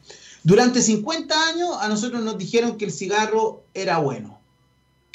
Durante 0.42 0.82
50 0.82 1.48
años 1.48 1.76
a 1.80 1.88
nosotros 1.88 2.22
nos 2.22 2.38
dijeron 2.38 2.76
que 2.76 2.86
el 2.86 2.92
cigarro 2.92 3.64
era 3.74 3.98
bueno. 3.98 4.39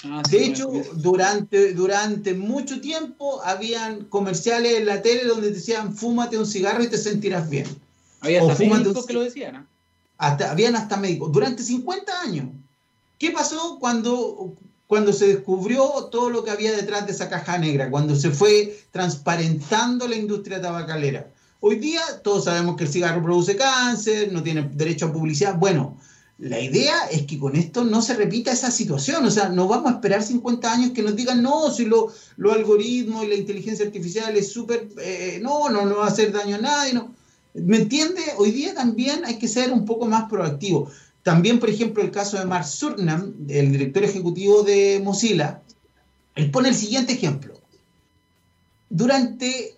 Ah, 0.08 0.22
de 0.30 0.46
hecho, 0.46 0.72
durante, 0.96 1.74
durante 1.74 2.34
mucho 2.34 2.80
tiempo 2.80 3.42
habían 3.44 4.06
comerciales 4.06 4.78
en 4.78 4.86
la 4.86 5.02
tele 5.02 5.26
donde 5.26 5.52
decían 5.52 5.96
fúmate 5.96 6.38
un 6.38 6.46
cigarro 6.46 6.84
y 6.84 6.90
te 6.90 6.98
sentirás 6.98 7.50
bien. 7.50 7.66
Había 8.22 8.42
hasta 8.42 8.64
médicos 8.64 9.06
que 9.06 9.14
lo 9.14 9.22
decían. 9.22 9.68
Hasta, 10.18 10.52
habían 10.52 10.76
hasta 10.76 10.98
médicos. 10.98 11.32
Durante 11.32 11.64
50 11.64 12.22
años. 12.22 12.48
¿Qué 13.18 13.32
pasó 13.32 13.78
cuando, 13.80 14.54
cuando 14.88 15.14
se 15.14 15.28
descubrió 15.28 16.06
todo 16.12 16.30
lo 16.30 16.44
que 16.44 16.52
había 16.52 16.76
detrás 16.76 17.06
de 17.06 17.12
esa 17.12 17.30
caja 17.30 17.58
negra? 17.58 17.90
Cuando 17.90 18.16
se 18.16 18.32
fue 18.32 18.78
transparentando 18.92 20.08
la 20.08 20.16
industria 20.16 20.62
tabacalera. 20.62 21.32
Hoy 21.62 21.78
día 21.78 22.02
todos 22.24 22.46
sabemos 22.46 22.76
que 22.76 22.84
el 22.84 22.92
cigarro 22.92 23.24
produce 23.24 23.56
cáncer, 23.56 24.32
no 24.32 24.44
tiene 24.44 24.70
derecho 24.74 25.08
a 25.08 25.14
publicidad. 25.14 25.56
Bueno, 25.58 25.98
la 26.38 26.60
idea 26.60 27.06
es 27.12 27.24
que 27.24 27.40
con 27.40 27.56
esto 27.56 27.86
no 27.86 28.02
se 28.02 28.14
repita 28.14 28.52
esa 28.52 28.70
situación, 28.70 29.26
o 29.26 29.32
sea, 29.32 29.50
no 29.50 29.68
vamos 29.68 29.92
a 29.92 29.96
esperar 29.96 30.22
50 30.22 30.72
años 30.72 30.92
que 30.92 31.02
nos 31.02 31.16
digan, 31.16 31.42
no, 31.42 31.72
si 31.72 31.86
los 31.86 32.14
lo 32.36 32.52
algoritmos 32.52 33.24
y 33.24 33.28
la 33.28 33.36
inteligencia 33.36 33.86
artificial 33.86 34.36
es 34.36 34.52
súper, 34.52 34.90
eh, 35.02 35.40
no, 35.42 35.70
no, 35.70 35.86
no 35.86 35.98
va 35.98 36.06
a 36.06 36.10
hacer 36.10 36.34
daño 36.34 36.58
a 36.58 36.60
nadie, 36.60 36.94
no. 36.94 37.14
¿Me 37.54 37.78
entiende? 37.78 38.22
Hoy 38.38 38.52
día 38.52 38.74
también 38.74 39.24
hay 39.24 39.40
que 39.40 39.48
ser 39.48 39.72
un 39.72 39.86
poco 39.86 40.08
más 40.08 40.30
proactivo. 40.30 40.92
También, 41.24 41.58
por 41.58 41.70
ejemplo, 41.70 42.04
el 42.04 42.12
caso 42.12 42.38
de 42.38 42.46
Mark 42.46 42.66
Surnam, 42.66 43.34
el 43.48 43.72
director 43.72 44.04
ejecutivo 44.04 44.62
de 44.64 45.00
Mozilla, 45.02 45.62
él 46.36 46.52
pone 46.52 46.68
el 46.68 46.76
siguiente 46.76 47.14
ejemplo. 47.14 47.54
Durante 48.90 49.78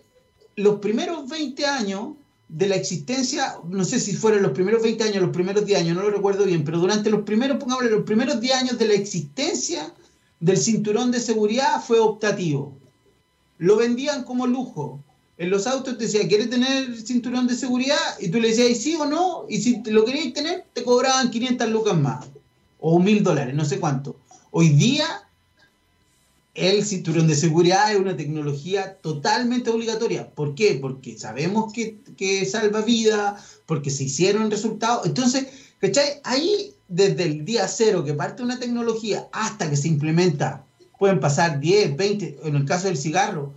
los 0.56 0.80
primeros 0.80 1.28
20 1.28 1.66
años, 1.66 2.14
de 2.48 2.66
la 2.66 2.76
existencia, 2.76 3.56
no 3.68 3.84
sé 3.84 4.00
si 4.00 4.14
fueron 4.14 4.42
los 4.42 4.52
primeros 4.52 4.82
20 4.82 5.04
años, 5.04 5.22
los 5.22 5.32
primeros 5.32 5.66
10 5.66 5.80
años, 5.80 5.96
no 5.96 6.02
lo 6.02 6.10
recuerdo 6.10 6.44
bien, 6.44 6.64
pero 6.64 6.78
durante 6.78 7.10
los 7.10 7.22
primeros, 7.22 7.58
pongámosle, 7.58 7.90
los 7.90 8.04
primeros 8.04 8.40
10 8.40 8.54
años 8.54 8.78
de 8.78 8.88
la 8.88 8.94
existencia 8.94 9.92
del 10.40 10.56
cinturón 10.56 11.10
de 11.10 11.20
seguridad 11.20 11.82
fue 11.82 11.98
optativo. 11.98 12.78
Lo 13.58 13.76
vendían 13.76 14.24
como 14.24 14.46
lujo. 14.46 15.02
En 15.36 15.50
los 15.50 15.66
autos 15.66 15.98
te 15.98 16.04
decía, 16.04 16.26
¿quieres 16.26 16.50
tener 16.50 16.96
cinturón 17.00 17.46
de 17.46 17.54
seguridad? 17.54 17.96
Y 18.18 18.30
tú 18.30 18.40
le 18.40 18.48
decías, 18.48 18.78
sí 18.78 18.96
o 18.96 19.04
no? 19.04 19.44
Y 19.48 19.60
si 19.60 19.82
lo 19.84 20.04
querías 20.04 20.32
tener, 20.32 20.64
te 20.72 20.82
cobraban 20.82 21.30
500 21.30 21.68
lucas 21.70 21.96
más. 21.96 22.26
O 22.80 22.98
1000 22.98 23.22
dólares, 23.22 23.54
no 23.54 23.64
sé 23.64 23.78
cuánto. 23.78 24.16
Hoy 24.50 24.70
día 24.70 25.27
el 26.54 26.84
cinturón 26.84 27.28
de 27.28 27.34
seguridad 27.34 27.92
es 27.92 27.98
una 27.98 28.16
tecnología 28.16 28.96
totalmente 28.98 29.70
obligatoria. 29.70 30.30
¿Por 30.30 30.54
qué? 30.54 30.78
Porque 30.80 31.18
sabemos 31.18 31.72
que, 31.72 32.44
salva 32.46 32.82
vida, 32.82 33.42
porque 33.66 33.90
se 33.90 34.04
hicieron 34.04 34.50
resultados. 34.50 35.06
Entonces, 35.06 35.46
¿cachai? 35.78 36.20
Ahí, 36.24 36.74
desde 36.88 37.24
el 37.24 37.44
día 37.44 37.68
cero 37.68 38.04
que 38.04 38.14
parte 38.14 38.42
una 38.42 38.58
tecnología 38.58 39.28
hasta 39.32 39.70
que 39.70 39.76
se 39.76 39.88
implementa, 39.88 40.64
pueden 40.98 41.20
pasar 41.20 41.60
10, 41.60 41.96
20, 41.96 42.40
en 42.42 42.56
el 42.56 42.64
caso 42.64 42.88
del 42.88 42.96
cigarro, 42.96 43.54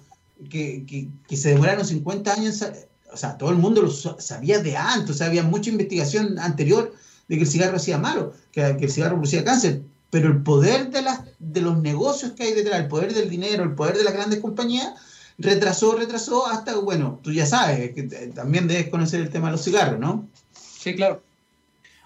que, 0.50 1.08
se 1.32 1.50
demoraron 1.50 1.86
50 1.86 2.34
años, 2.34 2.64
o 3.12 3.18
sea, 3.18 3.38
todo 3.38 3.50
el 3.50 3.58
mundo 3.58 3.82
lo 3.82 3.92
sabía 3.92 4.60
de 4.60 4.78
antes, 4.78 5.12
o 5.12 5.14
sea, 5.14 5.28
había 5.28 5.44
mucha 5.44 5.72
investigación 5.72 6.38
anterior 6.38 6.94
de 7.28 7.36
que 7.38 7.44
el 7.44 7.50
cigarro 7.50 7.78
hacía 7.78 7.98
malo, 7.98 8.34
que, 8.52 8.76
que 8.78 8.86
el 8.86 8.92
cigarro 8.92 9.16
producía 9.16 9.44
cáncer, 9.44 9.82
pero 10.12 10.28
el 10.28 10.44
poder 10.44 10.92
de, 10.92 11.02
las, 11.02 11.22
de 11.40 11.62
los 11.62 11.82
negocios 11.82 12.34
que 12.34 12.44
hay 12.44 12.54
detrás, 12.54 12.82
el 12.82 12.88
poder 12.88 13.14
del 13.14 13.30
dinero, 13.30 13.64
el 13.64 13.74
poder 13.74 13.98
de 13.98 14.04
las 14.04 14.14
grandes 14.14 14.40
compañías, 14.40 14.94
retrasó, 15.40 15.96
retrasó 15.96 16.46
hasta, 16.46 16.78
bueno, 16.78 17.20
tú 17.24 17.32
ya 17.32 17.46
sabes, 17.46 17.94
que 17.94 18.04
también 18.36 18.68
debes 18.68 18.90
conocer 18.90 19.22
el 19.22 19.30
tema 19.30 19.48
de 19.48 19.54
los 19.54 19.64
cigarros, 19.64 20.00
¿no? 20.00 20.28
Sí, 20.54 20.96
claro. 20.96 21.24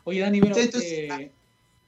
Oye, 0.05 0.21
Dani, 0.21 0.39
bueno, 0.39 0.55
eh, 0.55 1.31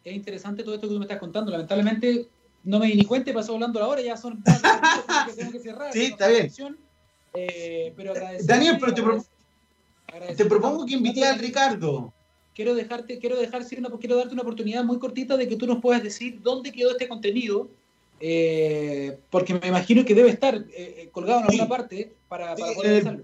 es 0.04 0.16
interesante 0.16 0.64
todo 0.64 0.76
esto 0.76 0.88
que 0.88 0.94
tú 0.94 1.00
me 1.00 1.06
estás 1.06 1.20
contando. 1.20 1.52
Lamentablemente 1.52 2.28
no 2.64 2.80
me 2.80 2.88
di 2.88 2.96
ni 2.96 3.06
cuenta, 3.06 3.32
pasó 3.32 3.54
hablando 3.54 3.80
la 3.80 3.88
hora, 3.88 4.02
ya 4.02 4.18
son 4.18 4.44
que 4.44 5.34
tengo 5.34 5.52
que 5.52 5.60
cerrar. 5.60 5.94
Sí, 5.94 6.06
está 6.06 6.28
bien. 6.28 6.52
Eh, 7.34 7.94
pero 7.96 8.14
Daniel, 8.44 8.78
pero 8.80 9.24
te, 10.36 10.46
propongo 10.46 10.86
que 10.86 10.94
invite 10.94 11.24
al 11.26 11.38
Ricardo. 11.38 12.12
Quiero 12.58 12.74
dejarte, 12.74 13.20
quiero 13.20 13.38
dejar, 13.38 13.64
quiero 13.68 14.18
darte 14.18 14.34
una 14.34 14.42
oportunidad 14.42 14.84
muy 14.84 14.98
cortita 14.98 15.38
de 15.38 15.48
que 15.48 15.58
tú 15.58 15.68
nos 15.68 15.80
puedas 15.80 16.02
decir 16.02 16.42
dónde 16.42 16.72
quedó 16.72 16.90
este 16.90 17.08
contenido, 17.08 17.70
eh, 18.20 19.20
porque 19.30 19.54
me 19.54 19.68
imagino 19.68 20.04
que 20.04 20.16
debe 20.16 20.32
estar 20.32 20.66
eh, 20.74 21.08
colgado 21.12 21.42
en 21.42 21.46
alguna 21.46 21.68
parte 21.68 22.16
para, 22.28 22.56
poder 22.56 23.02
hacerlo. 23.02 23.24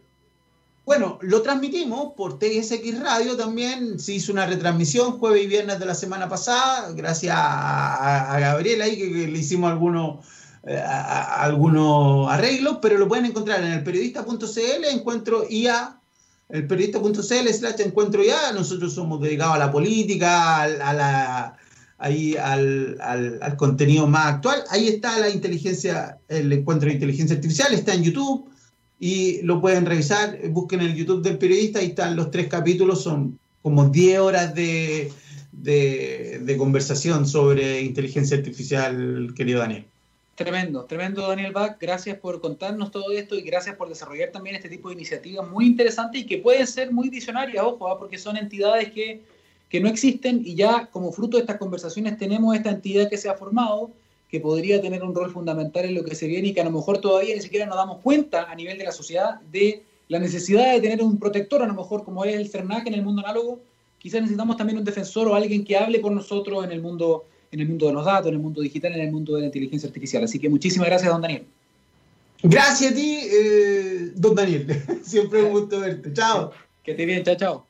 Bueno, 0.85 1.17
lo 1.21 1.41
transmitimos 1.41 2.13
por 2.13 2.37
TSX 2.37 2.99
Radio 2.99 3.35
también. 3.35 3.99
Se 3.99 4.13
hizo 4.13 4.31
una 4.31 4.45
retransmisión 4.45 5.17
jueves 5.17 5.45
y 5.45 5.47
viernes 5.47 5.79
de 5.79 5.87
la 5.87 5.95
semana 5.95 6.29
pasada, 6.29 6.91
gracias 6.91 7.35
a, 7.35 8.37
Gabriel 8.39 8.83
ahí 8.83 8.95
que, 8.95 9.27
le 9.27 9.39
hicimos 9.39 9.71
algunos, 9.71 10.27
eh, 10.67 10.79
algunos 10.79 12.31
arreglos, 12.31 12.77
pero 12.83 12.99
lo 12.99 13.07
pueden 13.07 13.25
encontrar 13.25 13.63
en 13.63 13.71
el 13.71 13.83
periodista.cl, 13.83 14.85
encuentro 14.91 15.47
IA, 15.49 16.02
el 16.53 16.67
periodista.cl 16.67 17.49
slash 17.51 17.81
encuentro 17.81 18.23
IA. 18.23 18.53
Nosotros 18.53 18.93
somos 18.93 19.19
dedicados 19.19 19.55
a 19.55 19.59
la 19.59 19.71
política, 19.71 20.61
a 20.61 20.93
la, 20.93 21.57
ahí 21.97 22.35
al, 22.37 22.95
al, 23.01 23.57
contenido 23.57 24.05
más 24.05 24.35
actual. 24.35 24.63
Ahí 24.69 24.87
está 24.87 25.17
la 25.19 25.31
inteligencia, 25.31 26.19
el 26.27 26.53
encuentro 26.53 26.87
de 26.87 26.93
inteligencia 26.93 27.35
artificial, 27.35 27.73
está 27.73 27.95
en 27.95 28.03
YouTube 28.03 28.47
y 28.99 29.41
lo 29.41 29.59
pueden 29.59 29.87
revisar. 29.87 30.37
Busquen 30.51 30.81
el 30.81 30.93
YouTube 30.93 31.23
del 31.23 31.39
periodista, 31.39 31.79
ahí 31.79 31.87
están 31.87 32.15
los 32.15 32.29
tres 32.29 32.47
capítulos, 32.49 33.01
son 33.01 33.39
como 33.63 33.89
10 33.89 34.19
horas 34.19 34.53
de, 34.53 35.11
de, 35.51 36.55
conversación 36.55 37.25
sobre 37.25 37.81
inteligencia 37.81 38.37
artificial, 38.37 39.33
querido 39.35 39.61
Daniel. 39.61 39.87
Tremendo, 40.35 40.85
tremendo 40.85 41.27
Daniel 41.27 41.51
Bach, 41.51 41.77
gracias 41.79 42.17
por 42.17 42.41
contarnos 42.41 42.89
todo 42.89 43.11
esto 43.11 43.35
y 43.35 43.43
gracias 43.43 43.75
por 43.75 43.87
desarrollar 43.87 44.31
también 44.31 44.55
este 44.55 44.67
tipo 44.67 44.89
de 44.89 44.95
iniciativas 44.95 45.47
muy 45.47 45.67
interesantes 45.67 46.21
y 46.21 46.25
que 46.25 46.39
pueden 46.39 46.65
ser 46.65 46.91
muy 46.91 47.09
visionarias, 47.09 47.63
ojo, 47.63 47.87
¿ah? 47.87 47.99
porque 47.99 48.17
son 48.17 48.35
entidades 48.37 48.91
que, 48.91 49.21
que 49.69 49.79
no 49.79 49.87
existen 49.87 50.41
y 50.43 50.55
ya 50.55 50.87
como 50.87 51.11
fruto 51.11 51.37
de 51.37 51.41
estas 51.41 51.59
conversaciones 51.59 52.17
tenemos 52.17 52.55
esta 52.55 52.71
entidad 52.71 53.11
que 53.11 53.17
se 53.17 53.29
ha 53.29 53.35
formado 53.35 53.91
que 54.27 54.39
podría 54.39 54.81
tener 54.81 55.03
un 55.03 55.13
rol 55.13 55.31
fundamental 55.31 55.85
en 55.85 55.93
lo 55.93 56.03
que 56.03 56.15
se 56.15 56.25
viene 56.25 56.47
y 56.47 56.53
que 56.55 56.61
a 56.61 56.65
lo 56.65 56.71
mejor 56.71 56.97
todavía 56.97 57.35
ni 57.35 57.41
siquiera 57.41 57.67
nos 57.67 57.75
damos 57.75 57.99
cuenta 58.01 58.49
a 58.49 58.55
nivel 58.55 58.79
de 58.79 58.85
la 58.85 58.91
sociedad 58.91 59.39
de 59.51 59.83
la 60.07 60.17
necesidad 60.17 60.73
de 60.73 60.81
tener 60.81 61.03
un 61.03 61.19
protector, 61.19 61.61
a 61.61 61.67
lo 61.67 61.75
mejor 61.75 62.03
como 62.03 62.25
es 62.25 62.35
el 62.35 62.49
CERNAC 62.49 62.87
en 62.87 62.95
el 62.95 63.03
mundo 63.03 63.21
análogo, 63.21 63.59
quizás 63.99 64.21
necesitamos 64.21 64.57
también 64.57 64.79
un 64.79 64.83
defensor 64.83 65.27
o 65.27 65.35
alguien 65.35 65.63
que 65.63 65.77
hable 65.77 65.99
por 65.99 66.11
nosotros 66.11 66.65
en 66.65 66.71
el 66.71 66.81
mundo 66.81 67.25
en 67.53 67.59
el 67.59 67.67
mundo 67.67 67.87
de 67.87 67.93
los 67.93 68.05
datos, 68.05 68.27
en 68.27 68.33
el 68.33 68.39
mundo 68.39 68.61
digital, 68.61 68.93
en 68.93 69.01
el 69.01 69.11
mundo 69.11 69.35
de 69.35 69.41
la 69.41 69.45
inteligencia 69.47 69.87
artificial. 69.87 70.23
Así 70.23 70.39
que 70.39 70.49
muchísimas 70.49 70.87
gracias, 70.87 71.11
don 71.11 71.21
Daniel. 71.21 71.45
Gracias 72.41 72.91
a 72.91 72.95
ti, 72.95 73.19
eh, 73.31 74.11
don 74.15 74.35
Daniel. 74.35 74.67
Siempre 75.03 75.43
un 75.43 75.51
gusto 75.51 75.79
verte. 75.79 76.11
Chao. 76.13 76.51
Que 76.83 76.91
esté 76.91 77.05
bien, 77.05 77.23
chao, 77.23 77.35
chao. 77.35 77.67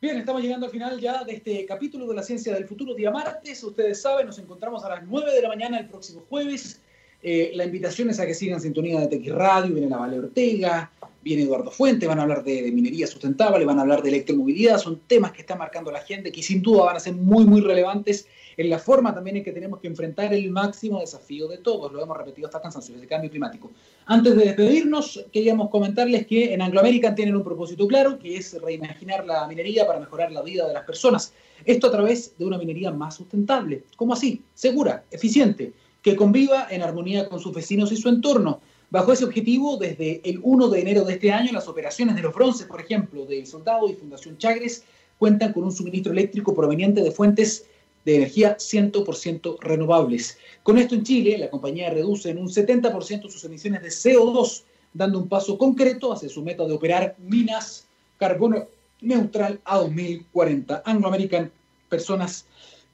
Bien, 0.00 0.16
estamos 0.16 0.42
llegando 0.42 0.66
al 0.66 0.72
final 0.72 0.98
ya 0.98 1.22
de 1.24 1.34
este 1.34 1.66
capítulo 1.66 2.06
de 2.06 2.14
la 2.14 2.22
ciencia 2.22 2.54
del 2.54 2.66
futuro, 2.66 2.94
día 2.94 3.10
martes. 3.10 3.62
Ustedes 3.62 4.00
saben, 4.00 4.26
nos 4.26 4.38
encontramos 4.38 4.82
a 4.84 4.88
las 4.88 5.06
9 5.06 5.32
de 5.34 5.42
la 5.42 5.48
mañana 5.48 5.78
el 5.78 5.86
próximo 5.86 6.24
jueves. 6.28 6.80
Eh, 7.22 7.52
la 7.54 7.66
invitación 7.66 8.08
es 8.08 8.18
a 8.18 8.24
que 8.24 8.32
sigan 8.32 8.62
sintonía 8.62 8.98
de 9.00 9.18
TX 9.18 9.32
Radio, 9.34 9.74
viene 9.74 9.90
la 9.90 9.98
Vale 9.98 10.18
Ortega, 10.18 10.90
viene 11.22 11.42
Eduardo 11.42 11.70
Fuente, 11.70 12.06
van 12.06 12.18
a 12.18 12.22
hablar 12.22 12.42
de, 12.42 12.72
minería 12.72 13.06
sustentable, 13.06 13.66
van 13.66 13.78
a 13.78 13.82
hablar 13.82 14.02
de 14.02 14.08
electromovilidad, 14.08 14.78
son 14.78 15.00
temas 15.06 15.32
que 15.32 15.42
están 15.42 15.58
marcando 15.58 15.92
la 15.92 16.00
gente, 16.00 16.32
que 16.32 16.42
sin 16.42 16.62
duda 16.62 16.86
van 16.86 16.96
a 16.96 17.00
ser 17.00 17.12
muy, 17.12 17.44
muy 17.44 17.60
relevantes 17.60 18.26
en 18.60 18.70
la 18.70 18.78
forma 18.78 19.14
también 19.14 19.38
en 19.38 19.44
que 19.44 19.52
tenemos 19.52 19.80
que 19.80 19.88
enfrentar 19.88 20.32
el 20.34 20.50
máximo 20.50 21.00
desafío 21.00 21.48
de 21.48 21.58
todos, 21.58 21.92
lo 21.92 22.02
hemos 22.02 22.16
repetido 22.16 22.46
hasta 22.46 22.60
cansancio, 22.60 22.94
el 22.94 23.06
cambio 23.06 23.30
climático. 23.30 23.70
Antes 24.06 24.36
de 24.36 24.44
despedirnos, 24.44 25.24
queríamos 25.32 25.70
comentarles 25.70 26.26
que 26.26 26.52
en 26.52 26.62
Anglo 26.62 26.80
American 26.80 27.14
tienen 27.14 27.36
un 27.36 27.44
propósito 27.44 27.86
claro, 27.86 28.18
que 28.18 28.36
es 28.36 28.60
reimaginar 28.60 29.24
la 29.24 29.46
minería 29.46 29.86
para 29.86 30.00
mejorar 30.00 30.32
la 30.32 30.42
vida 30.42 30.66
de 30.66 30.74
las 30.74 30.84
personas. 30.84 31.32
Esto 31.64 31.86
a 31.86 31.90
través 31.90 32.36
de 32.38 32.44
una 32.44 32.58
minería 32.58 32.90
más 32.90 33.14
sustentable. 33.14 33.84
¿Cómo 33.96 34.12
así? 34.12 34.42
Segura, 34.54 35.04
eficiente, 35.10 35.72
que 36.02 36.16
conviva 36.16 36.66
en 36.70 36.82
armonía 36.82 37.28
con 37.28 37.40
sus 37.40 37.54
vecinos 37.54 37.92
y 37.92 37.96
su 37.96 38.08
entorno 38.08 38.60
Bajo 38.90 39.12
ese 39.12 39.24
objetivo, 39.24 39.76
desde 39.76 40.20
el 40.24 40.40
1 40.42 40.68
de 40.68 40.80
enero 40.80 41.04
de 41.04 41.12
este 41.12 41.30
año, 41.30 41.52
las 41.52 41.68
operaciones 41.68 42.16
de 42.16 42.22
los 42.22 42.34
bronces, 42.34 42.66
por 42.66 42.80
ejemplo, 42.80 43.24
del 43.24 43.46
Soldado 43.46 43.88
y 43.88 43.94
Fundación 43.94 44.36
Chagres, 44.36 44.82
cuentan 45.16 45.52
con 45.52 45.62
un 45.62 45.70
suministro 45.70 46.10
eléctrico 46.10 46.56
proveniente 46.56 47.00
de 47.00 47.12
fuentes 47.12 47.66
de 48.04 48.16
energía 48.16 48.56
100% 48.56 49.58
renovables. 49.60 50.38
Con 50.62 50.78
esto 50.78 50.94
en 50.94 51.02
Chile, 51.02 51.38
la 51.38 51.50
compañía 51.50 51.90
reduce 51.90 52.30
en 52.30 52.38
un 52.38 52.48
70% 52.48 53.28
sus 53.28 53.44
emisiones 53.44 53.82
de 53.82 53.88
CO2, 53.88 54.62
dando 54.92 55.18
un 55.18 55.28
paso 55.28 55.56
concreto 55.58 56.12
hacia 56.12 56.28
su 56.28 56.42
meta 56.42 56.66
de 56.66 56.72
operar 56.72 57.16
minas 57.18 57.86
carbono 58.18 58.66
neutral 59.00 59.60
a 59.64 59.78
2040. 59.78 60.82
Anglo 60.84 61.08
American, 61.08 61.50
personas 61.88 62.46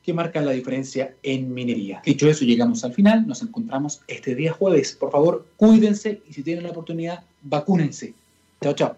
que 0.03 0.13
marcan 0.13 0.47
la 0.47 0.53
diferencia 0.53 1.15
en 1.25 1.53
minería. 1.53 2.01
Dicho 2.05 2.29
eso, 2.29 2.45
llegamos 2.45 2.85
al 2.85 2.95
final, 2.95 3.27
nos 3.27 3.43
encontramos 3.43 4.03
este 4.07 4.37
día 4.37 4.53
jueves. 4.53 4.93
Por 4.93 5.11
favor, 5.11 5.47
cuídense 5.57 6.23
y 6.29 6.33
si 6.33 6.45
tienen 6.45 6.63
la 6.63 6.71
oportunidad, 6.71 7.25
vacúnense. 7.43 8.15
Chao, 8.63 8.75
chao. 8.75 8.97